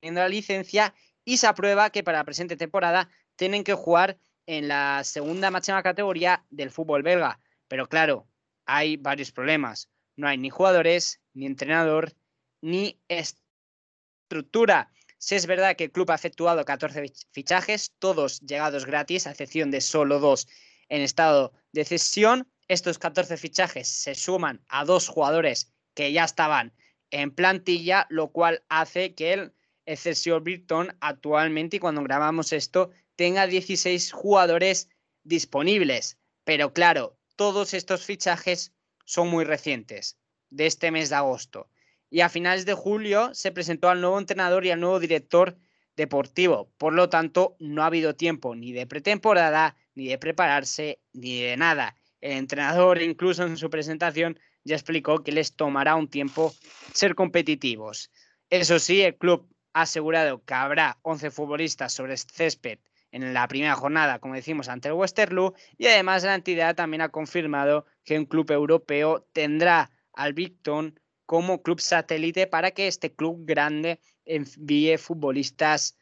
la 0.02 0.28
licencia 0.28 0.94
y 1.28 1.38
se 1.40 1.48
aprueba 1.48 1.90
que 1.90 2.04
para 2.04 2.20
la 2.20 2.24
presente 2.24 2.56
temporada 2.56 3.10
tienen 3.36 3.66
que 3.66 3.74
jugar 3.74 4.18
en 4.46 4.70
la 4.70 5.04
segunda 5.04 5.52
máxima 5.52 5.84
categoría 5.84 6.46
del 6.50 6.72
fútbol 6.72 7.04
belga. 7.04 7.42
Pero 7.68 7.90
claro, 7.90 8.30
hay 8.66 8.96
varios 8.96 9.34
problemas. 9.34 9.90
No 10.16 10.30
hay 10.30 10.38
ni 10.38 10.50
jugadores, 10.50 11.20
ni 11.34 11.46
entrenador, 11.46 12.14
ni 12.62 13.02
estructura. 13.10 14.90
Si 15.18 15.36
es 15.36 15.48
verdad 15.48 15.76
que 15.76 15.84
el 15.84 15.92
club 15.92 16.10
ha 16.12 16.16
efectuado 16.16 16.64
14 16.64 17.12
fichajes, 17.34 17.94
todos 18.00 18.40
llegados 18.40 18.86
gratis, 18.86 19.28
a 19.28 19.32
excepción 19.32 19.70
de 19.70 19.82
solo 19.82 20.22
dos 20.22 20.48
en 20.88 21.02
estado 21.02 21.52
de 21.74 21.84
cesión. 21.84 22.50
Estos 22.70 23.00
14 23.00 23.36
fichajes 23.36 23.90
se 23.90 24.16
suman 24.16 24.64
a 24.70 24.86
dos 24.86 25.10
jugadores 25.10 25.74
que 25.94 26.14
ya 26.14 26.24
estaban 26.24 26.74
en 27.12 27.32
plantilla, 27.32 28.08
lo 28.10 28.32
cual 28.32 28.64
hace 28.70 29.14
que 29.14 29.34
el 29.34 29.57
Excelsior 29.88 30.42
Brighton 30.42 30.96
actualmente, 31.00 31.78
y 31.78 31.80
cuando 31.80 32.04
grabamos 32.04 32.54
esto, 32.54 32.92
tenga 33.16 33.48
16 33.48 34.12
jugadores 34.12 34.90
disponibles. 35.24 36.18
Pero 36.44 36.74
claro, 36.74 37.18
todos 37.36 37.74
estos 37.74 38.06
fichajes 38.06 38.74
son 39.06 39.30
muy 39.30 39.46
recientes, 39.46 40.18
de 40.50 40.68
este 40.68 40.92
mes 40.92 41.10
de 41.10 41.16
agosto. 41.16 41.70
Y 42.10 42.22
a 42.22 42.30
finales 42.30 42.66
de 42.66 42.74
julio 42.74 43.34
se 43.34 43.52
presentó 43.52 43.90
al 43.90 44.02
nuevo 44.02 44.20
entrenador 44.20 44.66
y 44.66 44.72
al 44.72 44.80
nuevo 44.80 45.00
director 45.00 45.58
deportivo. 45.96 46.72
Por 46.78 46.94
lo 46.94 47.10
tanto, 47.10 47.56
no 47.60 47.84
ha 47.84 47.88
habido 47.88 48.16
tiempo 48.16 48.56
ni 48.56 48.72
de 48.72 48.86
pretemporada, 48.86 49.76
ni 49.96 50.08
de 50.08 50.18
prepararse, 50.18 51.00
ni 51.14 51.42
de 51.42 51.58
nada. 51.58 51.96
El 52.22 52.34
entrenador, 52.34 53.02
incluso 53.02 53.44
en 53.44 53.58
su 53.58 53.70
presentación, 53.70 54.40
ya 54.64 54.76
explicó 54.76 55.24
que 55.24 55.32
les 55.32 55.56
tomará 55.56 55.96
un 55.96 56.08
tiempo 56.08 56.54
ser 56.94 57.16
competitivos. 57.16 58.12
Eso 58.50 58.80
sí, 58.80 59.02
el 59.02 59.18
club 59.18 59.50
ha 59.78 59.82
asegurado 59.82 60.44
que 60.44 60.56
habrá 60.56 60.98
11 61.04 61.30
futbolistas 61.30 61.94
sobre 61.94 62.14
el 62.14 62.18
césped 62.18 62.80
en 63.12 63.32
la 63.32 63.48
primera 63.48 63.76
jornada, 63.76 64.18
como 64.18 64.34
decimos, 64.34 64.70
ante 64.70 64.88
el 64.88 64.96
Westerlo, 64.96 65.54
y 65.78 65.86
además 65.86 66.24
la 66.24 66.34
entidad 66.34 66.76
también 66.76 67.02
ha 67.02 67.10
confirmado 67.10 67.86
que 68.04 68.18
un 68.18 68.26
club 68.26 68.50
europeo 68.50 69.28
tendrá 69.34 69.92
al 70.14 70.34
Victon 70.34 71.00
como 71.28 71.62
club 71.62 71.80
satélite 71.80 72.48
para 72.48 72.72
que 72.72 72.88
este 72.88 73.14
club 73.14 73.46
grande 73.46 74.00
envíe 74.26 74.98
futbolistas 74.98 75.96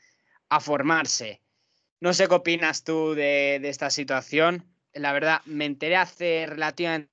a 0.47 0.61
formarse. 0.61 1.41
No 1.99 2.13
sé 2.13 2.29
qué 2.29 2.35
opinas 2.35 2.85
tú 2.85 3.13
de, 3.13 3.59
de 3.61 3.69
esta 3.69 3.89
situación. 3.89 4.65
La 4.93 5.11
verdad, 5.11 5.41
me 5.45 5.65
enteré 5.65 5.97
hace 5.97 6.45
relativamente 6.47 7.09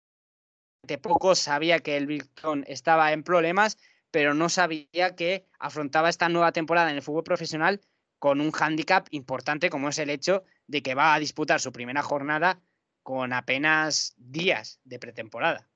poco, 1.01 1.35
sabía 1.35 1.81
que 1.81 1.96
el 1.96 2.07
Victon 2.07 2.64
estaba 2.68 3.12
en 3.12 3.25
problemas, 3.25 3.79
pero 4.12 4.35
no 4.35 4.48
sabía 4.48 5.16
que 5.16 5.48
afrontaba 5.59 6.09
esta 6.09 6.29
nueva 6.29 6.53
temporada 6.53 6.90
en 6.90 6.96
el 6.96 7.03
fútbol 7.03 7.25
profesional 7.25 7.81
con 8.20 8.40
un 8.40 8.53
hándicap 8.53 9.09
importante 9.11 9.68
como 9.68 9.88
es 9.88 9.98
el 9.98 10.11
hecho 10.11 10.44
de 10.68 10.83
que 10.83 10.94
va 10.94 11.14
a 11.14 11.18
disputar 11.18 11.59
su 11.59 11.72
primera 11.72 12.03
jornada 12.03 12.61
con 13.03 13.33
apenas 13.33 14.14
días 14.16 14.81
de 14.85 15.01
pretemporada. 15.01 15.66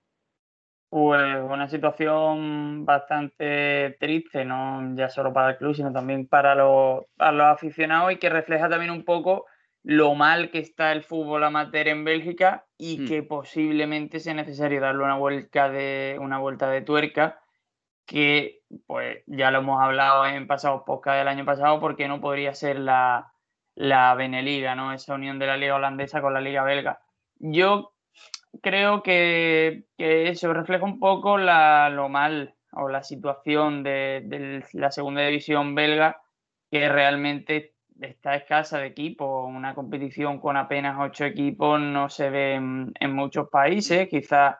Pues 0.88 1.20
una 1.42 1.68
situación 1.68 2.84
bastante 2.84 3.96
triste, 3.98 4.44
no 4.44 4.94
ya 4.94 5.08
solo 5.08 5.32
para 5.32 5.50
el 5.50 5.56
club, 5.56 5.74
sino 5.74 5.92
también 5.92 6.28
para 6.28 6.54
los, 6.54 7.04
aficionados 7.18 8.12
y 8.12 8.16
que 8.16 8.30
refleja 8.30 8.68
también 8.68 8.92
un 8.92 9.04
poco 9.04 9.46
lo 9.82 10.14
mal 10.14 10.50
que 10.50 10.60
está 10.60 10.92
el 10.92 11.02
fútbol 11.02 11.42
amateur 11.42 11.88
en 11.88 12.04
Bélgica 12.04 12.66
y 12.78 13.00
hmm. 13.00 13.08
que 13.08 13.22
posiblemente 13.24 14.20
sea 14.20 14.34
necesario 14.34 14.80
darle 14.80 15.02
una 15.02 15.16
vuelta 15.16 15.68
de, 15.68 16.16
una 16.20 16.38
vuelta 16.38 16.70
de 16.70 16.82
tuerca 16.82 17.40
que 18.06 18.60
pues 18.86 19.22
ya 19.26 19.50
lo 19.50 19.58
hemos 19.58 19.82
hablado 19.82 20.26
en 20.26 20.46
pasados 20.46 20.82
podcast 20.86 21.18
del 21.18 21.28
año 21.28 21.44
pasado, 21.44 21.80
porque 21.80 22.08
no 22.08 22.20
podría 22.20 22.54
ser 22.54 22.78
la, 22.78 23.32
la 23.74 24.14
Beneliga, 24.14 24.74
¿no? 24.74 24.92
Esa 24.92 25.14
unión 25.14 25.38
de 25.38 25.46
la 25.46 25.56
liga 25.56 25.74
holandesa 25.74 26.22
con 26.22 26.32
la 26.32 26.40
liga 26.40 26.62
belga. 26.62 27.00
Yo 27.38 27.92
creo 28.62 29.02
que, 29.02 29.86
eso 29.98 30.52
refleja 30.52 30.84
un 30.84 30.98
poco 31.00 31.36
la, 31.36 31.90
lo 31.90 32.08
mal 32.08 32.54
o 32.72 32.88
la 32.88 33.02
situación 33.02 33.82
de, 33.82 34.62
la 34.72 34.90
segunda 34.90 35.22
división 35.22 35.74
belga, 35.74 36.22
que 36.70 36.88
realmente 36.88 37.74
está 38.00 38.36
escasa 38.36 38.78
de 38.78 38.86
equipos. 38.86 39.48
Una 39.48 39.74
competición 39.74 40.38
con 40.38 40.56
apenas 40.56 40.96
ocho 41.00 41.24
equipos 41.24 41.80
no 41.80 42.08
se 42.08 42.30
ve 42.30 42.54
en, 42.54 42.92
en 43.00 43.12
muchos 43.14 43.48
países. 43.48 44.08
Quizás 44.08 44.56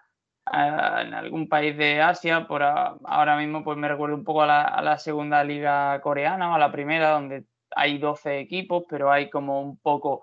en 0.52 1.14
algún 1.14 1.48
país 1.48 1.76
de 1.76 2.00
Asia. 2.00 2.46
Por 2.46 2.62
ahora 2.62 3.36
mismo 3.36 3.64
pues 3.64 3.76
me 3.76 3.88
recuerdo 3.88 4.16
un 4.16 4.24
poco 4.24 4.42
a 4.42 4.82
la, 4.82 4.98
segunda 4.98 5.44
liga 5.44 6.00
coreana 6.00 6.50
o 6.50 6.54
a 6.54 6.58
la 6.58 6.72
primera, 6.72 7.10
donde 7.10 7.44
hay 7.74 7.98
12 7.98 8.38
equipos, 8.40 8.84
pero 8.88 9.10
hay 9.10 9.30
como 9.30 9.60
un 9.60 9.78
poco 9.78 10.22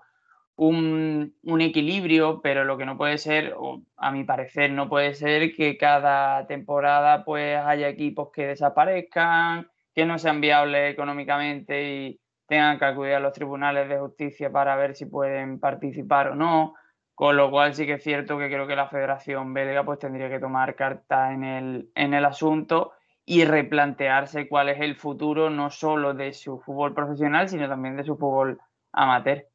un, 0.56 1.34
un, 1.42 1.60
equilibrio, 1.60 2.40
pero 2.42 2.64
lo 2.64 2.78
que 2.78 2.86
no 2.86 2.96
puede 2.96 3.18
ser, 3.18 3.54
o 3.56 3.82
a 3.96 4.10
mi 4.12 4.24
parecer, 4.24 4.70
no 4.70 4.88
puede 4.88 5.14
ser 5.14 5.54
que 5.54 5.76
cada 5.76 6.46
temporada 6.46 7.24
pues 7.24 7.58
haya 7.58 7.88
equipos 7.88 8.30
que 8.32 8.46
desaparezcan, 8.46 9.68
que 9.94 10.06
no 10.06 10.18
sean 10.18 10.40
viables 10.40 10.92
económicamente 10.92 11.82
y 11.84 12.20
tengan 12.46 12.78
que 12.78 12.84
acudir 12.84 13.14
a 13.14 13.20
los 13.20 13.32
tribunales 13.32 13.88
de 13.88 13.98
justicia 13.98 14.50
para 14.50 14.76
ver 14.76 14.94
si 14.94 15.06
pueden 15.06 15.58
participar 15.60 16.28
o 16.28 16.34
no. 16.34 16.74
Con 17.14 17.36
lo 17.36 17.50
cual 17.50 17.74
sí 17.74 17.86
que 17.86 17.94
es 17.94 18.02
cierto 18.02 18.38
que 18.38 18.48
creo 18.48 18.66
que 18.66 18.74
la 18.74 18.88
Federación 18.88 19.54
Belga 19.54 19.84
pues 19.84 20.00
tendría 20.00 20.28
que 20.28 20.40
tomar 20.40 20.74
carta 20.74 21.32
en 21.32 21.44
el, 21.44 21.90
en 21.94 22.12
el 22.12 22.24
asunto 22.24 22.92
y 23.24 23.44
replantearse 23.44 24.48
cuál 24.48 24.68
es 24.68 24.80
el 24.80 24.96
futuro 24.96 25.48
no 25.48 25.70
solo 25.70 26.12
de 26.12 26.32
su 26.32 26.58
fútbol 26.60 26.94
profesional, 26.94 27.48
sino 27.48 27.68
también 27.68 27.96
de 27.96 28.04
su 28.04 28.16
fútbol 28.16 28.60
amateur. 28.92 29.48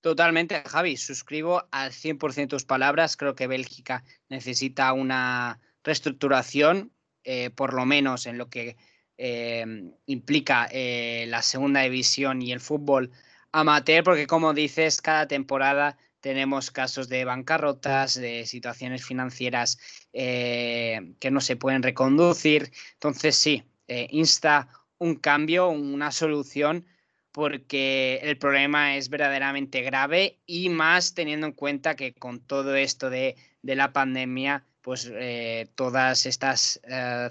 Totalmente, 0.00 0.62
Javi, 0.66 0.96
suscribo 0.96 1.64
al 1.70 1.90
100% 1.90 2.48
tus 2.48 2.64
palabras. 2.64 3.16
Creo 3.16 3.34
que 3.34 3.46
Bélgica 3.46 4.04
necesita 4.28 4.92
una 4.92 5.60
reestructuración, 5.82 6.92
eh, 7.24 7.50
por 7.50 7.74
lo 7.74 7.84
menos 7.86 8.26
en 8.26 8.38
lo 8.38 8.48
que 8.48 8.76
eh, 9.18 9.64
implica 10.06 10.68
eh, 10.70 11.24
la 11.28 11.42
segunda 11.42 11.80
división 11.80 12.42
y 12.42 12.52
el 12.52 12.60
fútbol 12.60 13.10
amateur, 13.52 14.04
porque 14.04 14.26
como 14.26 14.52
dices, 14.54 15.00
cada 15.00 15.26
temporada 15.26 15.96
tenemos 16.26 16.72
casos 16.72 17.08
de 17.08 17.24
bancarrotas, 17.24 18.16
de 18.16 18.46
situaciones 18.46 19.04
financieras 19.04 19.78
eh, 20.12 21.14
que 21.20 21.30
no 21.30 21.40
se 21.40 21.54
pueden 21.54 21.84
reconducir. 21.84 22.72
Entonces, 22.94 23.36
sí, 23.36 23.62
eh, 23.86 24.08
insta 24.10 24.66
un 24.98 25.14
cambio, 25.14 25.68
una 25.68 26.10
solución, 26.10 26.84
porque 27.30 28.18
el 28.24 28.38
problema 28.38 28.96
es 28.96 29.08
verdaderamente 29.08 29.82
grave 29.82 30.40
y 30.46 30.68
más 30.68 31.14
teniendo 31.14 31.46
en 31.46 31.52
cuenta 31.52 31.94
que 31.94 32.12
con 32.12 32.40
todo 32.40 32.74
esto 32.74 33.08
de, 33.08 33.36
la 33.62 33.92
pandemia, 33.92 34.64
pues 34.82 35.08
eh, 35.14 35.68
todas 35.76 36.26
estas 36.26 36.80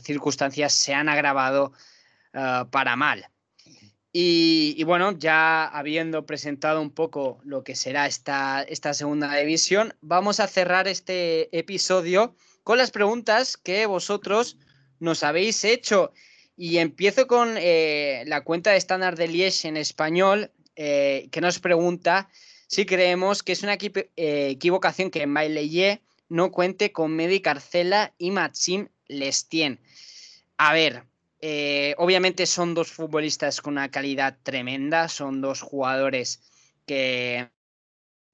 circunstancias 0.04 0.72
se 0.72 0.94
han 0.94 1.10
agravado 1.10 1.74
para 2.32 2.96
mal. 2.96 3.28
Y, 4.18 4.82
bueno, 4.86 5.12
ya 5.12 5.66
habiendo 5.66 6.26
presentado 6.26 6.82
un 6.82 6.90
poco 6.90 7.42
lo 7.44 7.66
que 7.66 7.76
será 7.76 8.08
esta, 8.08 8.64
esta 8.64 8.94
segunda 8.94 9.36
división, 9.36 9.94
vamos 10.00 10.40
a 10.40 10.48
cerrar 10.48 10.88
este 10.88 11.50
episodio 11.52 12.34
con 12.64 12.78
las 12.78 12.92
preguntas 12.92 13.58
que 13.58 13.86
vosotros 13.88 14.58
nos 15.02 15.24
habéis 15.24 15.66
hecho. 15.66 16.14
Y 16.56 16.78
empiezo 16.78 17.28
con 17.28 17.56
eh, 17.58 18.24
la 18.26 18.46
cuenta 18.46 18.72
de 18.72 18.78
estándar 18.78 19.18
de 19.18 19.28
Liège 19.28 19.68
en 19.68 19.76
español, 19.76 20.50
eh, 20.78 21.28
que 21.30 21.42
nos 21.42 21.60
pregunta 21.60 22.30
si 22.68 22.86
creemos 22.86 23.44
que 23.44 23.52
es 23.52 23.64
una 23.64 23.74
eh, 23.74 24.48
equivocación 24.50 25.12
que 25.12 25.28
Maileye 25.28 26.02
no 26.30 26.52
cuente 26.52 26.94
con 26.94 27.14
Medi 27.14 27.42
Carcela 27.42 28.14
y 28.18 28.32
Maxim 28.32 28.88
Lestien. 29.10 29.82
A 30.56 30.72
ver, 30.72 31.04
eh, 31.48 31.94
obviamente 32.00 32.48
son 32.48 32.74
dos 32.74 32.92
futbolistas 32.92 33.62
con 33.62 33.74
una 33.74 33.92
calidad 33.92 34.36
tremenda, 34.42 35.08
son 35.10 35.42
dos 35.42 35.62
jugadores 35.62 36.42
que 36.88 37.52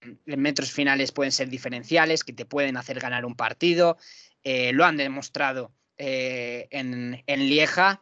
en 0.01 0.41
metros 0.41 0.71
finales 0.71 1.11
pueden 1.11 1.33
ser 1.33 1.49
diferenciales, 1.49 2.23
que 2.23 2.31
te 2.31 2.45
pueden 2.45 2.77
hacer 2.77 3.01
ganar 3.01 3.25
un 3.25 3.35
partido, 3.35 3.97
eh, 4.45 4.71
lo 4.71 4.85
han 4.85 4.95
demostrado 4.95 5.73
eh, 5.97 6.69
en, 6.71 7.21
Lieja, 7.27 8.01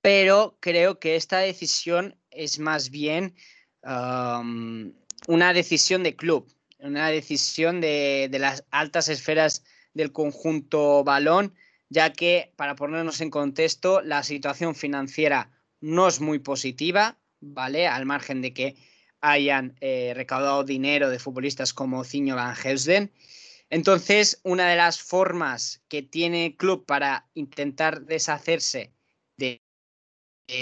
pero 0.00 0.56
creo 0.58 0.98
que 0.98 1.16
esta 1.16 1.40
decisión 1.40 2.18
es 2.30 2.58
más 2.58 2.88
bien 2.88 3.34
um, 3.82 4.94
una 5.28 5.52
decisión 5.52 6.02
de 6.02 6.16
club, 6.16 6.50
una 6.78 7.10
decisión 7.10 7.82
de, 7.82 8.28
de 8.30 8.38
las 8.38 8.64
altas 8.70 9.10
esferas 9.10 9.64
del 9.92 10.12
conjunto 10.12 11.04
balón 11.04 11.54
ya 11.88 12.12
que, 12.12 12.52
para 12.56 12.76
ponernos 12.76 13.20
en 13.20 13.30
contexto, 13.30 14.00
la 14.00 14.22
situación 14.22 14.74
financiera 14.74 15.50
no 15.80 16.08
es 16.08 16.20
muy 16.20 16.38
positiva, 16.38 17.18
¿vale? 17.40 17.86
Al 17.86 18.06
margen 18.06 18.42
de 18.42 18.52
que 18.52 18.76
hayan 19.20 19.76
eh, 19.80 20.12
recaudado 20.14 20.64
dinero 20.64 21.08
de 21.08 21.18
futbolistas 21.18 21.72
como 21.72 22.04
Ciño 22.04 22.36
Van 22.36 22.54
Heusden. 22.54 23.10
Entonces, 23.70 24.40
una 24.44 24.68
de 24.68 24.76
las 24.76 25.00
formas 25.00 25.82
que 25.88 26.02
tiene 26.02 26.46
el 26.46 26.56
club 26.56 26.84
para 26.84 27.26
intentar 27.34 28.02
deshacerse 28.02 28.92
de, 29.36 29.60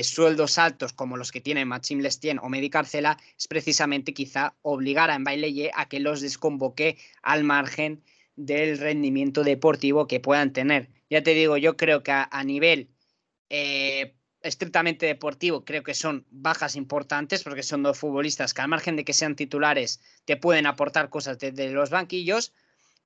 sueldos 0.05 0.59
altos 0.59 0.93
como 0.93 1.17
los 1.17 1.33
que 1.33 1.41
tiene 1.41 1.65
Maxim 1.65 1.99
Lestien 1.99 2.39
o 2.39 2.49
Medi 2.49 2.71
Carcela 2.71 3.19
es 3.37 3.49
precisamente 3.49 4.15
quizá 4.15 4.55
obligar 4.63 5.11
a 5.11 5.19
Mbaileye 5.19 5.73
a 5.75 5.89
que 5.89 5.99
los 5.99 6.21
desconvoque 6.21 6.97
al 7.21 7.43
margen 7.43 8.05
del 8.37 8.79
rendimiento 8.79 9.43
deportivo 9.43 10.07
que 10.07 10.21
puedan 10.21 10.53
tener. 10.53 10.89
Ya 11.13 11.23
te 11.23 11.35
digo, 11.35 11.59
yo 11.59 11.77
creo 11.77 12.03
que 12.03 12.11
a, 12.11 12.43
nivel 12.43 12.89
eh, 13.51 14.17
estrictamente 14.41 15.05
deportivo, 15.05 15.63
creo 15.63 15.83
que 15.83 15.93
son 15.93 16.25
bajas 16.31 16.75
importantes 16.75 17.45
porque 17.45 17.63
son 17.63 17.83
dos 17.83 17.99
futbolistas 17.99 18.55
que 18.55 18.63
al 18.63 18.69
margen 18.69 18.97
de 18.97 19.05
que 19.05 19.13
sean 19.13 19.37
titulares 19.37 20.01
te 20.25 20.39
pueden 20.39 20.65
aportar 20.65 21.11
cosas 21.11 21.39
desde 21.39 21.71
los 21.71 21.91
banquillos, 21.91 22.55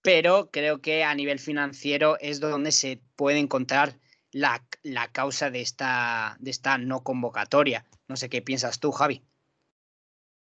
pero 0.03 0.53
creo 0.53 0.81
que 0.81 1.03
a 1.03 1.12
nivel 1.16 1.40
financiero 1.40 2.16
es 2.21 2.38
donde 2.38 2.71
se 2.71 3.01
puede 3.16 3.40
encontrar 3.40 3.95
la, 4.31 4.62
causa 5.11 5.51
de 5.51 5.62
esta, 5.62 6.37
de 6.38 6.53
esta 6.53 6.79
no 6.79 7.03
convocatoria. 7.03 7.85
No 8.07 8.14
sé 8.14 8.29
qué 8.29 8.40
piensas 8.40 8.79
tú, 8.79 8.92
Javi. 8.92 9.21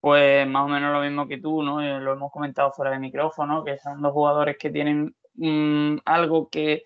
Pues 0.01 0.45
más 0.49 0.65
o 0.65 0.67
menos 0.67 0.91
lo 0.91 0.99
mismo 0.99 1.29
que 1.29 1.37
tú, 1.37 1.63
¿no? 1.63 1.79
Eh, 1.79 2.01
lo 2.01 2.11
hemos 2.11 2.29
comentado 2.29 2.73
fuera 2.73 2.91
de 2.91 2.99
micrófono, 2.99 3.63
que 3.63 3.77
son 3.77 4.01
dos 4.01 4.11
jugadores 4.11 4.57
que 4.57 4.69
tienen 4.69 5.15
mm, 5.35 5.99
algo 6.03 6.49
que 6.49 6.83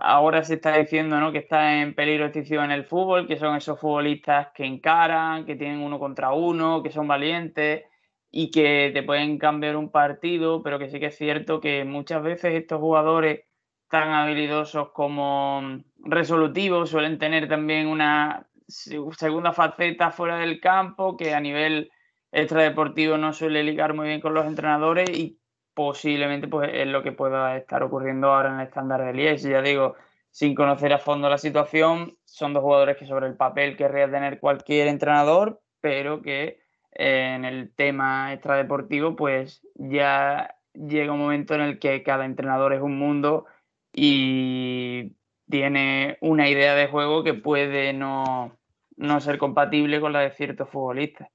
ahora 0.00 0.44
se 0.44 0.54
está 0.54 0.76
diciendo 0.76 1.18
¿no? 1.20 1.32
que 1.32 1.38
está 1.38 1.80
en 1.80 1.94
peligro 1.94 2.26
extinción 2.26 2.64
en 2.66 2.70
el 2.72 2.84
fútbol, 2.84 3.26
que 3.26 3.36
son 3.36 3.56
esos 3.56 3.80
futbolistas 3.80 4.48
que 4.54 4.64
encaran, 4.64 5.44
que 5.44 5.56
tienen 5.56 5.80
uno 5.80 5.98
contra 5.98 6.32
uno, 6.32 6.82
que 6.82 6.90
son 6.90 7.08
valientes 7.08 7.84
y 8.30 8.50
que 8.50 8.90
te 8.92 9.02
pueden 9.02 9.38
cambiar 9.38 9.76
un 9.76 9.90
partido, 9.90 10.62
pero 10.62 10.78
que 10.78 10.88
sí 10.88 11.00
que 11.00 11.06
es 11.06 11.16
cierto 11.16 11.60
que 11.60 11.84
muchas 11.84 12.22
veces 12.22 12.54
estos 12.54 12.80
jugadores 12.80 13.44
tan 13.88 14.10
habilidosos 14.10 14.90
como 14.90 15.62
resolutivos 15.98 16.90
suelen 16.90 17.18
tener 17.18 17.48
también 17.48 17.86
una 17.86 18.46
segunda 18.66 19.52
faceta 19.52 20.10
fuera 20.10 20.36
del 20.36 20.60
campo 20.60 21.16
que 21.16 21.34
a 21.34 21.40
nivel 21.40 21.90
extradeportivo 22.30 23.16
no 23.16 23.32
suele 23.32 23.62
ligar 23.62 23.94
muy 23.94 24.08
bien 24.08 24.20
con 24.20 24.34
los 24.34 24.46
entrenadores 24.46 25.08
y 25.10 25.38
posiblemente 25.78 26.48
pues, 26.48 26.70
es 26.74 26.88
lo 26.88 27.04
que 27.04 27.12
pueda 27.12 27.56
estar 27.56 27.84
ocurriendo 27.84 28.32
ahora 28.32 28.48
en 28.48 28.58
el 28.58 28.66
estándar 28.66 29.04
de 29.04 29.12
Liège. 29.12 29.48
Ya 29.48 29.62
digo, 29.62 29.94
sin 30.28 30.56
conocer 30.56 30.92
a 30.92 30.98
fondo 30.98 31.30
la 31.30 31.38
situación, 31.38 32.18
son 32.24 32.52
dos 32.52 32.64
jugadores 32.64 32.96
que 32.96 33.06
sobre 33.06 33.28
el 33.28 33.36
papel 33.36 33.76
querría 33.76 34.10
tener 34.10 34.40
cualquier 34.40 34.88
entrenador, 34.88 35.60
pero 35.80 36.20
que 36.20 36.58
eh, 36.96 37.32
en 37.36 37.44
el 37.44 37.72
tema 37.76 38.32
extradeportivo, 38.32 39.14
pues 39.14 39.62
ya 39.76 40.56
llega 40.74 41.12
un 41.12 41.20
momento 41.20 41.54
en 41.54 41.60
el 41.60 41.78
que 41.78 42.02
cada 42.02 42.24
entrenador 42.24 42.72
es 42.72 42.82
un 42.82 42.98
mundo 42.98 43.46
y 43.92 45.12
tiene 45.48 46.18
una 46.20 46.48
idea 46.48 46.74
de 46.74 46.88
juego 46.88 47.22
que 47.22 47.34
puede 47.34 47.92
no, 47.92 48.58
no 48.96 49.20
ser 49.20 49.38
compatible 49.38 50.00
con 50.00 50.12
la 50.12 50.22
de 50.22 50.32
ciertos 50.32 50.68
futbolistas. 50.70 51.28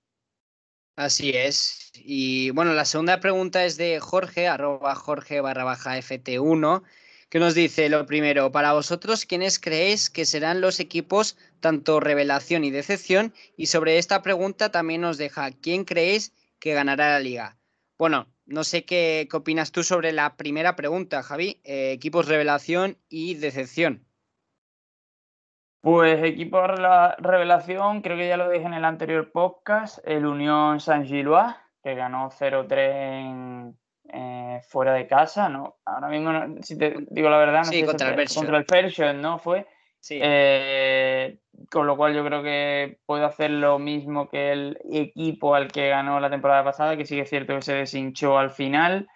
Así 0.95 1.32
es. 1.32 1.91
Y 1.95 2.51
bueno, 2.51 2.73
la 2.73 2.86
segunda 2.86 3.19
pregunta 3.19 3.65
es 3.65 3.77
de 3.77 3.99
Jorge, 3.99 4.47
arroba 4.47 4.93
Jorge 4.95 5.41
barra 5.41 5.63
baja 5.63 5.97
FT1, 5.97 6.84
que 7.29 7.39
nos 7.39 7.56
dice 7.56 7.89
lo 7.89 8.06
primero, 8.06 8.51
para 8.51 8.73
vosotros, 8.73 9.25
¿quiénes 9.25 9.58
creéis 9.60 10.12
que 10.12 10.25
serán 10.25 10.62
los 10.62 10.79
equipos 10.79 11.36
tanto 11.60 11.99
revelación 11.99 12.63
y 12.63 12.69
decepción? 12.69 13.34
Y 13.58 13.67
sobre 13.67 13.97
esta 13.97 14.21
pregunta 14.21 14.71
también 14.71 15.01
nos 15.01 15.17
deja, 15.17 15.51
¿quién 15.51 15.84
creéis 15.84 16.34
que 16.60 16.73
ganará 16.73 17.10
la 17.10 17.19
liga? 17.19 17.58
Bueno, 17.97 18.27
no 18.45 18.63
sé 18.63 18.86
qué, 18.86 19.27
opinas 19.34 19.71
tú 19.71 19.84
sobre 19.84 20.12
la 20.12 20.36
primera 20.38 20.75
pregunta, 20.75 21.23
Javi, 21.23 21.60
eh, 21.63 21.91
equipos 21.91 22.27
revelación 22.27 22.97
y 23.10 23.34
decepción. 23.36 24.06
Pues 25.84 26.24
equipo 26.24 26.62
de 26.62 27.15
revelación, 27.17 28.02
creo 28.02 28.15
que 28.15 28.30
ya 28.30 28.38
lo 28.38 28.50
dije 28.50 28.65
en 28.65 28.74
el 28.74 28.86
anterior 28.86 29.34
podcast, 29.34 30.00
el 30.06 30.26
Unión 30.26 30.80
Saint-Gillois, 30.80 31.56
que 31.84 31.93
ganó 31.93 32.30
0-3 32.32 33.76
eh, 34.13 34.62
fuera 34.69 34.93
de 34.93 35.08
casa, 35.08 35.50
¿no? 35.50 35.76
Ahora 35.84 36.08
mismo, 36.08 36.32
si 36.62 36.78
te 36.78 36.96
digo 37.10 37.30
la 37.30 37.38
verdad, 37.38 37.65
no 37.65 37.65
sí, 37.65 37.84
contra, 37.84 38.13
el 38.13 38.30
contra 38.30 38.58
el 38.60 38.65
Persian, 38.65 39.22
¿no? 39.22 39.39
Fue. 39.39 39.67
Sí. 40.00 40.19
Eh, 40.24 41.39
con 41.69 41.86
lo 41.86 41.98
cual 41.98 42.15
yo 42.15 42.24
creo 42.24 42.41
que 42.43 43.00
puede 43.06 43.26
hacer 43.26 43.52
lo 43.52 43.78
mismo 43.78 44.30
que 44.30 44.54
el 44.54 44.80
equipo 44.89 45.54
al 45.54 45.69
que 45.69 45.89
ganó 45.89 46.17
la 46.22 46.30
temporada 46.30 46.63
pasada, 46.63 46.96
que 46.96 47.06
sí 47.06 47.17
que 47.17 47.24
es 47.24 47.30
cierto 47.30 47.56
que 47.56 47.62
se 47.62 47.74
deshinchó 47.74 48.38
al 48.38 48.52
final 48.52 49.10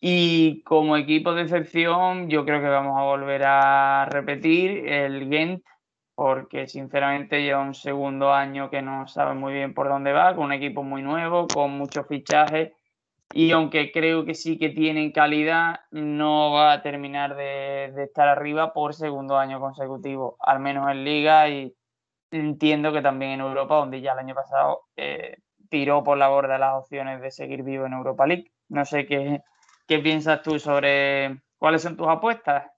Y 0.00 0.62
como 0.64 0.96
equipo 0.96 1.34
de 1.34 1.42
excepción, 1.42 2.28
yo 2.28 2.44
creo 2.44 2.60
que 2.60 2.66
vamos 2.68 2.98
a 2.98 3.04
volver 3.04 3.42
a 3.44 4.06
repetir 4.10 4.88
el 4.88 5.28
Gent, 5.28 5.62
porque 6.14 6.68
sinceramente 6.68 7.42
lleva 7.42 7.60
un 7.60 7.74
segundo 7.74 8.32
año 8.32 8.70
que 8.70 8.82
no 8.82 9.06
sabe 9.08 9.34
muy 9.34 9.52
bien 9.52 9.74
por 9.74 9.88
dónde 9.88 10.12
va, 10.12 10.34
con 10.34 10.46
un 10.46 10.52
equipo 10.52 10.82
muy 10.82 11.02
nuevo, 11.02 11.48
con 11.48 11.72
muchos 11.72 12.06
fichajes. 12.06 12.72
Y 13.32 13.50
aunque 13.50 13.90
creo 13.90 14.24
que 14.24 14.34
sí 14.34 14.58
que 14.58 14.68
tienen 14.68 15.10
calidad, 15.10 15.80
no 15.90 16.52
va 16.52 16.72
a 16.72 16.82
terminar 16.82 17.34
de, 17.34 17.92
estar 18.02 18.28
arriba 18.28 18.72
por 18.72 18.94
segundo 18.94 19.36
año 19.36 19.58
consecutivo, 19.58 20.36
al 20.38 20.60
menos 20.60 20.88
en 20.90 21.04
Liga 21.04 21.48
y 21.48 21.74
entiendo 22.30 22.92
que 22.92 23.02
también 23.02 23.32
en 23.32 23.40
Europa, 23.40 23.76
donde 23.76 24.00
ya 24.00 24.12
el 24.12 24.20
año 24.20 24.34
pasado 24.36 24.82
eh, 24.96 25.38
tiró 25.68 26.04
por 26.04 26.16
la 26.16 26.28
borda 26.28 26.58
las 26.58 26.74
opciones 26.74 27.20
de 27.20 27.32
seguir 27.32 27.64
vivo 27.64 27.86
en 27.86 27.92
Europa 27.92 28.26
League. 28.26 28.52
No 28.68 28.84
sé 28.84 29.06
qué, 29.06 29.40
¿Qué 29.88 29.98
piensas 29.98 30.42
tú 30.42 30.58
sobre 30.60 31.42
cuáles 31.58 31.82
son 31.82 31.96
tus 31.96 32.08
apuestas, 32.08 32.70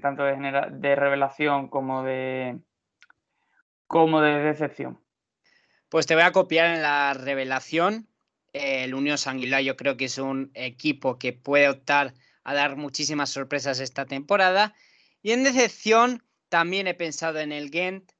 tanto 0.00 0.22
de, 0.22 0.68
de 0.70 0.96
revelación 0.96 1.68
como 1.68 2.02
de, 2.04 2.60
como 3.94 4.20
de 4.20 4.40
decepción? 4.40 5.00
Pues 5.88 6.04
te 6.06 6.16
voy 6.16 6.24
a 6.24 6.32
copiar 6.32 6.74
en 6.74 6.82
la 6.82 7.14
revelación. 7.14 8.08
El 8.52 8.92
Unión 8.92 9.18
Sanguilar 9.18 9.62
yo 9.62 9.76
creo 9.76 9.96
que 9.96 10.06
es 10.06 10.18
un 10.18 10.50
equipo 10.54 11.16
que 11.16 11.32
puede 11.32 11.68
optar 11.68 12.12
a 12.42 12.54
dar 12.54 12.74
muchísimas 12.74 13.30
sorpresas 13.30 13.78
esta 13.78 14.04
temporada. 14.04 14.74
Y 15.22 15.30
en 15.30 15.44
decepción 15.44 16.24
también 16.48 16.88
he 16.88 16.94
pensado 16.94 17.38
en 17.38 17.52
el 17.52 17.70
Ghent, 17.70 18.10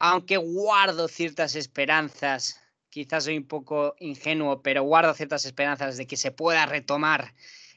aunque 0.00 0.38
guardo 0.38 1.06
ciertas 1.06 1.54
esperanzas, 1.54 2.60
quizás 2.90 3.22
soy 3.22 3.36
un 3.36 3.46
poco 3.46 3.94
ingenuo, 4.00 4.60
pero 4.60 4.82
guardo 4.82 5.14
ciertas 5.14 5.44
esperanzas 5.44 5.96
de 5.98 6.08
que 6.08 6.16
se 6.16 6.32
pueda 6.32 6.66
retomar 6.66 7.32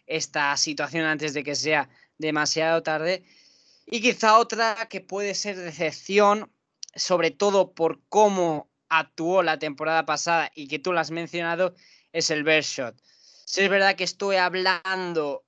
esta 0.07 0.57
situación 0.57 1.05
antes 1.05 1.35
de 1.35 1.43
que 1.43 1.53
sea 1.53 1.89
demasiado 2.17 2.81
tarde. 2.81 3.23
Y 3.85 4.01
quizá 4.01 4.39
otra 4.39 4.87
que 4.89 4.99
puede 4.99 5.35
ser 5.35 5.57
decepción, 5.57 6.49
sobre 6.95 7.31
todo 7.31 7.73
por 7.73 8.01
cómo 8.09 8.69
actuó 8.89 9.43
la 9.43 9.59
temporada 9.59 10.05
pasada 10.05 10.51
y 10.55 10.67
que 10.67 10.79
tú 10.79 10.93
lo 10.93 10.99
has 10.99 11.11
mencionado, 11.11 11.75
es 12.11 12.29
el 12.29 12.43
Bershot. 12.43 12.95
Si 13.45 13.61
es 13.61 13.69
verdad 13.69 13.95
que 13.95 14.03
estoy 14.03 14.37
hablando 14.37 15.43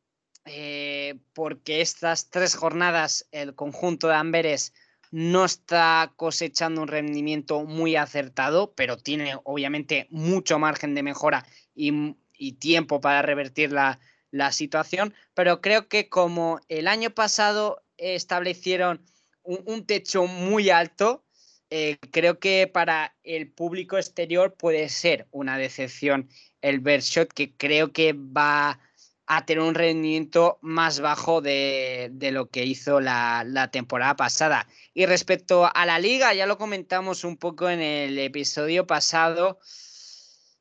eh, 0.46 1.20
porque 1.34 1.82
estas 1.82 2.30
tres 2.30 2.56
jornadas 2.56 3.28
el 3.32 3.56
conjunto 3.56 4.08
de 4.08 4.16
Amberes 4.16 4.74
no 5.10 5.46
está 5.46 6.12
cosechando 6.16 6.82
un 6.82 6.88
rendimiento 6.88 7.64
muy 7.64 7.96
acertado, 7.96 8.74
pero 8.76 8.98
tiene 8.98 9.38
obviamente 9.44 10.08
mucho 10.10 10.60
margen 10.60 10.96
de 10.96 11.04
mejora 11.04 11.46
y, 11.74 12.16
tiempo 12.60 13.02
para 13.02 13.24
revertir 13.24 13.72
la 13.72 14.52
situación, 14.52 15.14
pero 15.34 15.60
creo 15.60 15.88
que 15.88 16.08
como 16.08 16.60
el 16.68 16.88
año 16.88 17.10
pasado 17.10 17.84
establecieron 17.98 19.04
un, 19.48 19.86
techo 19.86 20.28
muy 20.28 20.70
alto, 20.70 21.24
eh, 21.70 21.98
creo 22.12 22.40
que 22.40 22.68
para 22.68 23.16
el 23.24 23.52
público 23.52 23.98
exterior 23.98 24.56
puede 24.56 24.90
ser 24.90 25.28
una 25.32 25.58
decepción 25.58 26.30
el 26.62 26.80
Bershot, 26.80 27.32
que 27.34 27.56
creo 27.56 27.92
que 27.92 28.14
va 28.14 28.80
a 29.26 29.46
tener 29.46 29.62
un 29.64 29.76
rendimiento 29.76 30.58
más 30.62 31.02
bajo 31.02 31.42
de, 31.42 32.10
lo 32.32 32.50
que 32.50 32.64
hizo 32.64 33.02
la, 33.02 33.44
la, 33.46 33.70
temporada 33.70 34.16
pasada. 34.16 34.68
Y 34.94 35.06
respecto 35.06 35.70
a 35.74 35.86
la 35.86 36.00
liga, 36.00 36.34
ya 36.34 36.46
lo 36.46 36.58
comentamos 36.58 37.26
un 37.26 37.38
poco 37.38 37.70
en 37.70 37.82
el 37.82 38.18
episodio 38.20 38.88
pasado, 38.88 39.60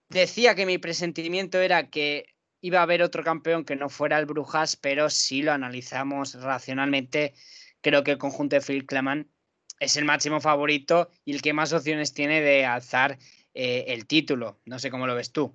decía 0.08 0.56
que 0.56 0.66
mi 0.66 0.78
presentimiento 0.78 1.60
era 1.60 1.88
que 1.90 2.34
iba 2.60 2.80
a 2.80 2.82
haber 2.82 3.02
otro 3.02 3.22
campeón 3.22 3.64
que 3.64 3.76
no 3.76 3.88
fuera 3.88 4.18
el 4.18 4.26
Brujas, 4.26 4.74
pero 4.76 5.10
si 5.10 5.42
lo 5.42 5.52
analizamos 5.52 6.34
racionalmente, 6.34 7.34
creo 7.80 8.02
que 8.02 8.12
el 8.12 8.18
conjunto 8.18 8.56
de 8.56 8.62
Phil 8.62 8.86
Clement 8.86 9.28
es 9.80 9.96
el 9.96 10.04
máximo 10.04 10.40
favorito 10.40 11.08
y 11.24 11.34
el 11.34 11.42
que 11.42 11.52
más 11.52 11.72
opciones 11.72 12.14
tiene 12.14 12.40
de 12.40 12.66
alzar 12.66 13.18
eh, 13.54 13.84
el 13.88 14.06
título. 14.06 14.58
No 14.64 14.78
sé 14.78 14.90
cómo 14.90 15.06
lo 15.06 15.14
ves 15.14 15.32
tú. 15.32 15.52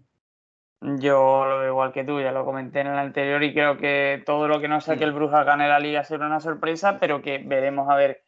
Yo 0.82 1.46
lo 1.46 1.60
veo 1.60 1.70
igual 1.70 1.94
que 1.94 2.04
tú, 2.04 2.20
ya 2.20 2.32
lo 2.32 2.44
comenté 2.44 2.80
en 2.80 2.88
el 2.88 2.98
anterior 2.98 3.44
y 3.44 3.54
creo 3.54 3.78
que 3.78 4.24
todo 4.26 4.48
lo 4.48 4.60
que 4.60 4.68
no 4.68 4.82
sea 4.82 4.98
que 4.98 5.04
el 5.04 5.12
Brujas 5.14 5.46
gane 5.46 5.68
la 5.68 5.80
liga 5.80 6.04
será 6.04 6.26
una 6.26 6.40
sorpresa, 6.40 7.00
pero 7.00 7.22
que 7.22 7.38
veremos 7.38 7.88
a 7.88 7.96
ver 7.96 8.24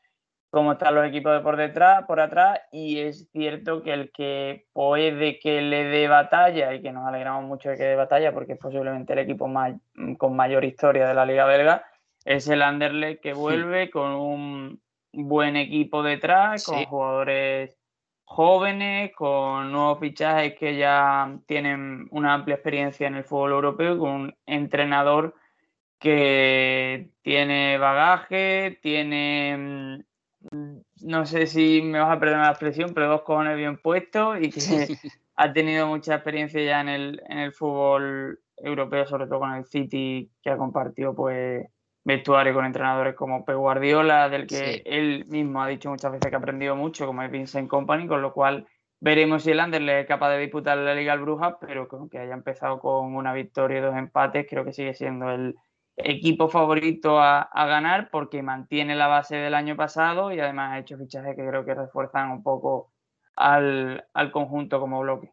cómo 0.52 0.74
están 0.74 0.94
los 0.94 1.08
equipos 1.08 1.34
de 1.34 1.40
por 1.40 1.58
detrás, 1.58 2.06
por 2.06 2.20
atrás, 2.20 2.62
y 2.72 3.00
es 3.00 3.28
cierto 3.32 3.82
que 3.82 3.92
el 3.92 4.12
que 4.12 4.68
puede 4.72 5.40
que 5.40 5.62
le 5.64 5.86
dé 5.86 6.08
batalla, 6.08 6.76
y 6.76 6.84
que 6.84 6.92
nos 6.92 7.08
alegramos 7.08 7.44
mucho 7.46 7.70
de 7.70 7.78
que 7.78 7.86
dé 7.86 7.96
batalla, 7.96 8.32
porque 8.32 8.54
es 8.54 8.60
posiblemente 8.60 9.14
el 9.14 9.20
equipo 9.20 9.48
más, 9.48 9.74
con 10.20 10.36
mayor 10.36 10.64
historia 10.64 11.08
de 11.08 11.16
la 11.16 11.26
Liga 11.26 11.46
Belga, 11.46 11.84
es 12.24 12.48
el 12.50 12.62
Anderlecht 12.62 13.20
que 13.24 13.34
vuelve 13.34 13.90
con 13.90 14.12
un 14.12 14.80
buen 15.14 15.56
equipo 15.56 16.04
detrás, 16.04 16.66
con 16.66 16.84
jugadores 16.86 17.78
jóvenes, 18.26 19.12
con 19.16 19.72
nuevos 19.72 20.00
fichajes 20.00 20.56
que 20.56 20.76
ya 20.76 21.38
tienen 21.46 22.08
una 22.12 22.34
amplia 22.34 22.56
experiencia 22.56 23.08
en 23.08 23.16
el 23.16 23.24
fútbol 23.24 23.52
europeo, 23.52 23.98
con 23.98 24.10
un 24.10 24.36
entrenador 24.46 25.36
que 26.00 27.12
tiene 27.22 27.78
bagaje, 27.78 28.80
tiene 28.82 30.04
no 31.02 31.26
sé 31.26 31.48
si 31.48 31.82
me 31.82 32.00
vas 32.00 32.16
a 32.16 32.20
perdonar 32.20 32.46
la 32.46 32.52
expresión, 32.52 32.94
pero 32.94 33.10
dos 33.10 33.22
cojones 33.22 33.58
bien 33.58 33.78
puestos 33.78 34.38
y 34.42 34.50
que 34.50 34.60
ha 35.36 35.54
tenido 35.54 35.88
mucha 35.88 36.16
experiencia 36.16 36.64
ya 36.64 36.82
en 36.82 36.90
el, 36.90 37.22
en 37.28 37.40
el 37.40 37.54
fútbol 37.54 38.40
europeo, 38.58 39.06
sobre 39.06 39.28
todo 39.28 39.40
con 39.40 39.54
el 39.54 39.66
City, 39.66 40.30
que 40.42 40.50
ha 40.50 40.58
compartido 40.58 41.16
pues 41.16 41.66
vestuario 42.04 42.54
con 42.54 42.66
entrenadores 42.66 43.16
como 43.16 43.46
Pep 43.46 43.56
Guardiola, 43.56 44.30
del 44.30 44.48
que 44.48 44.84
él 44.86 45.26
mismo 45.28 45.62
ha 45.62 45.68
dicho 45.68 45.90
muchas 45.90 46.12
veces 46.12 46.30
que 46.30 46.36
ha 46.36 46.40
aprendido 46.40 46.76
mucho, 46.76 47.06
como 47.06 47.22
es 47.22 47.32
Vincent 47.32 47.70
Company, 47.70 48.08
con 48.08 48.22
lo 48.22 48.34
cual 48.34 48.68
veremos 49.00 49.44
si 49.44 49.52
el 49.52 49.60
Anderlecht 49.60 50.02
es 50.02 50.08
capaz 50.08 50.32
de 50.32 50.40
disputar 50.40 50.78
la 50.78 50.96
Liga 50.96 51.14
al 51.14 51.22
Brujas, 51.22 51.56
pero 51.60 51.88
que 52.10 52.20
haya 52.20 52.34
empezado 52.34 52.80
con 52.80 53.16
una 53.16 53.34
victoria 53.34 53.80
y 53.80 53.82
dos 53.82 53.96
empates, 53.96 54.46
creo 54.50 54.66
que 54.66 54.74
sigue 54.74 54.94
siendo 54.94 55.30
el, 55.30 55.56
equipo 55.96 56.50
favorito 56.50 57.20
a, 57.20 57.50
ganar 57.54 58.10
porque 58.12 58.42
mantiene 58.42 58.96
la 58.96 59.08
base 59.08 59.36
del 59.36 59.54
año 59.54 59.76
pasado 59.76 60.32
y 60.32 60.40
además 60.40 60.72
ha 60.72 60.80
hecho 60.80 60.98
fichajes 60.98 61.36
que 61.36 61.46
creo 61.46 61.66
que 61.66 61.76
refuerzan 61.76 62.32
un 62.32 62.44
poco 62.44 62.92
al, 63.36 64.06
conjunto 64.32 64.80
como 64.80 65.02
bloque. 65.02 65.32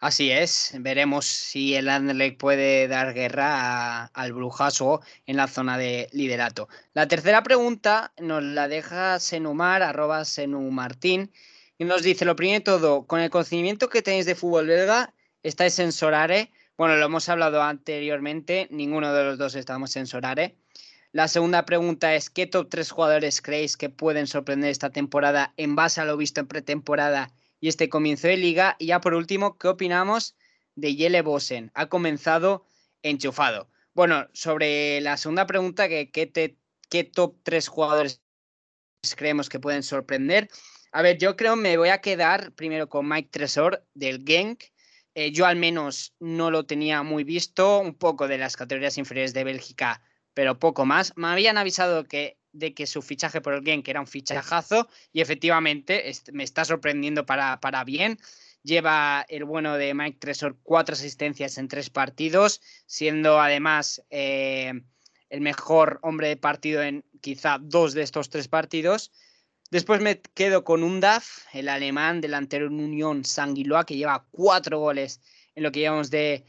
Así 0.00 0.30
es, 0.30 0.72
veremos 0.80 1.26
si 1.26 1.74
el 1.74 1.90
Anderlecht 1.90 2.38
puede 2.38 2.88
dar 2.88 3.12
guerra 3.12 4.06
al 4.06 4.32
Brujaso 4.32 5.02
en 5.26 5.36
la 5.36 5.46
zona 5.46 5.76
de 5.76 6.08
liderato. 6.12 6.70
La 6.94 7.06
tercera 7.06 7.42
pregunta 7.42 8.10
nos 8.18 8.42
la 8.42 8.66
deja 8.66 9.20
Senumar, 9.20 9.82
arroba 9.82 10.24
Senumartín, 10.24 11.30
y 11.76 11.84
nos 11.84 12.02
dice, 12.02 12.24
lo 12.24 12.34
primero 12.34 12.60
de 12.60 12.64
todo, 12.64 13.06
con 13.06 13.20
el 13.20 13.28
conocimiento 13.28 13.90
que 13.90 14.00
tenéis 14.00 14.24
de 14.24 14.34
fútbol 14.34 14.68
belga, 14.68 15.12
estáis 15.42 15.78
en 15.80 15.92
Sorare, 15.92 16.50
bueno, 16.78 16.96
lo 16.96 17.04
hemos 17.04 17.28
hablado 17.28 17.62
anteriormente, 17.62 18.68
ninguno 18.70 19.12
de 19.12 19.24
los 19.24 19.36
dos 19.36 19.54
estamos 19.54 19.94
en 19.96 20.06
Sorare. 20.06 20.56
La 21.12 21.28
segunda 21.28 21.66
pregunta 21.66 22.14
es, 22.14 22.30
¿qué 22.30 22.46
top 22.46 22.70
3 22.70 22.90
jugadores 22.90 23.42
creéis 23.42 23.76
que 23.76 23.90
pueden 23.90 24.26
sorprender 24.26 24.70
esta 24.70 24.88
temporada 24.88 25.52
en 25.58 25.76
base 25.76 26.00
a 26.00 26.06
lo 26.06 26.16
visto 26.16 26.40
en 26.40 26.46
pretemporada 26.46 27.34
y 27.60 27.68
este 27.68 27.88
comienzo 27.88 28.28
de 28.28 28.36
liga? 28.36 28.76
Y 28.78 28.86
ya 28.86 29.00
por 29.00 29.14
último, 29.14 29.58
¿qué 29.58 29.68
opinamos 29.68 30.36
de 30.74 30.96
Yele 30.96 31.22
Bosen? 31.22 31.70
Ha 31.74 31.86
comenzado 31.86 32.64
enchufado. 33.02 33.68
Bueno, 33.94 34.28
sobre 34.32 35.00
la 35.00 35.16
segunda 35.16 35.46
pregunta, 35.46 35.88
¿qué, 35.88 36.56
qué 36.88 37.04
top 37.04 37.36
3 37.42 37.68
jugadores 37.68 38.22
creemos 39.16 39.48
que 39.48 39.60
pueden 39.60 39.82
sorprender? 39.82 40.48
A 40.92 41.02
ver, 41.02 41.18
yo 41.18 41.36
creo 41.36 41.56
me 41.56 41.76
voy 41.76 41.90
a 41.90 42.00
quedar 42.00 42.52
primero 42.52 42.88
con 42.88 43.08
Mike 43.08 43.28
Tresor 43.30 43.86
del 43.94 44.24
Genk 44.26 44.64
eh, 45.14 45.32
yo 45.32 45.46
al 45.46 45.56
menos 45.56 46.14
no 46.20 46.50
lo 46.50 46.66
tenía 46.66 47.02
muy 47.02 47.24
visto, 47.24 47.80
un 47.80 47.94
poco 47.94 48.28
de 48.28 48.38
las 48.38 48.56
categorías 48.56 48.96
inferiores 48.96 49.34
de 49.34 49.44
Bélgica, 49.44 50.02
pero 50.34 50.58
poco 50.58 50.86
más. 50.86 51.12
Me 51.16 51.28
habían 51.28 51.58
avisado 51.58 52.04
que, 52.04 52.38
de 52.52 52.74
que 52.74 52.86
su 52.86 53.02
fichaje 53.02 53.40
por 53.40 53.54
el 53.54 53.64
Genk 53.64 53.86
era 53.88 54.00
un 54.00 54.06
fichajazo 54.06 54.88
y 55.12 55.20
efectivamente 55.20 56.10
me 56.32 56.44
está 56.44 56.64
sorprendiendo 56.64 57.26
para, 57.26 57.60
para 57.60 57.84
bien. 57.84 58.18
Lleva 58.62 59.24
el 59.28 59.44
bueno 59.44 59.76
de 59.76 59.94
Mike 59.94 60.18
Tresor 60.18 60.58
cuatro 60.62 60.94
asistencias 60.94 61.56
en 61.58 61.68
tres 61.68 61.88
partidos, 61.88 62.60
siendo 62.86 63.40
además 63.40 64.02
eh, 64.10 64.82
el 65.30 65.40
mejor 65.40 65.98
hombre 66.02 66.28
de 66.28 66.36
partido 66.36 66.82
en 66.82 67.04
quizá 67.20 67.58
dos 67.60 67.94
de 67.94 68.02
estos 68.02 68.28
tres 68.28 68.48
partidos. 68.48 69.12
Después 69.70 70.00
me 70.00 70.20
quedo 70.20 70.64
con 70.64 70.82
un 70.82 71.00
DAF, 71.00 71.46
el 71.52 71.68
alemán 71.68 72.20
delantero 72.20 72.66
en 72.66 72.80
Unión 72.80 73.24
Sanguiloa, 73.24 73.86
que 73.86 73.96
lleva 73.96 74.26
cuatro 74.30 74.80
goles 74.80 75.20
en 75.54 75.62
lo 75.62 75.72
que 75.72 75.80
llevamos 75.80 76.10
de, 76.10 76.44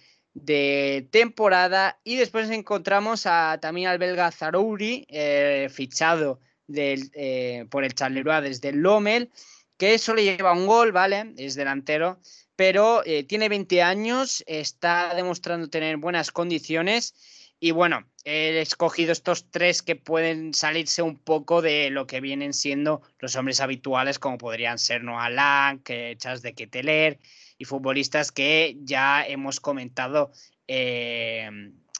temporada. 1.11 1.99
Y 2.03 2.17
después 2.17 2.49
encontramos 2.49 3.25
a, 3.25 3.59
también 3.61 3.87
al 3.87 3.97
belga 3.97 4.31
Zarouri, 4.31 5.05
eh, 5.09 5.69
fichado 5.71 6.39
eh, 6.73 7.65
por 7.69 7.83
el 7.83 7.93
Charleroi 7.93 8.41
desde 8.41 8.69
el 8.69 8.77
Lommel, 8.77 9.31
que 9.77 9.97
solo 9.97 10.21
lleva 10.21 10.53
un 10.53 10.67
gol, 10.67 10.91
¿vale? 10.91 11.33
Es 11.37 11.55
delantero, 11.55 12.19
pero 12.55 13.03
eh, 13.05 13.23
tiene 13.23 13.49
20 13.49 13.81
años, 13.81 14.43
está 14.47 15.13
demostrando 15.15 15.69
tener 15.69 15.97
buenas 15.97 16.31
condiciones 16.31 17.15
Y 17.59 17.71
bueno, 17.71 18.07
he 18.23 18.59
escogido 18.59 19.11
estos 19.11 19.49
tres 19.51 19.81
que 19.83 19.95
pueden 19.95 20.53
salirse 20.53 21.01
un 21.03 21.17
poco 21.17 21.61
de 21.61 21.89
lo 21.91 22.07
que 22.07 22.21
vienen 22.21 22.53
siendo 22.53 23.01
los 23.19 23.35
hombres 23.35 23.61
habituales, 23.61 24.17
como 24.17 24.37
podrían 24.37 24.79
ser 24.79 25.03
Noah 25.03 25.29
Lang, 25.29 25.83
Charles 26.17 26.41
de 26.41 26.53
Keteler 26.53 27.19
y 27.61 27.65
futbolistas 27.65 28.31
que 28.31 28.75
ya 28.81 29.23
hemos 29.23 29.59
comentado 29.59 30.31
eh, 30.67 31.47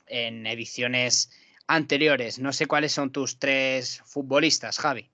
en 0.07 0.47
ediciones 0.47 1.30
anteriores. 1.68 2.39
No 2.39 2.51
sé 2.51 2.66
cuáles 2.66 2.93
son 2.93 3.12
tus 3.12 3.38
tres 3.38 4.01
futbolistas, 4.05 4.80
Javi. 4.80 5.12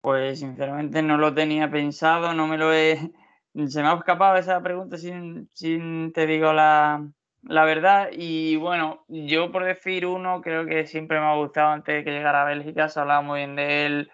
Pues 0.00 0.40
sinceramente 0.40 1.02
no 1.02 1.18
lo 1.18 1.34
tenía 1.34 1.70
pensado, 1.70 2.32
no 2.32 2.46
me 2.46 2.56
lo 2.56 2.72
he... 2.72 3.12
Se 3.68 3.82
me 3.82 3.88
ha 3.88 3.94
escapado 3.94 4.38
esa 4.38 4.62
pregunta 4.62 4.96
sin, 4.96 5.50
sin 5.52 6.14
te 6.14 6.26
digo 6.26 6.54
la, 6.54 7.06
la 7.42 7.64
verdad. 7.66 8.08
Y 8.10 8.56
bueno, 8.56 9.04
yo 9.08 9.52
por 9.52 9.64
decir 9.64 10.06
uno, 10.06 10.40
creo 10.40 10.64
que 10.64 10.86
siempre 10.86 11.20
me 11.20 11.26
ha 11.26 11.36
gustado 11.36 11.68
antes 11.68 11.94
de 11.94 12.04
que 12.04 12.10
llegara 12.10 12.40
a 12.40 12.46
Bélgica, 12.46 12.88
se 12.88 13.00
hablaba 13.00 13.20
muy 13.20 13.40
bien 13.40 13.56
de 13.56 13.84
él, 13.84 14.10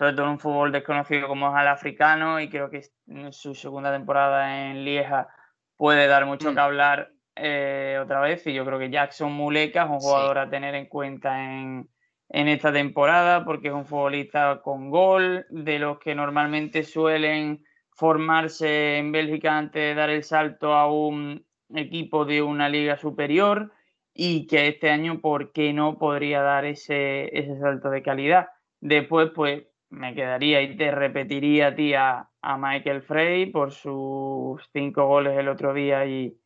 sobre 0.00 0.14
todo 0.14 0.24
en 0.24 0.32
un 0.32 0.38
fútbol 0.38 0.72
desconocido 0.72 1.28
como 1.28 1.54
es 1.54 1.60
el 1.60 1.68
africano, 1.68 2.40
y 2.40 2.48
creo 2.48 2.70
que 2.70 2.80
en 3.06 3.34
su 3.34 3.54
segunda 3.54 3.92
temporada 3.92 4.70
en 4.70 4.82
Lieja 4.82 5.28
puede 5.76 6.06
dar 6.06 6.24
mucho 6.24 6.50
mm. 6.50 6.54
que 6.54 6.60
hablar 6.60 7.12
eh, 7.36 8.00
otra 8.02 8.20
vez. 8.20 8.46
Y 8.46 8.54
yo 8.54 8.64
creo 8.64 8.78
que 8.78 8.88
Jackson 8.88 9.30
Muleka 9.30 9.82
es 9.82 9.90
un 9.90 9.98
jugador 9.98 10.38
a 10.38 10.48
tener 10.48 10.74
en 10.74 10.86
cuenta 10.86 11.44
en, 11.44 11.90
en 12.30 12.48
esta 12.48 12.72
temporada, 12.72 13.44
porque 13.44 13.68
es 13.68 13.74
un 13.74 13.84
futbolista 13.84 14.62
con 14.62 14.88
gol, 14.88 15.44
de 15.50 15.78
los 15.78 15.98
que 15.98 16.14
normalmente 16.14 16.82
suelen 16.82 17.62
formarse 17.90 18.96
en 18.96 19.12
Bélgica 19.12 19.58
antes 19.58 19.82
de 19.82 19.94
dar 19.94 20.08
el 20.08 20.24
salto 20.24 20.72
a 20.72 20.90
un 20.90 21.44
equipo 21.74 22.24
de 22.24 22.40
una 22.40 22.70
liga 22.70 22.96
superior 22.96 23.70
y 24.14 24.46
que 24.46 24.66
este 24.66 24.88
año, 24.88 25.20
¿por 25.20 25.52
qué 25.52 25.74
no 25.74 25.98
podría 25.98 26.40
dar 26.40 26.64
ese, 26.64 27.28
ese 27.38 27.60
salto 27.60 27.90
de 27.90 28.02
calidad? 28.02 28.48
Después, 28.80 29.30
pues 29.34 29.64
me 29.90 30.14
quedaría 30.14 30.62
y 30.62 30.76
te 30.76 30.90
repetiría 30.90 31.68
a 31.68 31.74
ti 31.74 31.94
a, 31.94 32.26
Michael 32.58 33.02
Frey 33.02 33.46
por 33.46 33.72
sus 33.72 34.62
cinco 34.72 35.06
goles 35.06 35.36
el 35.36 35.48
otro 35.48 35.74
día 35.74 36.06
y, 36.06 36.40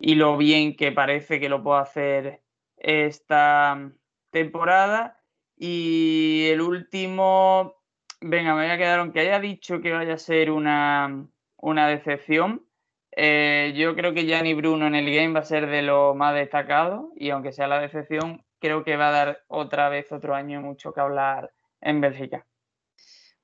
y 0.00 0.16
lo 0.16 0.36
bien 0.36 0.74
que 0.76 0.90
parece 0.90 1.38
que 1.38 1.48
lo 1.48 1.62
puede 1.62 1.80
hacer 1.82 2.42
esta 2.76 3.92
temporada. 4.30 5.20
Y 5.56 6.48
el 6.50 6.60
último, 6.60 7.76
venga, 8.20 8.54
me 8.54 8.62
voy 8.62 8.70
a 8.72 8.78
quedar, 8.78 9.00
aunque 9.00 9.20
haya 9.20 9.38
dicho 9.40 9.80
que 9.80 9.92
vaya 9.92 10.14
a 10.14 10.18
ser 10.18 10.50
una, 10.50 11.28
una 11.56 11.88
decepción, 11.88 12.66
eh, 13.12 13.74
yo 13.76 13.94
creo 13.96 14.14
que 14.14 14.26
Gianni 14.26 14.54
Bruno 14.54 14.86
en 14.86 14.94
el 14.94 15.12
game 15.14 15.34
va 15.34 15.40
a 15.40 15.44
ser 15.44 15.66
de 15.68 15.82
lo 15.82 16.14
más 16.14 16.34
destacado 16.34 17.12
y 17.16 17.30
aunque 17.30 17.52
sea 17.52 17.68
la 17.68 17.80
decepción, 17.80 18.44
creo 18.60 18.84
que 18.84 18.96
va 18.96 19.08
a 19.08 19.12
dar 19.12 19.44
otra 19.48 19.88
vez 19.88 20.12
otro 20.12 20.34
año 20.34 20.60
mucho 20.60 20.92
que 20.92 21.00
hablar 21.00 21.52
en 21.80 22.00
Bélgica. 22.00 22.47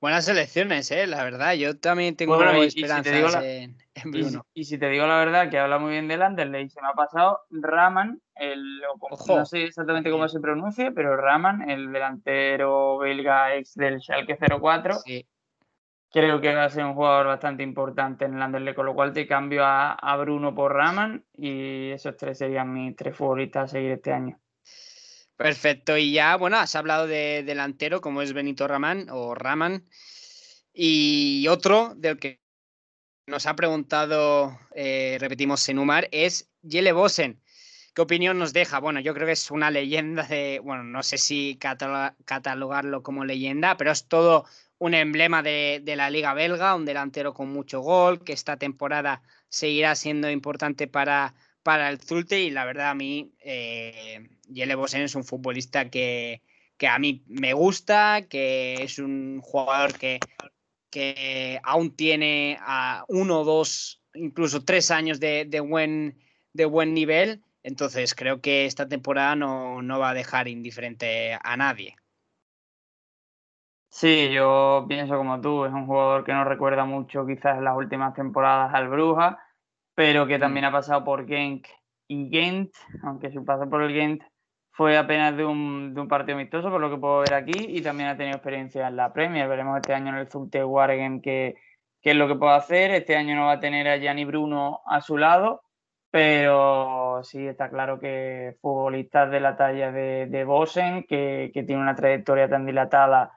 Buenas 0.01 0.27
elecciones, 0.27 0.91
eh, 0.91 1.07
la 1.07 1.23
verdad. 1.23 1.53
Yo 1.53 1.77
también 1.77 2.15
tengo 2.15 2.35
bueno, 2.35 2.51
esperanzas 2.63 3.43
en, 3.43 3.77
Bruno. 4.05 4.45
Y, 4.53 4.65
si 4.65 4.77
te 4.77 4.89
digo 4.89 5.07
la 5.07 5.17
verdad, 5.17 5.49
que 5.49 5.57
habla 5.57 5.79
muy 5.79 5.91
bien 5.91 6.07
del 6.07 6.21
Anderlecht, 6.21 6.73
se 6.73 6.81
me 6.81 6.87
ha 6.89 6.93
pasado 6.93 7.41
Raman, 7.49 8.21
el, 8.35 8.81
no 9.27 9.45
sé 9.45 9.63
exactamente 9.63 10.11
cómo 10.11 10.27
se 10.27 10.39
pronuncia, 10.39 10.91
pero 10.93 11.15
Raman, 11.15 11.69
el 11.69 11.91
delantero 11.91 12.97
belga 12.97 13.55
ex 13.55 13.73
del 13.75 14.01
Schalke 14.01 14.37
04, 14.37 14.95
sí 14.95 15.25
creo 16.15 16.39
que 16.39 16.55
va 16.55 16.63
a 16.63 16.69
ser 16.69 16.85
un 16.85 16.93
jugador 16.93 17.27
bastante 17.27 17.61
importante 17.61 18.23
en 18.23 18.41
el 18.41 18.73
con 18.73 18.85
lo 18.85 18.95
cual 18.95 19.11
te 19.11 19.27
cambio 19.27 19.63
a, 19.65 20.17
Bruno 20.17 20.55
por 20.55 20.73
Raman 20.73 21.25
y 21.33 21.91
esos 21.91 22.15
tres 22.15 22.37
serían 22.37 22.71
mis 22.71 22.95
tres 22.95 23.17
favoritas 23.17 23.65
a 23.65 23.67
seguir 23.67 23.91
este 23.91 24.13
año. 24.13 24.39
Perfecto, 25.37 25.97
y 25.97 26.13
ya, 26.13 26.37
bueno, 26.37 26.57
has 26.57 26.75
hablado 26.75 27.07
de 27.07 27.43
delantero 27.43 27.99
como 27.99 28.21
es 28.21 28.31
Benito 28.31 28.67
Raman 28.67 29.07
o 29.09 29.35
Raman 29.35 29.83
y 30.73 31.47
otro 31.49 31.93
del 31.95 32.19
que 32.19 32.41
nos 33.27 33.45
ha 33.45 33.55
preguntado, 33.55 34.57
eh, 34.75 35.17
repetimos, 35.19 35.59
Senumar, 35.61 36.07
es 36.11 36.49
Yele 36.61 36.91
Bosen. 36.93 37.41
¿Qué 37.93 38.01
opinión 38.01 38.37
nos 38.37 38.53
deja? 38.53 38.79
Bueno, 38.79 38.99
yo 38.99 39.13
creo 39.13 39.25
que 39.25 39.33
es 39.33 39.51
una 39.51 39.71
leyenda 39.71 40.23
de, 40.23 40.59
bueno, 40.63 40.83
no 40.83 41.01
sé 41.01 41.17
si 41.17 41.57
catalogarlo 41.57 43.03
como 43.03 43.25
leyenda, 43.25 43.77
pero 43.77 43.91
es 43.91 44.07
todo 44.07 44.45
un 44.77 44.93
emblema 44.93 45.41
de, 45.41 45.81
la 45.85 46.09
liga 46.09 46.33
belga, 46.33 46.75
un 46.75 46.85
delantero 46.85 47.33
con 47.33 47.49
mucho 47.51 47.79
gol, 47.79 48.23
que 48.23 48.33
esta 48.33 48.57
temporada 48.57 49.23
seguirá 49.49 49.95
siendo 49.95 50.29
importante 50.29 50.87
para, 50.87 51.35
para 51.65 51.89
el 51.89 51.99
Zulte 51.99 52.41
y 52.41 52.51
la 52.51 52.63
verdad 52.63 52.91
a 52.91 52.93
mí 52.93 53.33
eh, 53.39 54.29
Jelle 54.53 54.75
Bosen 54.75 55.01
es 55.01 55.15
un 55.15 55.23
futbolista 55.23 55.89
que, 55.89 56.43
a 56.87 56.99
mí 56.99 57.23
me 57.25 57.53
gusta, 57.53 58.21
que 58.29 58.75
es 58.83 58.99
un 58.99 59.41
jugador 59.41 59.97
que, 59.97 60.19
que 60.91 61.59
aún 61.63 61.95
tiene 61.95 62.59
a 62.61 63.03
uno, 63.07 63.43
dos, 63.43 63.99
incluso 64.13 64.63
tres 64.63 64.91
años 64.91 65.19
de, 65.19 65.59
buen, 65.67 66.19
de 66.53 66.65
buen 66.65 66.93
nivel. 66.93 67.41
Entonces 67.63 68.13
creo 68.13 68.41
que 68.41 68.67
esta 68.67 68.87
temporada 68.87 69.35
no, 69.35 69.81
no 69.81 69.97
va 69.97 70.11
a 70.11 70.13
dejar 70.13 70.47
indiferente 70.47 71.35
a 71.41 71.57
nadie. 71.57 71.95
Sí, 73.89 74.29
yo 74.31 74.85
pienso 74.87 75.17
como 75.17 75.41
tú, 75.41 75.65
es 75.65 75.73
un 75.73 75.87
jugador 75.87 76.25
que 76.25 76.33
no 76.33 76.43
recuerda 76.43 76.85
mucho 76.85 77.25
quizás 77.25 77.59
las 77.59 77.75
últimas 77.75 78.13
temporadas 78.13 78.71
al 78.75 78.87
Bruja, 78.87 79.39
pero 79.95 80.27
que 80.27 80.37
también 80.37 80.65
mm. 80.65 80.67
ha 80.67 80.71
pasado 80.71 81.03
por 81.03 81.25
Genk 81.25 81.67
y 82.07 82.29
Gent, 82.29 82.71
aunque 83.03 83.31
su 83.31 83.43
paso 83.43 83.69
por 83.69 83.81
el 83.81 83.93
Gent 83.93 84.23
fue 84.71 84.97
apenas 84.97 85.35
de 85.37 85.45
un, 85.45 85.93
de 85.93 86.01
un, 86.01 86.07
partido 86.09 86.37
amistoso, 86.37 86.69
por 86.69 86.81
lo 86.81 86.89
que 86.89 86.97
puedo 86.97 87.19
ver 87.19 87.33
aquí, 87.33 87.53
y 87.57 87.81
también 87.81 88.09
ha 88.09 88.17
tenido 88.17 88.35
experiencia 88.35 88.87
en 88.89 88.97
la 88.97 89.13
Premier. 89.13 89.47
Veremos 89.47 89.77
este 89.77 89.93
año 89.93 90.09
en 90.09 90.15
el 90.15 90.29
Zulte 90.29 90.65
Waregem 90.65 91.21
qué, 91.21 91.55
qué 92.01 92.11
es 92.11 92.15
lo 92.17 92.27
que 92.27 92.35
puede 92.35 92.55
hacer. 92.55 92.91
Este 92.91 93.15
año 93.15 93.35
no 93.35 93.45
va 93.45 93.53
a 93.53 93.59
tener 93.61 93.87
a 93.87 93.97
Gianni 93.97 94.25
Bruno 94.25 94.81
a 94.85 94.99
su 94.99 95.17
lado, 95.17 95.63
pero 96.11 97.21
sí 97.23 97.47
está 97.47 97.69
claro 97.69 98.01
que 98.01 98.57
futbolistas 98.61 99.31
de 99.31 99.39
la 99.39 99.55
talla 99.55 99.93
de, 99.93 100.27
de 100.27 100.43
Bosen, 100.43 101.05
que, 101.07 101.51
que 101.53 101.63
tiene 101.63 101.81
una 101.81 101.95
trayectoria 101.95 102.49
tan 102.49 102.65
dilatada 102.65 103.31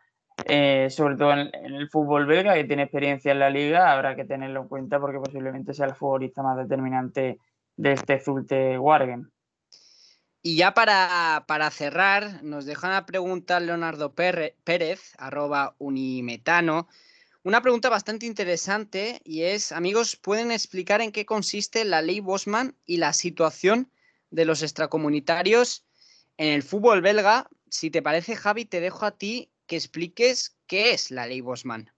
eh, 0.47 0.89
sobre 0.91 1.16
todo 1.16 1.32
en, 1.32 1.51
el 1.53 1.89
fútbol 1.89 2.26
belga, 2.26 2.55
que 2.55 2.64
tiene 2.64 2.84
experiencia 2.84 3.32
en 3.32 3.41
la 3.41 3.51
liga, 3.51 3.93
habrá 3.93 4.14
que 4.14 4.24
tenerlo 4.24 4.62
en 4.62 4.68
cuenta 4.68 5.01
porque 5.01 5.18
posiblemente 5.18 5.74
sea 5.74 5.86
el 5.86 5.95
futbolista 5.95 6.43
más 6.43 6.57
determinante 6.57 7.39
de 7.76 7.93
este 7.93 8.20
Zulte 8.20 8.78
Wargen. 8.78 9.30
Y 10.41 10.57
ya 10.57 10.72
para, 10.72 11.70
cerrar, 11.70 12.43
nos 12.45 12.64
deja 12.64 12.86
una 12.86 13.07
pregunta 13.07 13.59
Leonardo 13.59 14.14
Pérez, 14.14 15.14
arroba 15.18 15.74
unimetano. 15.78 16.89
Una 17.43 17.61
pregunta 17.61 17.89
bastante 17.89 18.26
interesante 18.26 19.20
y 19.24 19.43
es, 19.43 19.72
amigos, 19.72 20.16
¿pueden 20.16 20.53
explicar 20.53 21.01
en 21.01 21.12
qué 21.12 21.26
consiste 21.26 21.84
la 21.84 22.03
ley 22.03 22.20
Bosman 22.20 22.76
y 22.86 22.99
la 22.99 23.12
situación 23.12 23.91
de 24.30 24.45
los 24.45 24.62
extracomunitarios 24.62 25.84
en 26.36 26.53
el 26.53 26.62
fútbol 26.62 27.01
belga? 27.01 27.49
Si 27.68 27.91
te 27.91 28.03
parece, 28.03 28.36
Javi, 28.36 28.64
te 28.64 28.80
dejo 28.80 29.07
a 29.07 29.12
ti 29.12 29.51
que 29.69 29.77
expliques 29.77 30.59
qué 30.66 30.91
es 30.93 31.12
la 31.12 31.27
ley 31.27 31.41
Bosman. 31.41 31.91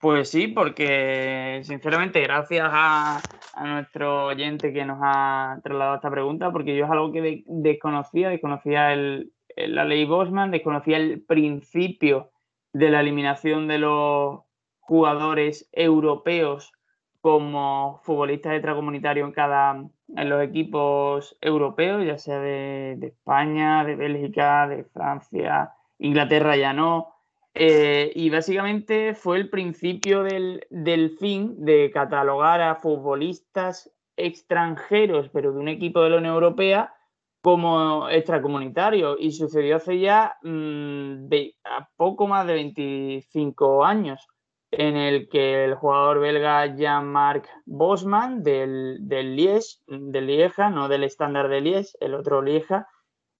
Pues 0.00 0.30
sí, 0.30 0.48
porque 0.48 1.60
sinceramente 1.64 2.20
gracias 2.20 2.68
a, 2.70 3.20
nuestro 3.64 4.26
oyente 4.26 4.72
que 4.72 4.84
nos 4.84 4.98
ha 5.02 5.58
trasladado 5.62 5.96
esta 5.96 6.10
pregunta, 6.10 6.52
porque 6.52 6.76
yo 6.76 6.84
es 6.84 6.90
algo 6.90 7.12
que 7.12 7.42
desconocía, 7.46 8.28
desconocía 8.28 8.94
la 8.94 9.84
ley 9.84 10.04
Bosman, 10.04 10.52
desconocía 10.52 10.98
el 10.98 11.22
principio 11.22 12.30
de 12.72 12.90
la 12.90 13.00
eliminación 13.00 13.66
de 13.66 13.78
los 13.78 14.42
jugadores 14.78 15.68
europeos 15.72 16.72
como 17.20 18.00
futbolistas 18.04 18.52
extracomunitarios 18.52 19.26
en 19.26 19.34
cada 19.34 19.84
en 20.16 20.28
los 20.30 20.42
equipos 20.42 21.36
europeos, 21.40 22.06
ya 22.06 22.16
sea 22.16 22.38
de 22.38 22.98
España, 23.02 23.84
de 23.84 23.96
Bélgica, 23.96 24.68
de 24.68 24.84
Francia, 24.84 25.72
Inglaterra 25.98 26.56
ya 26.56 26.72
no. 26.72 27.14
Eh, 27.54 28.12
y 28.14 28.30
básicamente 28.30 29.14
fue 29.14 29.36
el 29.36 29.50
principio 29.50 30.22
del, 30.22 31.16
fin 31.18 31.64
de 31.64 31.90
catalogar 31.90 32.60
a 32.60 32.76
futbolistas 32.76 33.92
extranjeros, 34.16 35.28
pero 35.30 35.52
de 35.52 35.58
un 35.58 35.68
equipo 35.68 36.00
de 36.02 36.10
la 36.10 36.18
Unión 36.18 36.34
Europea, 36.34 36.94
como 37.40 38.08
extracomunitarios. 38.08 39.16
Y 39.18 39.32
sucedió 39.32 39.76
hace 39.76 39.98
ya 39.98 40.36
mm, 40.42 41.26
a 41.64 41.88
poco 41.96 42.28
más 42.28 42.46
de 42.46 42.54
25 42.54 43.84
años, 43.84 44.26
en 44.70 44.96
el 44.96 45.28
que 45.28 45.64
el 45.64 45.74
jugador 45.74 46.20
belga 46.20 46.76
Jean-Marc 46.76 47.48
Bosman 47.64 48.42
del, 48.42 48.98
del 49.00 49.34
Liège, 49.34 49.78
del 49.86 50.26
Lieja, 50.26 50.70
no 50.70 50.88
del 50.88 51.04
estándar 51.04 51.48
de 51.48 51.60
Liège, 51.60 51.96
el 52.00 52.14
otro 52.14 52.42
Lieja, 52.42 52.86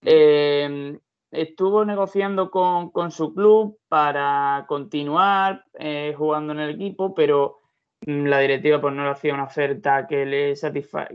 eh, 0.02 0.98
estuvo 1.30 1.84
negociando 1.84 2.50
con, 2.50 3.10
su 3.10 3.34
club 3.34 3.78
para 3.88 4.64
continuar 4.68 5.64
eh, 5.78 6.14
jugando 6.16 6.52
en 6.52 6.60
el 6.60 6.70
equipo, 6.70 7.14
pero 7.14 7.58
mm, 8.06 8.26
la 8.26 8.40
directiva 8.40 8.80
pues, 8.80 8.94
no 8.94 9.04
le 9.04 9.10
hacía 9.10 9.34
una 9.34 9.44
oferta 9.44 10.06
que 10.06 10.26
le 10.26 10.54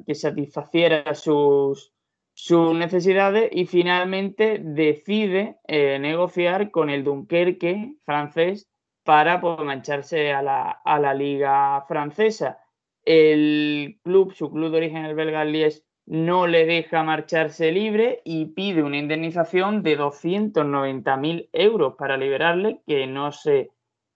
que 0.06 0.16
satisfaciera 0.16 1.16
sus, 1.16 1.94
sus 2.34 2.76
necesidades 2.76 3.50
y 3.52 3.66
finalmente 3.66 4.60
decide 4.60 5.58
eh, 5.68 6.00
negociar 6.00 6.72
con 6.72 6.90
el 6.90 7.04
Dunkerque 7.04 7.96
francés 8.06 8.70
para 9.04 9.42
pues, 9.42 9.60
mancharse 9.60 10.32
a 10.34 10.42
la, 10.42 10.70
a 10.72 11.00
la 11.00 11.14
liga 11.14 11.84
francesa. 11.88 12.60
El 13.06 14.00
club, 14.04 14.34
su 14.34 14.50
club 14.50 14.72
de 14.72 14.78
origen, 14.78 15.06
el 15.06 15.16
belga 15.16 15.44
Lies, 15.44 15.84
no 16.06 16.48
le 16.48 16.66
deja 16.66 17.04
marcharse 17.04 17.72
libre 17.72 18.22
y 18.26 18.48
pide 18.48 18.84
una 18.84 18.98
indemnización 18.98 19.84
de 19.84 19.98
290.000 19.98 21.50
euros 21.54 21.96
para 21.98 22.18
liberarle, 22.18 22.82
que 22.86 23.08
no 23.08 23.32
sé 23.32 23.72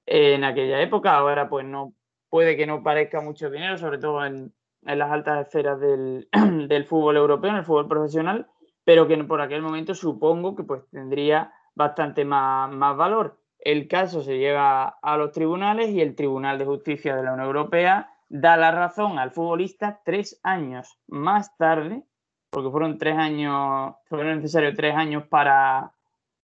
en 0.06 0.44
aquella 0.44 0.82
época, 0.82 1.16
ahora 1.16 1.50
pues 1.50 1.66
no 1.66 1.94
puede 2.30 2.58
que 2.58 2.68
no 2.68 2.84
parezca 2.84 3.22
mucho 3.22 3.50
dinero, 3.50 3.78
sobre 3.78 3.98
todo 3.98 4.26
en, 4.26 4.54
las 4.82 5.12
altas 5.12 5.48
esferas 5.48 5.80
del, 5.80 6.28
del, 6.68 6.86
fútbol 6.86 7.18
europeo, 7.18 7.52
en 7.52 7.58
el 7.58 7.66
fútbol 7.66 7.88
profesional, 7.88 8.48
pero 8.84 9.08
que 9.08 9.18
por 9.24 9.42
aquel 9.42 9.62
momento 9.62 9.94
supongo 9.94 10.56
que 10.56 10.64
pues 10.64 10.84
tendría 10.92 11.54
bastante 11.76 12.26
más, 12.26 12.72
más 12.72 12.96
valor. 12.96 13.40
El 13.60 13.88
caso 13.88 14.22
se 14.22 14.38
lleva 14.38 14.98
a 15.02 15.18
los 15.18 15.32
tribunales 15.32 15.90
y 15.90 16.00
el 16.00 16.16
Tribunal 16.16 16.58
de 16.58 16.66
Justicia 16.66 17.16
de 17.16 17.24
la 17.24 17.34
Unión 17.34 17.48
Europea 17.48 18.17
da 18.30 18.58
la 18.58 18.72
razón 18.72 19.20
al 19.20 19.32
futbolista 19.32 20.02
tres 20.04 20.40
años 20.44 21.00
más 21.08 21.56
tarde, 21.58 22.04
porque 22.50 22.70
fueron 22.70 22.98
tres 22.98 23.18
años, 23.18 23.96
fueron 24.06 24.38
necesarios 24.38 24.76
tres 24.76 24.96
años 24.96 25.26
para, 25.28 25.94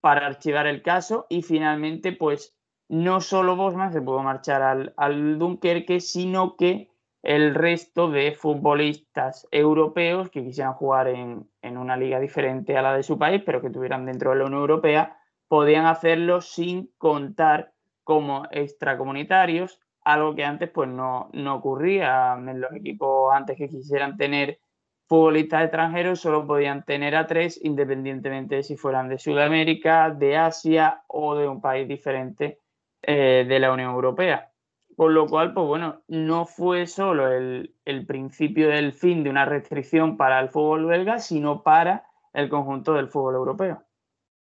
para 0.01 0.27
archivar 0.27 0.67
el 0.67 0.81
caso 0.81 1.25
y 1.29 1.41
finalmente 1.41 2.11
pues 2.11 2.55
no 2.89 3.21
solo 3.21 3.55
Bosman 3.55 3.93
se 3.93 4.01
pudo 4.01 4.23
marchar 4.23 4.93
al, 4.97 5.37
Dunkerque, 5.37 5.99
sino 5.99 6.55
que 6.55 6.89
el 7.21 7.53
resto 7.53 8.09
de 8.09 8.31
futbolistas 8.31 9.47
europeos 9.51 10.29
que 10.29 10.43
quisieran 10.43 10.73
jugar 10.73 11.09
en, 11.09 11.47
en, 11.61 11.77
una 11.77 11.97
liga 11.97 12.19
diferente 12.19 12.77
a 12.77 12.81
la 12.81 12.95
de 12.95 13.03
su 13.03 13.19
país, 13.19 13.43
pero 13.45 13.61
que 13.61 13.69
tuvieran 13.69 14.05
dentro 14.05 14.31
de 14.31 14.37
la 14.37 14.45
Unión 14.45 14.61
Europea, 14.61 15.19
podían 15.47 15.85
hacerlo 15.85 16.41
sin 16.41 16.91
contar 16.97 17.73
como 18.03 18.45
extracomunitarios 18.51 19.79
algo 20.13 20.35
que 20.35 20.43
antes 20.43 20.69
pues 20.69 20.89
no, 20.89 21.29
no 21.33 21.55
ocurría. 21.55 22.35
En 22.37 22.59
los 22.59 22.71
equipos 22.73 23.33
antes 23.33 23.57
que 23.57 23.69
quisieran 23.69 24.17
tener 24.17 24.59
futbolistas 25.07 25.63
extranjeros 25.63 26.19
solo 26.19 26.45
podían 26.45 26.85
tener 26.85 27.15
a 27.15 27.25
tres 27.25 27.59
independientemente 27.63 28.57
de 28.57 28.63
si 28.63 28.77
fueran 28.77 29.09
de 29.09 29.17
Sudamérica, 29.17 30.11
de 30.11 30.37
Asia 30.37 31.03
o 31.07 31.35
de 31.35 31.47
un 31.47 31.61
país 31.61 31.87
diferente 31.87 32.59
eh, 33.01 33.45
de 33.47 33.59
la 33.59 33.71
Unión 33.71 33.91
Europea. 33.91 34.51
Con 34.95 35.13
lo 35.13 35.27
cual, 35.27 35.53
pues 35.53 35.65
bueno, 35.65 36.03
no 36.07 36.45
fue 36.45 36.85
solo 36.85 37.31
el, 37.31 37.73
el 37.85 38.05
principio 38.05 38.67
del 38.67 38.91
fin 38.91 39.23
de 39.23 39.29
una 39.29 39.45
restricción 39.45 40.17
para 40.17 40.39
el 40.41 40.49
fútbol 40.49 40.85
belga, 40.85 41.19
sino 41.19 41.63
para 41.63 42.03
el 42.33 42.49
conjunto 42.49 42.93
del 42.93 43.07
fútbol 43.07 43.35
europeo. 43.35 43.83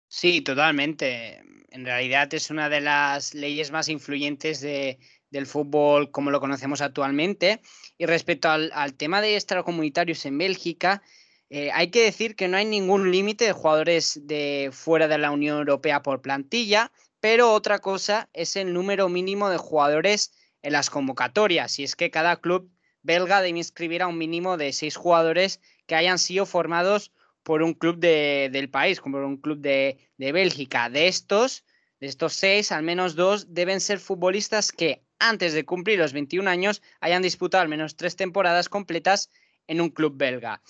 Sí, 0.07 0.41
totalmente. 0.41 1.41
En 1.71 1.85
realidad 1.85 2.33
es 2.33 2.49
una 2.49 2.69
de 2.69 2.79
las 2.79 3.33
leyes 3.33 3.71
más 3.71 3.89
influyentes 3.89 4.61
de, 4.61 4.97
del 5.35 5.45
fútbol 5.45 6.11
como 6.11 6.31
lo 6.31 6.39
conocemos 6.39 6.81
actualmente. 6.81 7.61
Y 7.97 8.05
respecto 8.05 8.49
al, 8.49 8.71
al 8.73 8.93
tema 8.93 9.21
de 9.21 9.35
extracomunitarios 9.35 10.25
en 10.25 10.37
Bélgica, 10.37 11.01
eh, 11.49 11.69
hay 11.73 11.91
que 11.91 12.03
decir 12.03 12.35
que 12.35 12.47
no 12.47 12.57
hay 12.57 12.65
ningún 12.65 13.11
límite 13.11 13.45
de 13.45 13.51
jugadores 13.51 14.19
de 14.23 14.69
fuera 14.71 15.07
de 15.07 15.17
la 15.17 15.31
Unión 15.31 15.57
Europea 15.57 16.01
por 16.01 16.21
plantilla, 16.21 16.91
pero 17.19 17.53
otra 17.53 17.79
cosa 17.79 18.29
es 18.33 18.55
el 18.55 18.73
número 18.73 19.09
mínimo 19.09 19.49
de 19.49 19.57
jugadores 19.57 20.31
en 20.63 20.73
las 20.73 20.89
convocatorias. 20.89 21.79
Y 21.79 21.83
es 21.83 21.95
que 21.95 22.09
cada 22.09 22.37
club 22.37 22.71
belga 23.03 23.41
debe 23.41 23.59
inscribir 23.59 24.01
a 24.01 24.07
un 24.07 24.17
mínimo 24.17 24.57
de 24.57 24.73
seis 24.73 24.95
jugadores 24.95 25.59
que 25.85 25.95
hayan 25.95 26.17
sido 26.17 26.45
formados 26.45 27.11
por 27.43 27.61
un 27.61 27.73
club 27.73 27.99
de, 27.99 28.49
del 28.51 28.69
país, 28.69 28.99
como 28.99 29.19
un 29.19 29.37
club 29.37 29.59
de, 29.59 29.99
de 30.17 30.31
Bélgica. 30.31 30.89
De 30.89 31.07
estos, 31.07 31.63
de 31.99 32.07
estos 32.07 32.33
seis, 32.33 32.71
al 32.71 32.81
menos 32.81 33.15
dos 33.15 33.53
deben 33.53 33.79
ser 33.81 33.99
futbolistas 33.99 34.71
que 34.71 35.04
antes 35.29 35.53
de 35.53 35.65
cumplir 35.65 35.99
los 35.99 36.13
21 36.13 36.49
años 36.49 36.81
hayan 36.99 37.21
disputado 37.21 37.61
al 37.61 37.69
menos 37.69 37.95
tres 37.95 38.15
temporadas 38.15 38.69
completas 38.69 39.29
en 39.67 39.81
un 39.81 39.89
club 39.89 40.15
belga. 40.15 40.61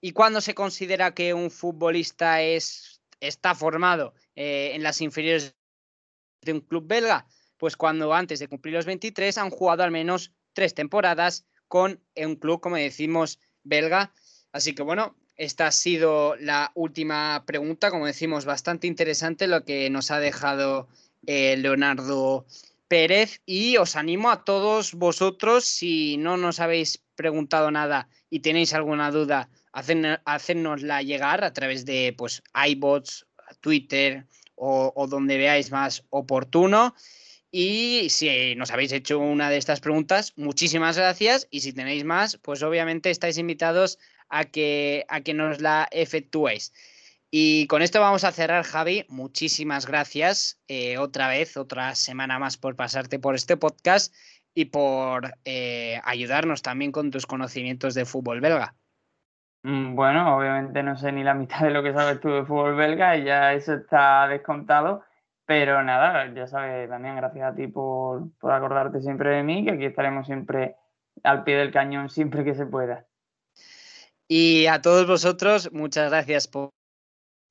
¿Y 0.00 0.12
cuándo 0.12 0.40
se 0.40 0.54
considera 0.54 1.14
que 1.14 1.34
un 1.34 1.50
futbolista 1.50 2.42
es, 2.42 3.00
está 3.20 3.54
formado 3.54 4.14
eh, 4.36 4.72
en 4.74 4.82
las 4.82 5.00
inferiores 5.00 5.56
de 6.42 6.52
un 6.52 6.60
club 6.60 6.86
belga? 6.86 7.26
Pues 7.56 7.76
cuando 7.76 8.12
antes 8.12 8.38
de 8.38 8.48
cumplir 8.48 8.74
los 8.74 8.86
23 8.86 9.38
han 9.38 9.50
jugado 9.50 9.82
al 9.82 9.90
menos 9.90 10.32
tres 10.52 10.74
temporadas 10.74 11.46
con 11.68 12.00
un 12.16 12.36
club, 12.36 12.60
como 12.60 12.76
decimos, 12.76 13.40
belga. 13.62 14.12
Así 14.52 14.74
que 14.74 14.82
bueno, 14.82 15.16
esta 15.36 15.66
ha 15.66 15.72
sido 15.72 16.36
la 16.36 16.70
última 16.74 17.44
pregunta, 17.46 17.90
como 17.90 18.06
decimos, 18.06 18.44
bastante 18.44 18.86
interesante 18.86 19.46
lo 19.46 19.64
que 19.64 19.90
nos 19.90 20.10
ha 20.10 20.20
dejado 20.20 20.88
eh, 21.26 21.56
Leonardo 21.56 22.46
Pérez 22.94 23.42
y 23.44 23.76
os 23.76 23.96
animo 23.96 24.30
a 24.30 24.44
todos 24.44 24.94
vosotros, 24.94 25.64
si 25.64 26.16
no 26.16 26.36
nos 26.36 26.60
habéis 26.60 27.02
preguntado 27.16 27.72
nada 27.72 28.08
y 28.30 28.38
tenéis 28.38 28.72
alguna 28.72 29.10
duda, 29.10 29.48
hacernosla 29.72 31.02
llegar 31.02 31.42
a 31.42 31.52
través 31.52 31.84
de 31.84 32.14
pues, 32.16 32.44
iBots, 32.54 33.26
Twitter 33.60 34.28
o, 34.54 34.92
o 34.94 35.08
donde 35.08 35.38
veáis 35.38 35.72
más 35.72 36.04
oportuno. 36.10 36.94
Y 37.50 38.10
si 38.10 38.54
nos 38.54 38.70
habéis 38.70 38.92
hecho 38.92 39.18
una 39.18 39.50
de 39.50 39.56
estas 39.56 39.80
preguntas, 39.80 40.32
muchísimas 40.36 40.96
gracias. 40.96 41.48
Y 41.50 41.62
si 41.62 41.72
tenéis 41.72 42.04
más, 42.04 42.38
pues 42.42 42.62
obviamente 42.62 43.10
estáis 43.10 43.38
invitados 43.38 43.98
a 44.28 44.44
que, 44.44 45.04
a 45.08 45.20
que 45.20 45.34
nos 45.34 45.60
la 45.60 45.88
efectuéis. 45.90 46.72
Y 47.36 47.66
con 47.66 47.82
esto 47.82 48.00
vamos 48.00 48.22
a 48.22 48.30
cerrar, 48.30 48.62
Javi. 48.62 49.06
Muchísimas 49.08 49.86
gracias 49.88 50.62
eh, 50.68 50.98
otra 50.98 51.26
vez, 51.26 51.56
otra 51.56 51.96
semana 51.96 52.38
más 52.38 52.56
por 52.56 52.76
pasarte 52.76 53.18
por 53.18 53.34
este 53.34 53.56
podcast 53.56 54.14
y 54.54 54.66
por 54.66 55.34
eh, 55.44 56.00
ayudarnos 56.04 56.62
también 56.62 56.92
con 56.92 57.10
tus 57.10 57.26
conocimientos 57.26 57.94
de 57.94 58.04
fútbol 58.04 58.40
belga. 58.40 58.76
Mm, 59.64 59.96
bueno, 59.96 60.36
obviamente 60.36 60.84
no 60.84 60.96
sé 60.96 61.10
ni 61.10 61.24
la 61.24 61.34
mitad 61.34 61.62
de 61.62 61.72
lo 61.72 61.82
que 61.82 61.92
sabes 61.92 62.20
tú 62.20 62.28
de 62.28 62.44
fútbol 62.44 62.76
belga 62.76 63.16
y 63.16 63.24
ya 63.24 63.52
eso 63.52 63.74
está 63.74 64.28
descontado. 64.28 65.02
Pero 65.44 65.82
nada, 65.82 66.32
ya 66.32 66.46
sabes, 66.46 66.88
también 66.88 67.16
gracias 67.16 67.52
a 67.52 67.56
ti 67.56 67.66
por, 67.66 68.30
por 68.38 68.52
acordarte 68.52 69.00
siempre 69.00 69.30
de 69.30 69.42
mí, 69.42 69.64
que 69.64 69.72
aquí 69.72 69.86
estaremos 69.86 70.26
siempre 70.26 70.76
al 71.24 71.42
pie 71.42 71.56
del 71.56 71.72
cañón 71.72 72.10
siempre 72.10 72.44
que 72.44 72.54
se 72.54 72.64
pueda. 72.64 73.06
Y 74.28 74.66
a 74.66 74.80
todos 74.80 75.08
vosotros, 75.08 75.72
muchas 75.72 76.10
gracias 76.10 76.46
por 76.46 76.70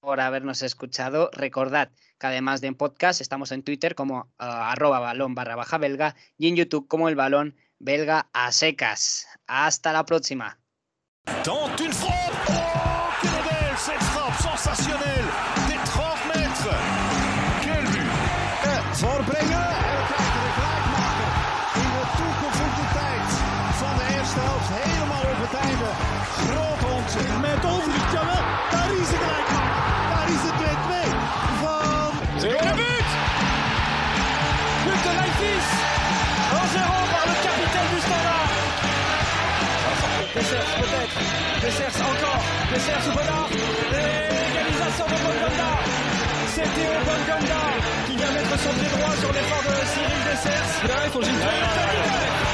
por 0.03 0.19
habernos 0.19 0.61
escuchado. 0.61 1.29
Recordad 1.31 1.89
que 2.19 2.27
además 2.27 2.59
de 2.59 2.67
en 2.67 2.75
podcast 2.75 3.21
estamos 3.21 3.53
en 3.53 3.63
Twitter 3.63 3.95
como 3.95 4.19
uh, 4.19 4.43
arroba 4.43 4.99
balón 4.99 5.33
barra 5.33 5.55
baja 5.55 5.77
belga 5.77 6.15
y 6.37 6.49
en 6.49 6.57
YouTube 6.57 6.89
como 6.89 7.07
el 7.07 7.15
balón 7.15 7.55
belga 7.79 8.29
a 8.33 8.51
secas. 8.51 9.25
Hasta 9.47 9.93
la 9.93 10.03
próxima. 10.03 10.59
Tente 11.43 11.83
une 11.83 11.93
frappe. 11.93 12.33
Oh, 12.49 13.13
quelle 13.21 13.43
belle 13.43 13.77
cette 13.77 14.03
frappe 14.03 14.33
de 35.03 35.09
Leipzig 35.09 35.63
1-0 36.53 36.79
par 37.11 37.25
le 37.27 37.35
capitaine 37.43 37.89
du 37.93 37.99
Standard. 37.99 38.49
Dessers 40.35 40.71
peut-être. 40.79 41.17
Dessers 41.61 41.97
encore. 42.01 42.43
Dessers 42.71 43.05
ou 43.07 43.13
Bonnard. 43.17 43.49
Égalisation 43.51 45.05
de 45.05 45.17
Bonganda. 45.23 45.71
C'est 46.53 46.69
Théo 46.75 46.95
Bonganda 47.07 47.63
qui 48.07 48.15
vient 48.15 48.31
mettre 48.31 48.55
son 48.59 48.73
pied 48.79 48.89
droit 48.95 49.15
sur 49.19 49.31
l'effort 49.33 49.63
de 49.67 49.75
Cyril 49.91 50.21
Dessers. 50.29 50.87
Là 50.87 50.95
il 51.05 51.11
faut 51.11 51.21
Gilles 51.21 52.52